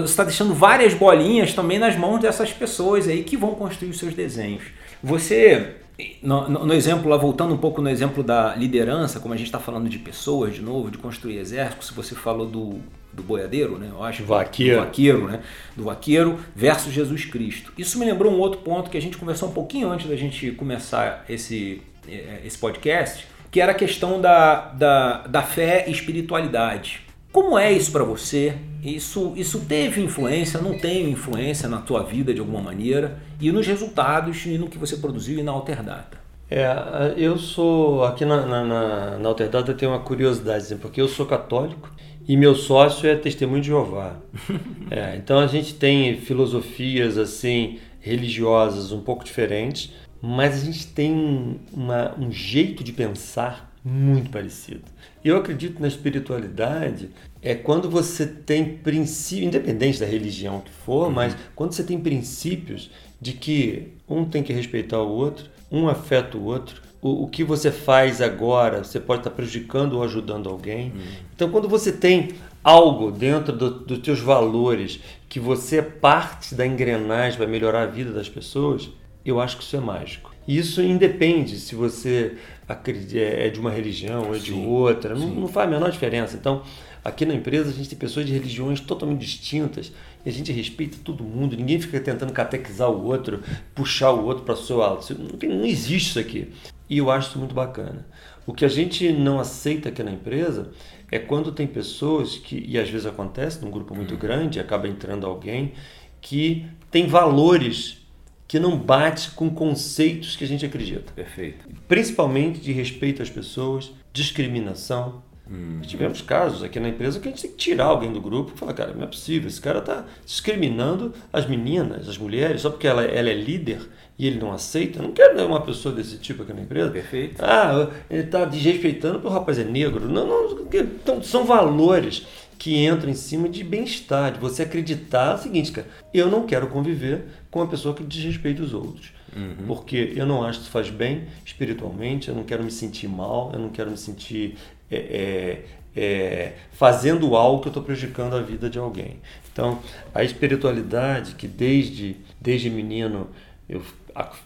está 0.05 0.23
deixando 0.23 0.53
várias 0.53 0.93
bolinhas 0.93 1.53
também 1.53 1.77
nas 1.77 1.97
mãos 1.97 2.21
dessas 2.21 2.53
pessoas 2.53 3.09
aí 3.09 3.25
que 3.25 3.35
vão 3.35 3.55
construir 3.55 3.89
os 3.89 3.99
seus 3.99 4.13
desenhos. 4.13 4.63
Você 5.03 5.75
No, 6.21 6.49
no, 6.49 6.65
no, 6.65 6.73
exemplo, 6.73 7.09
lá 7.09 7.15
voltando 7.15 7.53
um 7.53 7.57
pouco 7.57 7.81
no 7.81 7.89
exemplo 7.89 8.21
da 8.21 8.53
liderança, 8.55 9.19
como 9.19 9.33
a 9.33 9.37
gente 9.37 9.47
está 9.47 9.59
falando 9.59 9.87
de 9.87 9.97
pessoas 9.97 10.55
de 10.55 10.61
novo, 10.61 10.91
de 10.91 10.97
construir 10.97 11.37
exércitos, 11.37 11.89
você 11.91 12.13
falou 12.13 12.45
do, 12.45 12.81
do 13.13 13.23
boiadeiro, 13.23 13.77
né? 13.77 13.89
Eu 13.91 14.03
acho 14.03 14.23
vaqueiro. 14.25 14.79
do 14.79 14.85
vaqueiro, 14.85 15.27
né? 15.27 15.39
Do 15.75 15.83
vaqueiro 15.85 16.39
versus 16.53 16.91
Jesus 16.91 17.25
Cristo. 17.25 17.71
Isso 17.77 17.97
me 17.97 18.05
lembrou 18.05 18.33
um 18.33 18.39
outro 18.39 18.59
ponto 18.59 18.89
que 18.89 18.97
a 18.97 19.01
gente 19.01 19.17
conversou 19.17 19.49
um 19.49 19.53
pouquinho 19.53 19.89
antes 19.89 20.07
da 20.09 20.17
gente 20.17 20.51
começar 20.51 21.23
esse, 21.29 21.81
eh, 22.07 22.41
esse 22.45 22.57
podcast, 22.57 23.25
que 23.49 23.61
era 23.61 23.71
a 23.71 23.75
questão 23.75 24.19
da, 24.19 24.73
da, 24.73 25.27
da 25.27 25.41
fé 25.43 25.85
e 25.87 25.91
espiritualidade. 25.91 27.04
Como 27.35 27.59
é 27.59 27.69
isso 27.69 27.91
para 27.91 28.05
você? 28.05 28.55
Isso, 28.81 29.33
isso 29.35 29.65
teve 29.67 30.01
influência, 30.01 30.61
não 30.61 30.77
tem 30.77 31.09
influência 31.09 31.67
na 31.67 31.81
tua 31.81 32.01
vida 32.01 32.33
de 32.33 32.39
alguma 32.39 32.61
maneira 32.61 33.19
e 33.41 33.51
nos 33.51 33.67
resultados 33.67 34.45
e 34.45 34.57
no 34.57 34.69
que 34.69 34.77
você 34.77 34.95
produziu 34.95 35.39
e 35.39 35.43
na 35.43 35.51
Alterdata? 35.51 36.17
É, 36.49 37.13
eu 37.17 37.37
sou, 37.37 38.05
aqui 38.05 38.23
na, 38.23 38.45
na, 38.45 38.63
na, 38.63 39.17
na 39.17 39.27
Alterdata 39.27 39.73
tem 39.73 39.85
uma 39.85 39.99
curiosidade, 39.99 40.63
assim, 40.63 40.77
porque 40.77 41.01
eu 41.01 41.09
sou 41.09 41.25
católico 41.25 41.91
e 42.25 42.37
meu 42.37 42.55
sócio 42.55 43.05
é 43.09 43.17
testemunho 43.17 43.61
de 43.61 43.67
Jeová. 43.67 44.15
É, 44.89 45.17
então 45.17 45.39
a 45.39 45.47
gente 45.47 45.73
tem 45.73 46.15
filosofias 46.15 47.17
assim 47.17 47.79
religiosas 47.99 48.93
um 48.93 49.01
pouco 49.01 49.25
diferentes, 49.25 49.91
mas 50.21 50.61
a 50.61 50.63
gente 50.63 50.87
tem 50.87 51.59
uma, 51.73 52.15
um 52.17 52.31
jeito 52.31 52.81
de 52.81 52.93
pensar 52.93 53.75
muito 53.83 54.29
parecido. 54.29 54.94
Eu 55.25 55.37
acredito 55.37 55.81
na 55.81 55.87
espiritualidade 55.87 57.09
é 57.41 57.55
quando 57.55 57.89
você 57.89 58.27
tem 58.27 58.77
princípios, 58.77 59.47
independente 59.47 59.99
da 59.99 60.05
religião 60.05 60.61
que 60.61 60.71
for, 60.71 61.07
uhum. 61.07 61.13
mas 61.13 61.35
quando 61.55 61.73
você 61.73 61.83
tem 61.83 61.99
princípios 61.99 62.91
de 63.19 63.33
que 63.33 63.93
um 64.07 64.23
tem 64.23 64.43
que 64.43 64.53
respeitar 64.53 64.99
o 64.99 65.09
outro, 65.09 65.49
um 65.71 65.89
afeta 65.89 66.37
o 66.37 66.43
outro, 66.43 66.79
o, 67.01 67.23
o 67.23 67.27
que 67.27 67.43
você 67.43 67.71
faz 67.71 68.21
agora, 68.21 68.83
você 68.83 68.99
pode 68.99 69.21
estar 69.21 69.31
prejudicando 69.31 69.93
ou 69.93 70.03
ajudando 70.03 70.47
alguém. 70.47 70.91
Uhum. 70.91 71.01
Então, 71.35 71.49
quando 71.49 71.67
você 71.67 71.91
tem 71.91 72.29
algo 72.63 73.11
dentro 73.11 73.51
do, 73.51 73.71
dos 73.71 73.97
teus 73.97 74.19
valores 74.19 74.99
que 75.27 75.39
você 75.39 75.77
é 75.77 75.81
parte 75.81 76.53
da 76.53 76.67
engrenagem 76.67 77.35
para 77.35 77.47
melhorar 77.47 77.81
a 77.81 77.87
vida 77.87 78.11
das 78.11 78.29
pessoas, 78.29 78.91
eu 79.25 79.41
acho 79.41 79.57
que 79.57 79.63
isso 79.63 79.75
é 79.75 79.79
mágico. 79.79 80.35
E 80.47 80.57
isso 80.57 80.81
independe 80.81 81.57
se 81.57 81.73
você 81.73 82.37
é, 82.67 83.47
é 83.47 83.49
de 83.49 83.59
uma 83.59 83.71
religião 83.71 84.27
ou 84.27 84.35
é 84.35 84.39
de 84.39 84.53
outra, 84.53 85.15
não, 85.15 85.27
não, 85.27 85.47
faz 85.47 85.67
a 85.67 85.71
menor 85.71 85.91
diferença. 85.91 86.35
Então, 86.35 86.63
aqui 87.03 87.25
na 87.25 87.33
empresa 87.33 87.69
a 87.69 87.73
gente 87.73 87.89
tem 87.89 87.97
pessoas 87.97 88.25
de 88.25 88.33
religiões 88.33 88.79
totalmente 88.79 89.19
distintas 89.19 89.91
e 90.25 90.29
a 90.29 90.31
gente 90.31 90.51
respeita 90.51 90.97
todo 91.03 91.23
mundo, 91.23 91.55
ninguém 91.55 91.79
fica 91.79 91.99
tentando 91.99 92.33
catequizar 92.33 92.89
o 92.89 93.05
outro, 93.05 93.41
puxar 93.73 94.11
o 94.11 94.25
outro 94.25 94.43
para 94.43 94.55
o 94.55 94.57
seu 94.57 94.81
alto. 94.81 95.15
Não, 95.17 95.57
não 95.57 95.65
existe 95.65 96.09
isso 96.09 96.19
aqui. 96.19 96.51
E 96.89 96.97
eu 96.97 97.09
acho 97.09 97.29
isso 97.29 97.39
muito 97.39 97.53
bacana. 97.53 98.05
O 98.45 98.53
que 98.53 98.63
a 98.63 98.67
gente 98.67 99.11
não 99.11 99.39
aceita 99.39 99.89
aqui 99.89 100.03
na 100.03 100.11
empresa 100.11 100.71
é 101.11 101.17
quando 101.17 101.51
tem 101.51 101.65
pessoas 101.65 102.37
que, 102.37 102.63
e 102.67 102.77
às 102.77 102.89
vezes 102.89 103.07
acontece 103.07 103.63
num 103.63 103.71
grupo 103.71 103.95
muito 103.95 104.15
grande, 104.17 104.59
acaba 104.59 104.87
entrando 104.87 105.25
alguém 105.25 105.73
que 106.21 106.65
tem 106.91 107.07
valores 107.07 108.04
que 108.47 108.59
não 108.59 108.77
bate 108.77 109.31
com 109.31 109.49
conceitos 109.49 110.35
que 110.35 110.43
a 110.43 110.47
gente 110.47 110.65
acredita. 110.65 111.11
Perfeito. 111.13 111.65
Principalmente 111.87 112.59
de 112.59 112.71
respeito 112.71 113.21
às 113.21 113.29
pessoas, 113.29 113.91
discriminação. 114.13 115.23
Hum. 115.49 115.79
Tivemos 115.81 116.21
casos 116.21 116.63
aqui 116.63 116.79
na 116.79 116.89
empresa 116.89 117.19
que 117.19 117.27
a 117.27 117.31
gente 117.31 117.41
tem 117.41 117.51
que 117.51 117.57
tirar 117.57 117.85
alguém 117.85 118.11
do 118.11 118.19
grupo 118.19 118.53
e 118.55 118.57
falar, 118.57 118.73
cara, 118.73 118.93
não 118.93 119.03
é 119.03 119.07
possível, 119.07 119.47
esse 119.47 119.61
cara 119.61 119.77
está 119.77 120.05
discriminando 120.25 121.13
as 121.31 121.47
meninas, 121.47 122.09
as 122.09 122.17
mulheres, 122.17 122.61
só 122.61 122.71
porque 122.71 122.87
ela, 122.87 123.03
ela 123.03 123.29
é 123.29 123.33
líder 123.33 123.87
e 124.17 124.25
ele 124.25 124.39
não 124.39 124.51
aceita. 124.51 124.99
Eu 124.99 125.03
não 125.03 125.11
quero 125.11 125.45
uma 125.45 125.61
pessoa 125.61 125.93
desse 125.93 126.17
tipo 126.17 126.43
aqui 126.43 126.53
na 126.53 126.61
empresa. 126.61 126.89
Perfeito. 126.89 127.43
Ah, 127.43 127.89
ele 128.09 128.23
está 128.23 128.45
desrespeitando 128.45 129.15
porque 129.15 129.27
o 129.27 129.31
rapaz 129.31 129.59
é 129.59 129.63
negro. 129.63 130.07
Não, 130.07 130.25
não, 130.25 130.67
então, 130.73 131.21
são 131.21 131.45
valores 131.45 132.25
que 132.57 132.85
entram 132.85 133.09
em 133.09 133.15
cima 133.15 133.49
de 133.49 133.63
bem-estar, 133.63 134.31
de 134.31 134.39
você 134.39 134.63
acreditar 134.63 135.35
o 135.35 135.37
seguinte, 135.37 135.71
cara, 135.71 135.87
eu 136.13 136.29
não 136.29 136.45
quero 136.45 136.67
conviver 136.67 137.25
com 137.55 137.61
uma 137.61 137.67
pessoa 137.67 137.95
que 137.95 138.03
desrespeita 138.03 138.61
os 138.61 138.73
outros. 138.73 139.13
Uhum. 139.33 139.65
Porque 139.65 140.11
eu 140.13 140.25
não 140.25 140.43
acho 140.43 140.59
que 140.59 140.63
isso 140.65 140.71
faz 140.71 140.89
bem 140.89 141.23
espiritualmente, 141.45 142.27
eu 142.27 142.35
não 142.35 142.43
quero 142.43 142.61
me 142.61 142.69
sentir 142.69 143.07
mal, 143.07 143.49
eu 143.53 143.59
não 143.59 143.69
quero 143.69 143.89
me 143.89 143.95
sentir 143.97 144.57
é, 144.91 144.97
é, 144.97 145.65
é, 145.95 146.53
fazendo 146.73 147.33
algo 147.33 147.61
que 147.61 147.69
eu 147.69 147.69
estou 147.69 147.81
prejudicando 147.81 148.35
a 148.35 148.41
vida 148.41 148.69
de 148.69 148.77
alguém. 148.77 149.21
Então, 149.53 149.79
a 150.13 150.21
espiritualidade 150.21 151.35
que 151.35 151.47
desde, 151.47 152.17
desde 152.41 152.69
menino 152.69 153.29
eu 153.69 153.81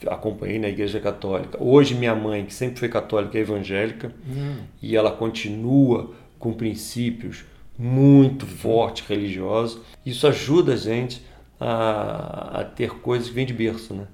acompanhei 0.05 0.59
na 0.59 0.69
igreja 0.69 0.99
católica. 0.99 1.57
Hoje 1.59 1.95
minha 1.95 2.13
mãe, 2.13 2.45
que 2.45 2.53
sempre 2.53 2.77
foi 2.77 2.89
católica, 2.89 3.39
é 3.39 3.41
evangélica 3.41 4.13
uhum. 4.27 4.57
e 4.83 4.95
ela 4.95 5.11
continua 5.11 6.13
com 6.37 6.53
princípios 6.53 7.43
muito 7.75 8.45
forte 8.45 9.03
religioso. 9.09 9.83
Isso 10.05 10.27
ajuda 10.27 10.73
a 10.73 10.77
gente 10.77 11.27
a, 11.59 12.61
a 12.61 12.63
ter 12.63 12.91
coisas 12.99 13.27
que 13.27 13.33
vêm 13.33 13.45
de 13.45 13.53
berço, 13.53 13.93
né? 13.93 14.07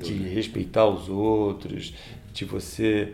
De 0.00 0.14
respeitar 0.14 0.86
os 0.86 1.08
outros, 1.08 1.94
de 2.32 2.44
você 2.44 3.12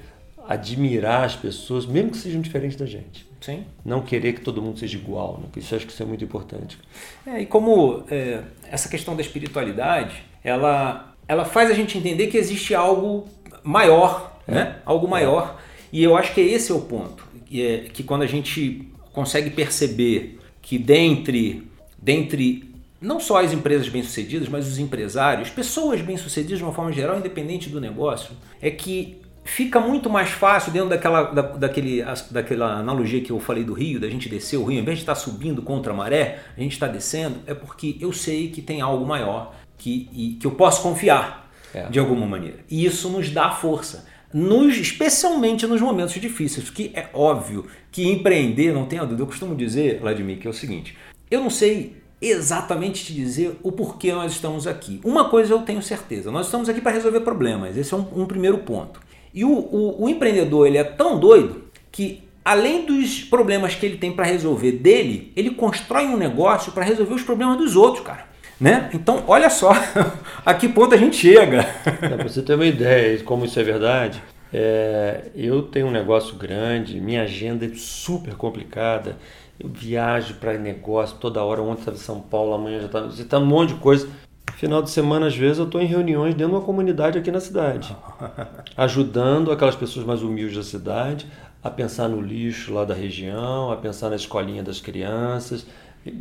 admirar 0.49 1.25
as 1.25 1.37
pessoas, 1.37 1.85
mesmo 1.87 2.11
que 2.11 2.19
sejam 2.19 2.41
diferentes 2.41 2.77
da 2.77 2.87
gente. 2.87 3.27
Sim. 3.41 3.65
Não 3.85 4.01
querer 4.01 4.35
que 4.35 4.41
todo 4.41 4.63
mundo 4.63 4.79
seja 4.79 4.97
igual, 4.97 5.41
né? 5.43 5.49
isso 5.57 5.75
acho 5.75 5.87
que 5.87 5.93
isso 5.93 6.03
é 6.03 6.07
muito 6.07 6.25
importante. 6.25 6.79
É, 7.27 7.43
e 7.43 7.47
como 7.47 8.03
é, 8.11 8.43
essa 8.71 8.89
questão 8.89 9.15
da 9.15 9.21
espiritualidade, 9.21 10.23
ela, 10.43 11.15
ela 11.29 11.45
faz 11.45 11.71
a 11.71 11.75
gente 11.75 11.99
entender 11.99 12.29
que 12.29 12.39
existe 12.39 12.75
algo 12.75 13.27
maior, 13.63 14.39
é. 14.49 14.55
né? 14.55 14.77
Algo 14.87 15.07
maior. 15.07 15.59
É. 15.59 15.75
E 15.93 16.03
eu 16.03 16.17
acho 16.17 16.33
que 16.33 16.41
esse 16.41 16.73
é 16.73 16.75
o 16.75 16.81
ponto, 16.81 17.27
que, 17.45 17.63
é, 17.63 17.79
que 17.93 18.03
quando 18.03 18.23
a 18.23 18.27
gente 18.27 18.89
consegue 19.13 19.51
perceber 19.51 20.39
que 20.61 20.79
dentre, 20.79 21.69
dentre 21.99 22.74
não 23.05 23.21
só 23.21 23.45
as 23.45 23.53
empresas 23.53 23.89
bem-sucedidas, 23.89 24.49
mas 24.49 24.67
os 24.67 24.79
empresários, 24.79 25.51
pessoas 25.51 26.01
bem-sucedidas 26.01 26.59
de 26.59 26.65
uma 26.65 26.73
forma 26.73 26.91
geral, 26.91 27.19
independente 27.19 27.69
do 27.69 27.81
negócio, 27.81 28.35
é 28.61 28.71
que 28.71 29.21
fica 29.45 29.79
muito 29.79 30.09
mais 30.09 30.31
fácil 30.31 30.73
dentro 30.73 30.89
daquela, 30.89 31.25
da, 31.25 31.43
daquele, 31.43 32.03
daquela 32.31 32.79
analogia 32.79 33.21
que 33.21 33.31
eu 33.31 33.39
falei 33.39 33.63
do 33.63 33.75
rio, 33.75 34.01
da 34.01 34.09
gente 34.09 34.29
descer 34.29 34.57
o 34.57 34.65
rio, 34.65 34.81
em 34.81 34.85
vez 34.85 34.99
de 34.99 35.03
estar 35.03 35.15
subindo 35.15 35.61
contra 35.61 35.93
a 35.93 35.97
maré, 35.97 36.41
a 36.57 36.61
gente 36.61 36.73
está 36.73 36.89
descendo, 36.89 37.37
é 37.47 37.53
porque 37.53 37.99
eu 38.01 38.11
sei 38.11 38.49
que 38.49 38.63
tem 38.63 38.81
algo 38.81 39.07
maior 39.07 39.55
que, 39.77 40.09
e, 40.13 40.39
que 40.41 40.47
eu 40.47 40.53
posso 40.53 40.83
confiar 40.83 41.53
é. 41.75 41.87
de 41.89 41.99
alguma 41.99 42.27
maneira. 42.27 42.61
E 42.71 42.87
isso 42.87 43.11
nos 43.11 43.29
dá 43.31 43.51
força 43.51 44.07
nos, 44.33 44.77
especialmente 44.79 45.65
nos 45.65 45.81
momentos 45.81 46.15
difíceis, 46.15 46.69
que 46.69 46.91
é 46.93 47.09
óbvio 47.13 47.67
que 47.93 48.11
empreender, 48.11 48.73
não 48.73 48.85
tenha 48.85 49.03
dúvida, 49.03 49.23
eu 49.23 49.27
costumo 49.29 49.55
dizer, 49.55 50.01
Vladimir, 50.01 50.39
que 50.39 50.47
é 50.49 50.51
o 50.51 50.53
seguinte, 50.53 50.97
eu 51.31 51.41
não 51.41 51.51
sei 51.51 52.03
exatamente 52.29 53.05
te 53.05 53.13
dizer 53.13 53.59
o 53.63 53.73
porquê 53.73 54.13
nós 54.13 54.33
estamos 54.33 54.67
aqui. 54.67 55.01
Uma 55.05 55.29
coisa 55.29 55.53
eu 55.53 55.63
tenho 55.63 55.83
certeza, 55.83 56.31
nós 56.31 56.47
estamos 56.47 56.69
aqui 56.69 56.81
para 56.81 56.93
resolver 56.93 57.21
problemas, 57.21 57.77
esse 57.77 57.93
é 57.93 57.97
um, 57.97 58.23
um 58.23 58.27
primeiro 58.27 58.59
ponto. 58.59 59.01
E 59.33 59.45
o, 59.45 59.51
o, 59.51 60.05
o 60.05 60.09
empreendedor 60.09 60.67
ele 60.67 60.79
é 60.79 60.85
tão 60.85 61.19
doido 61.19 61.65
que 61.91 62.25
além 62.45 62.85
dos 62.85 63.23
problemas 63.23 63.75
que 63.75 63.87
ele 63.87 63.97
tem 63.97 64.13
para 64.13 64.27
resolver 64.27 64.73
dele, 64.73 65.33
ele 65.35 65.51
constrói 65.51 66.07
um 66.07 66.17
negócio 66.17 66.73
para 66.73 66.85
resolver 66.85 67.15
os 67.15 67.23
problemas 67.23 67.57
dos 67.57 67.75
outros, 67.75 68.05
cara. 68.05 68.27
Né? 68.61 68.91
Então, 68.93 69.25
olha 69.27 69.51
só 69.51 69.73
a 70.45 70.55
que 70.55 70.69
ponto 70.69 70.95
a 70.95 70.99
gente 70.99 71.17
chega. 71.17 71.65
Para 71.99 72.23
você 72.23 72.43
ter 72.43 72.55
uma 72.55 72.67
ideia 72.67 73.17
de 73.17 73.25
como 73.25 73.45
isso 73.45 73.59
é 73.59 73.65
verdade, 73.65 74.23
é, 74.53 75.25
eu 75.35 75.63
tenho 75.63 75.89
um 75.89 75.91
negócio 75.91 76.37
grande, 76.37 77.01
minha 77.01 77.23
agenda 77.23 77.67
é 77.67 77.71
super 77.75 78.35
complicada. 78.35 79.17
Eu 79.59 79.69
viajo 79.69 80.35
para 80.35 80.59
negócio 80.59 81.17
toda 81.19 81.43
hora. 81.43 81.63
Ontem 81.63 81.81
estava 81.81 81.97
em 81.97 82.01
São 82.01 82.21
Paulo, 82.21 82.55
amanhã 82.55 82.81
já 82.81 82.87
está 82.87 83.01
visitando 83.01 83.45
um 83.45 83.47
monte 83.47 83.75
de 83.75 83.81
coisa. 83.81 84.09
Final 84.57 84.83
de 84.83 84.91
semana, 84.91 85.27
às 85.27 85.37
vezes, 85.37 85.59
eu 85.59 85.65
estou 85.65 85.81
em 85.81 85.87
reuniões 85.87 86.35
dentro 86.35 86.53
de 86.53 86.59
uma 86.59 86.65
comunidade 86.65 87.19
aqui 87.19 87.31
na 87.31 87.41
cidade, 87.41 87.95
ajudando 88.77 89.51
aquelas 89.51 89.75
pessoas 89.75 90.07
mais 90.07 90.23
humildes 90.23 90.57
da 90.57 90.63
cidade 90.63 91.27
a 91.63 91.71
pensar 91.71 92.09
no 92.09 92.21
lixo 92.21 92.73
lá 92.73 92.85
da 92.85 92.95
região, 92.95 93.73
a 93.73 93.77
pensar 93.77 94.11
na 94.11 94.17
escolinha 94.17 94.63
das 94.63 94.81
crianças, 94.81 95.67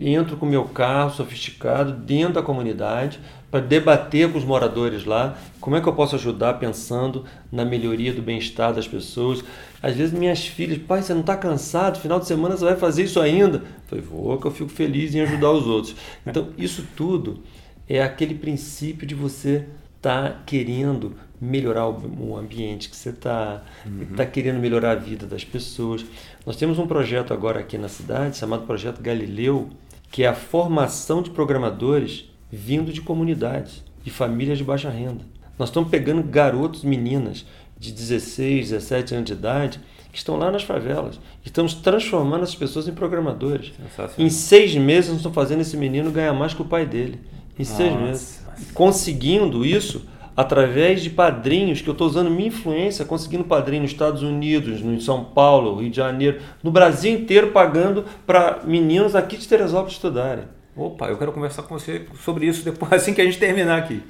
entro 0.01 0.37
com 0.37 0.45
o 0.45 0.49
meu 0.49 0.63
carro 0.65 1.11
sofisticado 1.11 1.91
dentro 1.91 2.35
da 2.35 2.41
comunidade 2.41 3.19
para 3.51 3.59
debater 3.59 4.31
com 4.31 4.37
os 4.37 4.45
moradores 4.45 5.03
lá 5.03 5.35
como 5.59 5.75
é 5.75 5.81
que 5.81 5.87
eu 5.87 5.93
posso 5.93 6.15
ajudar 6.15 6.53
pensando 6.53 7.25
na 7.51 7.65
melhoria 7.65 8.13
do 8.13 8.21
bem-estar 8.21 8.73
das 8.73 8.87
pessoas. 8.87 9.43
Às 9.83 9.97
vezes 9.97 10.17
minhas 10.17 10.47
filhas, 10.47 10.77
pai, 10.77 11.01
você 11.01 11.13
não 11.13 11.19
está 11.19 11.35
cansado? 11.35 11.99
Final 11.99 12.17
de 12.17 12.25
semana 12.25 12.55
você 12.55 12.63
vai 12.63 12.77
fazer 12.77 13.03
isso 13.03 13.19
ainda? 13.19 13.57
Eu 13.57 13.63
falei, 13.85 14.03
vou, 14.05 14.37
que 14.37 14.47
eu 14.47 14.51
fico 14.51 14.69
feliz 14.69 15.13
em 15.13 15.19
ajudar 15.19 15.51
os 15.51 15.67
outros. 15.67 15.93
Então, 16.25 16.51
isso 16.57 16.87
tudo 16.95 17.41
é 17.89 18.01
aquele 18.01 18.33
princípio 18.33 19.05
de 19.05 19.13
você 19.13 19.65
estar 19.97 20.29
tá 20.29 20.41
querendo 20.45 21.17
melhorar 21.39 21.89
o 21.89 22.37
ambiente 22.37 22.89
que 22.89 22.95
você 22.95 23.09
está, 23.09 23.61
está 24.09 24.23
uhum. 24.23 24.29
querendo 24.29 24.57
melhorar 24.57 24.91
a 24.91 24.95
vida 24.95 25.25
das 25.25 25.43
pessoas. 25.43 26.05
Nós 26.45 26.55
temos 26.55 26.79
um 26.79 26.87
projeto 26.87 27.33
agora 27.33 27.59
aqui 27.59 27.77
na 27.77 27.89
cidade 27.89 28.37
chamado 28.37 28.65
Projeto 28.65 29.01
Galileu, 29.01 29.69
que 30.09 30.23
é 30.23 30.27
a 30.27 30.33
formação 30.33 31.21
de 31.21 31.29
programadores 31.29 32.31
vindo 32.49 32.93
de 32.93 33.01
comunidades, 33.01 33.83
de 34.01 34.09
famílias 34.09 34.57
de 34.57 34.63
baixa 34.63 34.89
renda. 34.89 35.25
Nós 35.59 35.69
estamos 35.69 35.89
pegando 35.89 36.23
garotos, 36.23 36.83
meninas 36.83 37.45
de 37.83 37.91
16, 37.91 38.69
17 38.69 39.13
anos 39.13 39.25
de 39.25 39.33
idade 39.33 39.79
que 40.11 40.17
estão 40.17 40.37
lá 40.37 40.49
nas 40.49 40.63
favelas. 40.63 41.19
Estamos 41.43 41.73
transformando 41.73 42.43
essas 42.43 42.55
pessoas 42.55 42.87
em 42.87 42.93
programadores. 42.93 43.73
Em 44.17 44.29
seis 44.29 44.73
meses, 44.75 45.09
nós 45.09 45.17
estamos 45.17 45.35
fazendo 45.35 45.61
esse 45.61 45.75
menino 45.75 46.09
ganhar 46.11 46.31
mais 46.33 46.53
que 46.53 46.61
o 46.61 46.65
pai 46.65 46.85
dele. 46.85 47.19
Em 47.59 47.63
Nossa. 47.63 47.75
seis 47.75 47.93
meses. 47.99 48.45
Conseguindo 48.73 49.65
isso 49.65 50.05
através 50.35 51.01
de 51.01 51.09
padrinhos, 51.09 51.81
que 51.81 51.89
eu 51.89 51.91
estou 51.91 52.07
usando 52.07 52.29
minha 52.29 52.47
influência, 52.47 53.05
conseguindo 53.05 53.43
padrinho 53.43 53.83
nos 53.83 53.91
Estados 53.91 54.23
Unidos, 54.23 54.81
no 54.81 54.99
São 55.01 55.23
Paulo, 55.25 55.79
Rio 55.79 55.89
de 55.89 55.97
Janeiro, 55.97 56.39
no 56.63 56.71
Brasil 56.71 57.13
inteiro, 57.13 57.51
pagando 57.51 58.05
para 58.25 58.61
meninos 58.63 59.15
aqui 59.15 59.35
de 59.35 59.47
Teresópolis 59.47 59.93
estudarem. 59.93 60.45
Opa, 60.75 61.07
eu 61.07 61.17
quero 61.17 61.31
conversar 61.31 61.63
com 61.63 61.77
você 61.77 62.01
sobre 62.23 62.47
isso 62.47 62.65
depois, 62.65 62.91
assim 62.93 63.13
que 63.13 63.21
a 63.21 63.25
gente 63.25 63.37
terminar 63.37 63.77
aqui. 63.77 64.01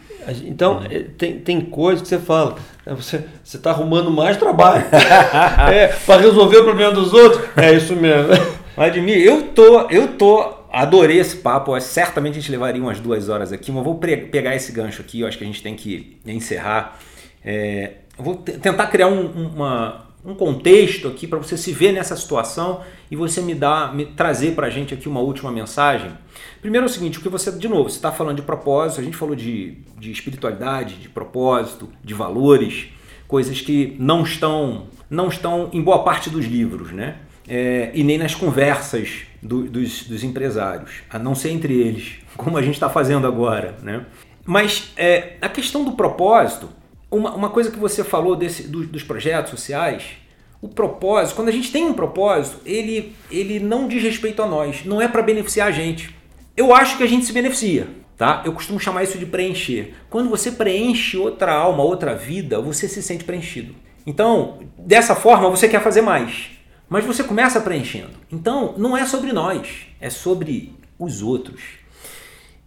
Então, 0.45 0.77
uhum. 0.77 1.03
tem, 1.17 1.39
tem 1.39 1.61
coisas 1.61 2.01
que 2.01 2.07
você 2.07 2.19
fala, 2.19 2.55
né, 2.85 2.95
você 2.95 3.25
está 3.43 3.71
arrumando 3.71 4.09
mais 4.09 4.37
trabalho 4.37 4.85
é, 5.71 5.87
para 5.87 6.21
resolver 6.21 6.57
o 6.57 6.63
problema 6.63 6.93
dos 6.93 7.13
outros. 7.13 7.43
É 7.57 7.73
isso 7.73 7.95
mesmo. 7.95 8.31
Admir, 8.77 9.17
eu 9.17 9.49
tô, 9.49 9.89
eu 9.89 10.17
tô, 10.17 10.53
adorei 10.71 11.19
esse 11.19 11.35
papo. 11.35 11.79
Certamente 11.81 12.37
a 12.37 12.41
gente 12.41 12.51
levaria 12.51 12.81
umas 12.81 12.99
duas 12.99 13.27
horas 13.27 13.51
aqui, 13.51 13.71
mas 13.71 13.83
vou 13.83 13.95
pegar 13.95 14.55
esse 14.55 14.71
gancho 14.71 15.01
aqui. 15.01 15.19
Eu 15.19 15.27
acho 15.27 15.37
que 15.37 15.43
a 15.43 15.47
gente 15.47 15.61
tem 15.61 15.75
que 15.75 16.17
encerrar. 16.25 16.97
É, 17.45 17.91
vou 18.17 18.37
tentar 18.37 18.87
criar 18.87 19.07
um, 19.07 19.27
uma, 19.27 20.02
um 20.25 20.33
contexto 20.33 21.07
aqui 21.07 21.27
para 21.27 21.37
você 21.37 21.57
se 21.57 21.71
ver 21.71 21.91
nessa 21.91 22.15
situação 22.15 22.81
e 23.11 23.15
você 23.15 23.41
me 23.41 23.53
dar, 23.53 23.93
me 23.93 24.05
trazer 24.05 24.55
para 24.55 24.67
a 24.67 24.69
gente 24.69 24.93
aqui 24.93 25.09
uma 25.09 25.19
última 25.19 25.51
mensagem. 25.51 26.11
Primeiro 26.61 26.85
é 26.85 26.89
o 26.89 26.91
seguinte, 26.91 27.19
o 27.19 27.21
que 27.21 27.29
você, 27.29 27.51
de 27.51 27.67
novo, 27.67 27.89
você 27.89 27.97
está 27.97 28.11
falando 28.11 28.37
de 28.37 28.41
propósito, 28.41 29.01
a 29.01 29.03
gente 29.03 29.17
falou 29.17 29.35
de, 29.35 29.77
de 29.99 30.11
espiritualidade, 30.11 30.95
de 30.95 31.09
propósito, 31.09 31.89
de 32.03 32.13
valores, 32.13 32.87
coisas 33.27 33.59
que 33.59 33.95
não 33.99 34.23
estão, 34.23 34.87
não 35.09 35.27
estão 35.27 35.69
em 35.73 35.81
boa 35.81 36.03
parte 36.03 36.29
dos 36.29 36.45
livros, 36.45 36.91
né? 36.91 37.17
É, 37.45 37.91
e 37.93 38.05
nem 38.05 38.17
nas 38.17 38.33
conversas 38.33 39.23
do, 39.41 39.63
dos, 39.63 40.03
dos, 40.03 40.23
empresários, 40.23 41.01
a 41.09 41.19
não 41.19 41.35
ser 41.35 41.49
entre 41.49 41.73
eles, 41.73 42.19
como 42.37 42.57
a 42.57 42.61
gente 42.61 42.75
está 42.75 42.89
fazendo 42.89 43.27
agora, 43.27 43.75
né? 43.83 44.05
Mas 44.45 44.93
é, 44.95 45.35
a 45.41 45.49
questão 45.49 45.83
do 45.83 45.91
propósito 45.93 46.69
uma, 47.13 47.35
uma 47.35 47.49
coisa 47.49 47.71
que 47.71 47.79
você 47.79 48.03
falou 48.03 48.35
desse, 48.35 48.63
do, 48.63 48.85
dos 48.85 49.03
projetos 49.03 49.51
sociais, 49.51 50.03
o 50.61 50.67
propósito, 50.67 51.35
quando 51.35 51.49
a 51.49 51.51
gente 51.51 51.71
tem 51.71 51.85
um 51.85 51.93
propósito, 51.93 52.57
ele, 52.65 53.15
ele 53.29 53.59
não 53.59 53.87
diz 53.87 54.01
respeito 54.01 54.41
a 54.41 54.47
nós, 54.47 54.83
não 54.85 55.01
é 55.01 55.07
para 55.07 55.21
beneficiar 55.21 55.67
a 55.67 55.71
gente. 55.71 56.15
Eu 56.55 56.73
acho 56.73 56.97
que 56.97 57.03
a 57.03 57.07
gente 57.07 57.25
se 57.25 57.33
beneficia, 57.33 57.87
tá? 58.17 58.41
Eu 58.45 58.53
costumo 58.53 58.79
chamar 58.79 59.03
isso 59.03 59.17
de 59.17 59.25
preencher. 59.25 59.93
Quando 60.09 60.29
você 60.29 60.51
preenche 60.51 61.17
outra 61.17 61.53
alma, 61.53 61.83
outra 61.83 62.15
vida, 62.15 62.61
você 62.61 62.87
se 62.87 63.03
sente 63.03 63.23
preenchido. 63.23 63.75
Então, 64.05 64.59
dessa 64.77 65.15
forma, 65.15 65.49
você 65.49 65.67
quer 65.67 65.81
fazer 65.81 66.01
mais. 66.01 66.51
Mas 66.89 67.05
você 67.05 67.23
começa 67.23 67.59
preenchendo. 67.59 68.11
Então, 68.31 68.75
não 68.77 68.95
é 68.95 69.05
sobre 69.05 69.31
nós, 69.33 69.87
é 69.99 70.09
sobre 70.09 70.73
os 70.97 71.21
outros. 71.21 71.61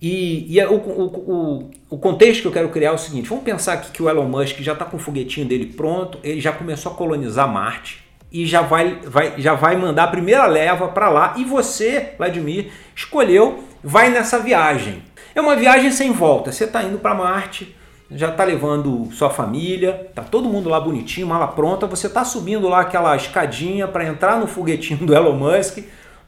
E, 0.06 0.46
e 0.54 0.60
é 0.60 0.68
o, 0.68 0.76
o, 0.76 1.70
o, 1.90 1.98
contexto 1.98 2.42
que 2.42 2.46
eu 2.46 2.52
quero 2.52 2.68
criar 2.68 2.90
é 2.90 2.92
o 2.92 2.98
seguinte: 2.98 3.28
vamos 3.28 3.42
pensar 3.42 3.72
aqui 3.72 3.90
que 3.90 4.00
o 4.00 4.08
Elon 4.08 4.28
Musk 4.28 4.60
já 4.60 4.72
está 4.72 4.84
com 4.84 4.96
o 4.96 5.00
foguetinho 5.00 5.48
dele 5.48 5.66
pronto, 5.66 6.20
ele 6.22 6.40
já 6.40 6.52
começou 6.52 6.92
a 6.92 6.94
colonizar 6.94 7.52
Marte 7.52 8.04
e 8.30 8.46
já 8.46 8.60
vai, 8.60 9.00
vai, 9.04 9.34
já 9.36 9.54
vai 9.54 9.76
mandar 9.76 10.04
a 10.04 10.06
primeira 10.06 10.46
leva 10.46 10.86
para 10.86 11.08
lá. 11.08 11.34
E 11.36 11.44
você, 11.44 12.14
Vladimir, 12.16 12.70
escolheu, 12.94 13.64
vai 13.82 14.08
nessa 14.08 14.38
viagem. 14.38 15.02
É 15.34 15.40
uma 15.40 15.56
viagem 15.56 15.90
sem 15.90 16.12
volta. 16.12 16.52
Você 16.52 16.64
está 16.64 16.84
indo 16.84 16.98
para 16.98 17.12
Marte, 17.12 17.74
já 18.08 18.28
está 18.28 18.44
levando 18.44 19.08
sua 19.10 19.28
família, 19.28 20.08
tá 20.14 20.22
todo 20.22 20.48
mundo 20.48 20.68
lá 20.68 20.78
bonitinho, 20.78 21.26
mala 21.26 21.48
pronta. 21.48 21.84
Você 21.88 22.06
está 22.06 22.24
subindo 22.24 22.68
lá 22.68 22.82
aquela 22.82 23.16
escadinha 23.16 23.88
para 23.88 24.06
entrar 24.06 24.38
no 24.38 24.46
foguetinho 24.46 25.04
do 25.04 25.12
Elon 25.12 25.34
Musk 25.34 25.78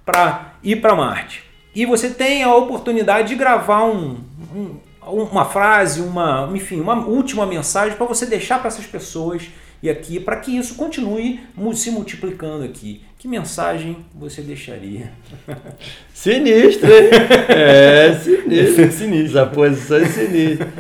para 0.05 0.55
ir 0.64 0.81
para 0.81 0.97
Marte 0.97 1.47
e 1.79 1.87
você 1.87 2.11
tem 2.11 2.43
a 2.43 2.53
oportunidade 2.53 3.29
de 3.29 3.37
gravar 3.37 3.85
um, 3.85 4.16
um, 4.53 4.81
uma 5.07 5.45
frase, 5.45 6.01
uma, 6.01 6.51
enfim, 6.53 6.81
uma 6.81 7.07
última 7.07 7.47
mensagem 7.47 7.97
para 7.97 8.05
você 8.05 8.26
deixar 8.26 8.59
para 8.59 8.66
essas 8.66 8.85
pessoas 8.85 9.45
e 9.81 9.89
aqui 9.89 10.18
para 10.18 10.35
que 10.41 10.59
isso 10.59 10.74
continue 10.74 11.39
se 11.74 11.93
multiplicando 11.93 12.64
aqui. 12.64 13.03
Que 13.16 13.29
mensagem 13.29 13.97
você 14.12 14.43
deixaria? 14.43 15.12
Sinistro, 16.12 16.89
hein? 16.89 17.11
É, 17.49 18.12
sinistro. 18.24 18.91
Sinistro. 18.91 19.41
A 19.41 19.47
posição 19.47 19.99
é 19.99 20.07
sinistra. 20.07 20.72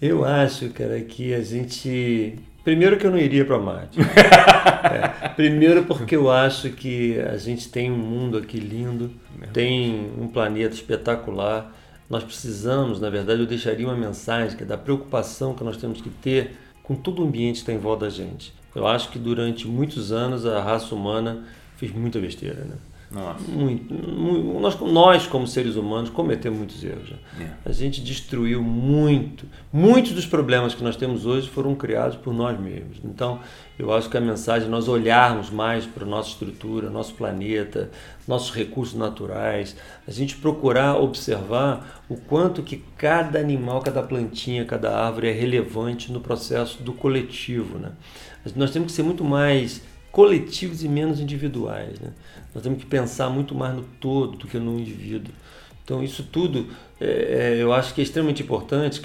Eu 0.00 0.24
acho, 0.24 0.70
cara, 0.70 0.98
que 1.02 1.34
a 1.34 1.42
gente 1.42 2.34
Primeiro 2.66 2.98
que 2.98 3.06
eu 3.06 3.12
não 3.12 3.18
iria 3.18 3.44
para 3.44 3.60
Marte. 3.60 3.96
é, 4.02 5.28
primeiro 5.28 5.84
porque 5.84 6.16
eu 6.16 6.28
acho 6.28 6.70
que 6.70 7.16
a 7.20 7.36
gente 7.36 7.68
tem 7.68 7.92
um 7.92 7.96
mundo 7.96 8.36
aqui 8.36 8.58
lindo, 8.58 9.12
tem 9.52 10.10
um 10.18 10.26
planeta 10.26 10.74
espetacular. 10.74 11.72
Nós 12.10 12.24
precisamos, 12.24 13.00
na 13.00 13.08
verdade, 13.08 13.38
eu 13.38 13.46
deixaria 13.46 13.86
uma 13.86 13.94
mensagem 13.94 14.56
que 14.56 14.64
é 14.64 14.66
da 14.66 14.76
preocupação 14.76 15.54
que 15.54 15.62
nós 15.62 15.76
temos 15.76 16.00
que 16.00 16.10
ter 16.10 16.56
com 16.82 16.96
todo 16.96 17.22
o 17.22 17.28
ambiente 17.28 17.54
que 17.54 17.60
está 17.60 17.72
em 17.72 17.78
volta 17.78 18.06
da 18.06 18.10
gente. 18.10 18.52
Eu 18.74 18.84
acho 18.84 19.10
que 19.10 19.18
durante 19.20 19.68
muitos 19.68 20.10
anos 20.10 20.44
a 20.44 20.60
raça 20.60 20.92
humana 20.92 21.44
fez 21.76 21.92
muita 21.92 22.18
besteira, 22.18 22.64
né? 22.64 22.74
Nossa. 23.10 23.48
Muito, 23.48 23.94
muito, 23.94 24.60
nós, 24.60 24.80
nós, 24.80 25.26
como 25.26 25.46
seres 25.46 25.76
humanos, 25.76 26.10
cometemos 26.10 26.58
muitos 26.58 26.82
erros. 26.82 27.10
Né? 27.10 27.56
É. 27.64 27.68
A 27.68 27.72
gente 27.72 28.00
destruiu 28.00 28.62
muito. 28.62 29.46
Muitos 29.72 30.12
dos 30.12 30.26
problemas 30.26 30.74
que 30.74 30.82
nós 30.82 30.96
temos 30.96 31.24
hoje 31.24 31.48
foram 31.48 31.74
criados 31.74 32.16
por 32.16 32.34
nós 32.34 32.58
mesmos. 32.58 32.98
Então, 33.04 33.38
eu 33.78 33.92
acho 33.92 34.10
que 34.10 34.16
a 34.16 34.20
mensagem 34.20 34.66
é 34.66 34.70
nós 34.70 34.88
olharmos 34.88 35.50
mais 35.50 35.86
para 35.86 36.04
a 36.04 36.08
nossa 36.08 36.30
estrutura, 36.30 36.90
nosso 36.90 37.14
planeta, 37.14 37.90
nossos 38.26 38.52
recursos 38.52 38.98
naturais, 38.98 39.76
a 40.06 40.10
gente 40.10 40.36
procurar 40.36 40.96
observar 40.96 42.02
o 42.08 42.16
quanto 42.16 42.62
que 42.62 42.82
cada 42.96 43.38
animal, 43.38 43.80
cada 43.82 44.02
plantinha, 44.02 44.64
cada 44.64 44.98
árvore 44.98 45.28
é 45.28 45.32
relevante 45.32 46.10
no 46.10 46.20
processo 46.20 46.82
do 46.82 46.92
coletivo. 46.92 47.78
Né? 47.78 47.92
Nós 48.56 48.70
temos 48.72 48.90
que 48.90 48.96
ser 48.96 49.02
muito 49.02 49.22
mais 49.22 49.82
coletivos 50.16 50.82
e 50.82 50.88
menos 50.88 51.20
individuais. 51.20 52.00
Né? 52.00 52.08
Nós 52.54 52.62
temos 52.64 52.78
que 52.78 52.86
pensar 52.86 53.28
muito 53.28 53.54
mais 53.54 53.76
no 53.76 53.82
todo 54.00 54.38
do 54.38 54.46
que 54.46 54.58
no 54.58 54.80
indivíduo. 54.80 55.30
Então, 55.84 56.02
isso 56.02 56.22
tudo 56.22 56.68
é, 56.98 57.56
é 57.58 57.62
eu 57.62 57.70
acho 57.70 57.92
que 57.92 58.00
é 58.00 58.04
extremamente 58.04 58.42
importante, 58.42 59.02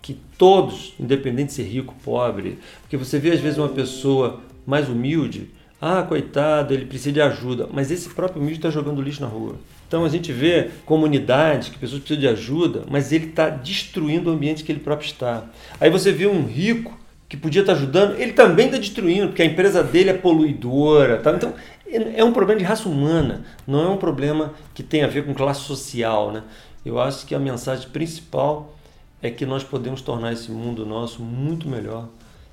que 0.00 0.16
todos, 0.38 0.94
independente 1.00 1.48
de 1.48 1.54
ser 1.54 1.64
rico, 1.64 1.96
pobre, 2.04 2.60
porque 2.80 2.96
você 2.96 3.18
vê 3.18 3.32
às 3.32 3.40
vezes 3.40 3.58
uma 3.58 3.70
pessoa 3.70 4.40
mais 4.64 4.88
humilde, 4.88 5.50
ah, 5.80 6.04
coitado, 6.04 6.72
ele 6.72 6.86
precisa 6.86 7.10
de 7.10 7.20
ajuda, 7.20 7.68
mas 7.72 7.90
esse 7.90 8.08
próprio 8.10 8.40
humilde 8.40 8.60
está 8.60 8.70
jogando 8.70 9.02
lixo 9.02 9.20
na 9.20 9.26
rua. 9.26 9.56
Então 9.88 10.04
a 10.04 10.08
gente 10.08 10.32
vê 10.32 10.70
comunidades 10.86 11.70
que 11.70 11.78
pessoas 11.78 12.00
precisam 12.00 12.20
de 12.20 12.28
ajuda, 12.28 12.84
mas 12.88 13.10
ele 13.10 13.26
está 13.26 13.50
destruindo 13.50 14.30
o 14.30 14.32
ambiente 14.32 14.62
que 14.62 14.70
ele 14.70 14.78
próprio 14.78 15.06
está. 15.06 15.44
Aí 15.80 15.90
você 15.90 16.12
vê 16.12 16.28
um 16.28 16.46
rico 16.46 17.01
que 17.32 17.36
podia 17.38 17.62
estar 17.62 17.72
ajudando, 17.72 18.20
ele 18.20 18.34
também 18.34 18.66
está 18.66 18.76
destruindo, 18.76 19.28
porque 19.28 19.40
a 19.40 19.46
empresa 19.46 19.82
dele 19.82 20.10
é 20.10 20.12
poluidora. 20.12 21.16
Tá? 21.16 21.32
Então, 21.32 21.54
é 21.90 22.22
um 22.22 22.30
problema 22.30 22.60
de 22.60 22.66
raça 22.66 22.86
humana, 22.86 23.42
não 23.66 23.82
é 23.82 23.88
um 23.88 23.96
problema 23.96 24.52
que 24.74 24.82
tem 24.82 25.02
a 25.02 25.06
ver 25.06 25.24
com 25.24 25.32
classe 25.32 25.62
social. 25.62 26.30
Né? 26.30 26.42
Eu 26.84 27.00
acho 27.00 27.24
que 27.24 27.34
a 27.34 27.38
mensagem 27.38 27.88
principal 27.88 28.76
é 29.22 29.30
que 29.30 29.46
nós 29.46 29.64
podemos 29.64 30.02
tornar 30.02 30.34
esse 30.34 30.50
mundo 30.50 30.84
nosso 30.84 31.22
muito 31.22 31.66
melhor 31.66 32.06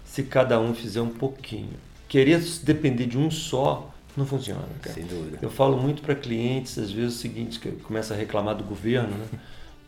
se 0.05 0.23
cada 0.23 0.57
um 0.61 0.73
fizer 0.73 1.01
um 1.01 1.09
pouquinho. 1.09 1.73
Querer 2.07 2.39
depender 2.63 3.05
de 3.05 3.17
um 3.17 3.29
só 3.29 3.93
não 4.15 4.25
funciona. 4.25 4.63
Cara. 4.81 4.95
Sem 4.95 5.05
dúvida. 5.05 5.39
Eu 5.41 5.49
falo 5.49 5.75
muito 5.75 6.01
para 6.01 6.15
clientes, 6.15 6.79
às 6.79 6.89
vezes, 6.89 7.17
o 7.17 7.19
seguinte, 7.19 7.59
que 7.59 7.69
começa 7.69 8.13
a 8.13 8.17
reclamar 8.17 8.55
do 8.55 8.63
governo, 8.63 9.09
né? 9.09 9.39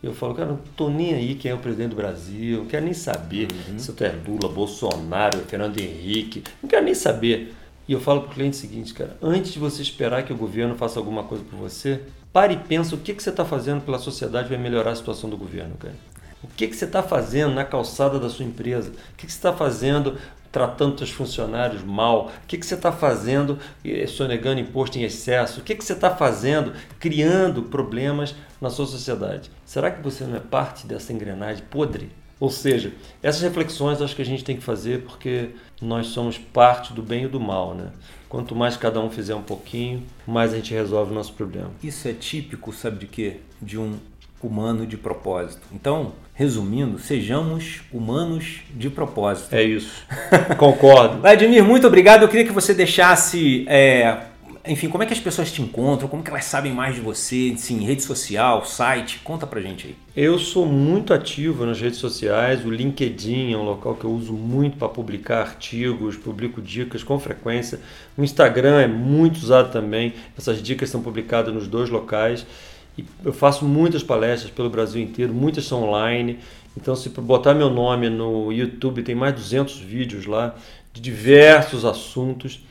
Eu 0.03 0.13
falo, 0.13 0.33
cara, 0.33 0.49
não 0.49 0.59
tô 0.75 0.89
nem 0.89 1.13
aí 1.13 1.35
quem 1.35 1.51
é 1.51 1.53
o 1.53 1.59
presidente 1.59 1.91
do 1.91 1.95
Brasil, 1.95 2.59
não 2.59 2.65
quero 2.65 2.83
nem 2.83 2.93
saber 2.93 3.47
uhum. 3.69 3.77
se 3.77 3.93
tu 3.93 4.03
é 4.03 4.15
Lula, 4.27 4.51
Bolsonaro, 4.51 5.39
Fernando 5.41 5.77
Henrique, 5.79 6.43
não 6.61 6.67
quero 6.67 6.83
nem 6.83 6.95
saber. 6.95 7.53
E 7.87 7.93
eu 7.93 7.99
falo 7.99 8.21
para 8.21 8.31
o 8.31 8.33
cliente 8.33 8.57
o 8.57 8.59
seguinte, 8.59 8.93
cara, 8.93 9.15
antes 9.21 9.53
de 9.53 9.59
você 9.59 9.81
esperar 9.81 10.23
que 10.23 10.33
o 10.33 10.37
governo 10.37 10.75
faça 10.75 10.99
alguma 10.99 11.23
coisa 11.23 11.43
por 11.43 11.57
você, 11.57 12.01
pare 12.33 12.55
e 12.55 12.57
pensa 12.57 12.95
o 12.95 12.97
que, 12.97 13.13
que 13.13 13.21
você 13.21 13.29
está 13.29 13.45
fazendo 13.45 13.81
pela 13.81 13.99
sociedade 13.99 14.47
para 14.47 14.57
melhorar 14.57 14.91
a 14.91 14.95
situação 14.95 15.29
do 15.29 15.37
governo, 15.37 15.75
cara. 15.77 15.95
O 16.43 16.47
que, 16.47 16.67
que 16.67 16.75
você 16.75 16.85
está 16.85 17.03
fazendo 17.03 17.53
na 17.53 17.63
calçada 17.63 18.19
da 18.19 18.29
sua 18.29 18.45
empresa? 18.45 18.89
O 18.89 19.15
que, 19.15 19.27
que 19.27 19.31
você 19.31 19.37
está 19.37 19.53
fazendo 19.53 20.17
tratando 20.51 20.97
seus 20.97 21.11
funcionários 21.11 21.83
mal? 21.83 22.27
O 22.43 22.47
que, 22.47 22.57
que 22.57 22.65
você 22.65 22.75
está 22.75 22.91
fazendo 22.91 23.57
eh, 23.85 24.05
sonegando 24.07 24.59
imposto 24.59 24.97
em 24.99 25.03
excesso? 25.03 25.61
O 25.61 25.63
que, 25.63 25.75
que 25.75 25.83
você 25.83 25.93
está 25.93 26.15
fazendo 26.15 26.73
criando 26.99 27.63
problemas 27.63 28.35
na 28.59 28.69
sua 28.69 28.85
sociedade? 28.85 29.49
Será 29.65 29.89
que 29.89 30.01
você 30.01 30.23
não 30.25 30.35
é 30.35 30.39
parte 30.39 30.85
dessa 30.85 31.13
engrenagem 31.13 31.63
podre? 31.69 32.09
Ou 32.39 32.49
seja, 32.49 32.91
essas 33.21 33.41
reflexões 33.43 34.01
acho 34.01 34.15
que 34.15 34.21
a 34.23 34.25
gente 34.25 34.43
tem 34.43 34.57
que 34.57 34.63
fazer 34.63 35.03
porque 35.03 35.51
nós 35.79 36.07
somos 36.07 36.39
parte 36.39 36.91
do 36.91 37.03
bem 37.03 37.25
e 37.25 37.27
do 37.27 37.39
mal, 37.39 37.75
né? 37.75 37.91
Quanto 38.27 38.55
mais 38.55 38.75
cada 38.75 38.99
um 38.99 39.11
fizer 39.11 39.35
um 39.35 39.43
pouquinho, 39.43 40.03
mais 40.25 40.51
a 40.51 40.55
gente 40.55 40.73
resolve 40.73 41.11
o 41.11 41.13
nosso 41.13 41.33
problema. 41.33 41.69
Isso 41.83 42.07
é 42.07 42.13
típico, 42.13 42.73
sabe 42.73 42.97
de 42.99 43.05
quê? 43.05 43.41
De 43.61 43.77
um 43.77 43.99
humano 44.41 44.87
de 44.87 44.97
propósito. 44.97 45.61
Então, 45.71 46.13
resumindo, 46.41 46.97
sejamos 46.97 47.81
humanos 47.93 48.61
de 48.73 48.89
propósito. 48.89 49.53
É 49.53 49.61
isso. 49.61 50.03
Concordo. 50.57 51.21
Vladimir, 51.21 51.63
muito 51.63 51.85
obrigado. 51.85 52.23
Eu 52.23 52.27
queria 52.27 52.45
que 52.45 52.51
você 52.51 52.73
deixasse 52.73 53.63
é, 53.67 54.17
enfim, 54.65 54.89
como 54.89 55.03
é 55.03 55.07
que 55.07 55.13
as 55.13 55.19
pessoas 55.19 55.51
te 55.51 55.61
encontram? 55.61 56.07
Como 56.07 56.21
que 56.21 56.29
elas 56.29 56.45
sabem 56.45 56.71
mais 56.71 56.93
de 56.93 57.01
você? 57.01 57.53
Sim, 57.57 57.83
rede 57.83 58.03
social, 58.03 58.63
site? 58.63 59.19
Conta 59.23 59.47
pra 59.47 59.59
gente 59.59 59.87
aí. 59.87 59.95
Eu 60.15 60.37
sou 60.37 60.67
muito 60.67 61.13
ativo 61.13 61.65
nas 61.65 61.81
redes 61.81 61.97
sociais. 61.97 62.63
O 62.63 62.69
LinkedIn 62.69 63.53
é 63.53 63.57
um 63.57 63.63
local 63.63 63.95
que 63.95 64.05
eu 64.05 64.11
uso 64.11 64.33
muito 64.33 64.77
para 64.77 64.87
publicar 64.87 65.41
artigos, 65.41 66.15
publico 66.15 66.61
dicas 66.61 67.03
com 67.03 67.19
frequência. 67.19 67.79
O 68.15 68.23
Instagram 68.23 68.81
é 68.81 68.87
muito 68.87 69.37
usado 69.37 69.71
também. 69.71 70.13
Essas 70.37 70.61
dicas 70.61 70.89
são 70.89 71.01
publicadas 71.01 71.53
nos 71.53 71.67
dois 71.67 71.89
locais. 71.89 72.45
E 73.01 73.05
eu 73.25 73.33
faço 73.33 73.65
muitas 73.65 74.03
palestras 74.03 74.51
pelo 74.51 74.69
Brasil 74.69 75.01
inteiro, 75.01 75.33
muitas 75.33 75.65
são 75.65 75.83
online. 75.83 76.39
Então, 76.77 76.95
se 76.95 77.09
botar 77.09 77.53
meu 77.53 77.69
nome 77.69 78.09
no 78.09 78.51
YouTube, 78.51 79.03
tem 79.03 79.15
mais 79.15 79.35
de 79.35 79.41
200 79.41 79.79
vídeos 79.79 80.25
lá 80.25 80.55
de 80.93 81.01
diversos 81.01 81.85
assuntos. 81.85 82.61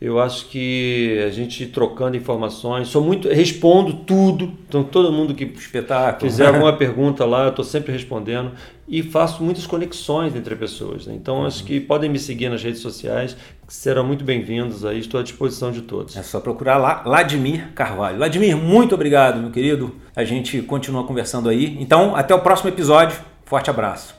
Eu 0.00 0.20
acho 0.20 0.46
que 0.46 1.20
a 1.26 1.30
gente 1.30 1.66
trocando 1.66 2.16
informações, 2.16 2.86
sou 2.86 3.02
muito 3.02 3.28
respondo 3.28 3.94
tudo. 3.94 4.52
Então 4.68 4.84
todo 4.84 5.10
mundo 5.10 5.34
que 5.34 5.44
espetáculo 5.44 6.30
fizer 6.30 6.46
alguma 6.46 6.72
pergunta 6.72 7.24
lá, 7.24 7.44
eu 7.44 7.50
estou 7.50 7.64
sempre 7.64 7.90
respondendo 7.90 8.52
e 8.88 9.02
faço 9.02 9.42
muitas 9.42 9.66
conexões 9.66 10.34
entre 10.34 10.56
pessoas. 10.56 11.06
Né? 11.06 11.14
Então 11.14 11.40
uhum. 11.40 11.46
acho 11.46 11.62
que 11.64 11.78
podem 11.78 12.08
me 12.08 12.18
seguir 12.18 12.48
nas 12.48 12.62
redes 12.62 12.80
sociais, 12.80 13.36
que 13.66 13.74
serão 13.74 14.04
muito 14.04 14.24
bem-vindos 14.24 14.84
aí. 14.84 14.98
Estou 14.98 15.20
à 15.20 15.22
disposição 15.22 15.70
de 15.70 15.82
todos. 15.82 16.16
É 16.16 16.22
só 16.22 16.40
procurar 16.40 16.78
lá, 16.78 17.02
Ladimir 17.04 17.72
Carvalho. 17.74 18.18
Ladimir, 18.18 18.56
muito 18.56 18.94
obrigado, 18.94 19.40
meu 19.40 19.50
querido. 19.50 19.94
A 20.16 20.24
gente 20.24 20.62
continua 20.62 21.04
conversando 21.04 21.48
aí. 21.48 21.76
Então 21.80 22.16
até 22.16 22.34
o 22.34 22.40
próximo 22.40 22.70
episódio. 22.70 23.18
Forte 23.44 23.70
abraço. 23.70 24.17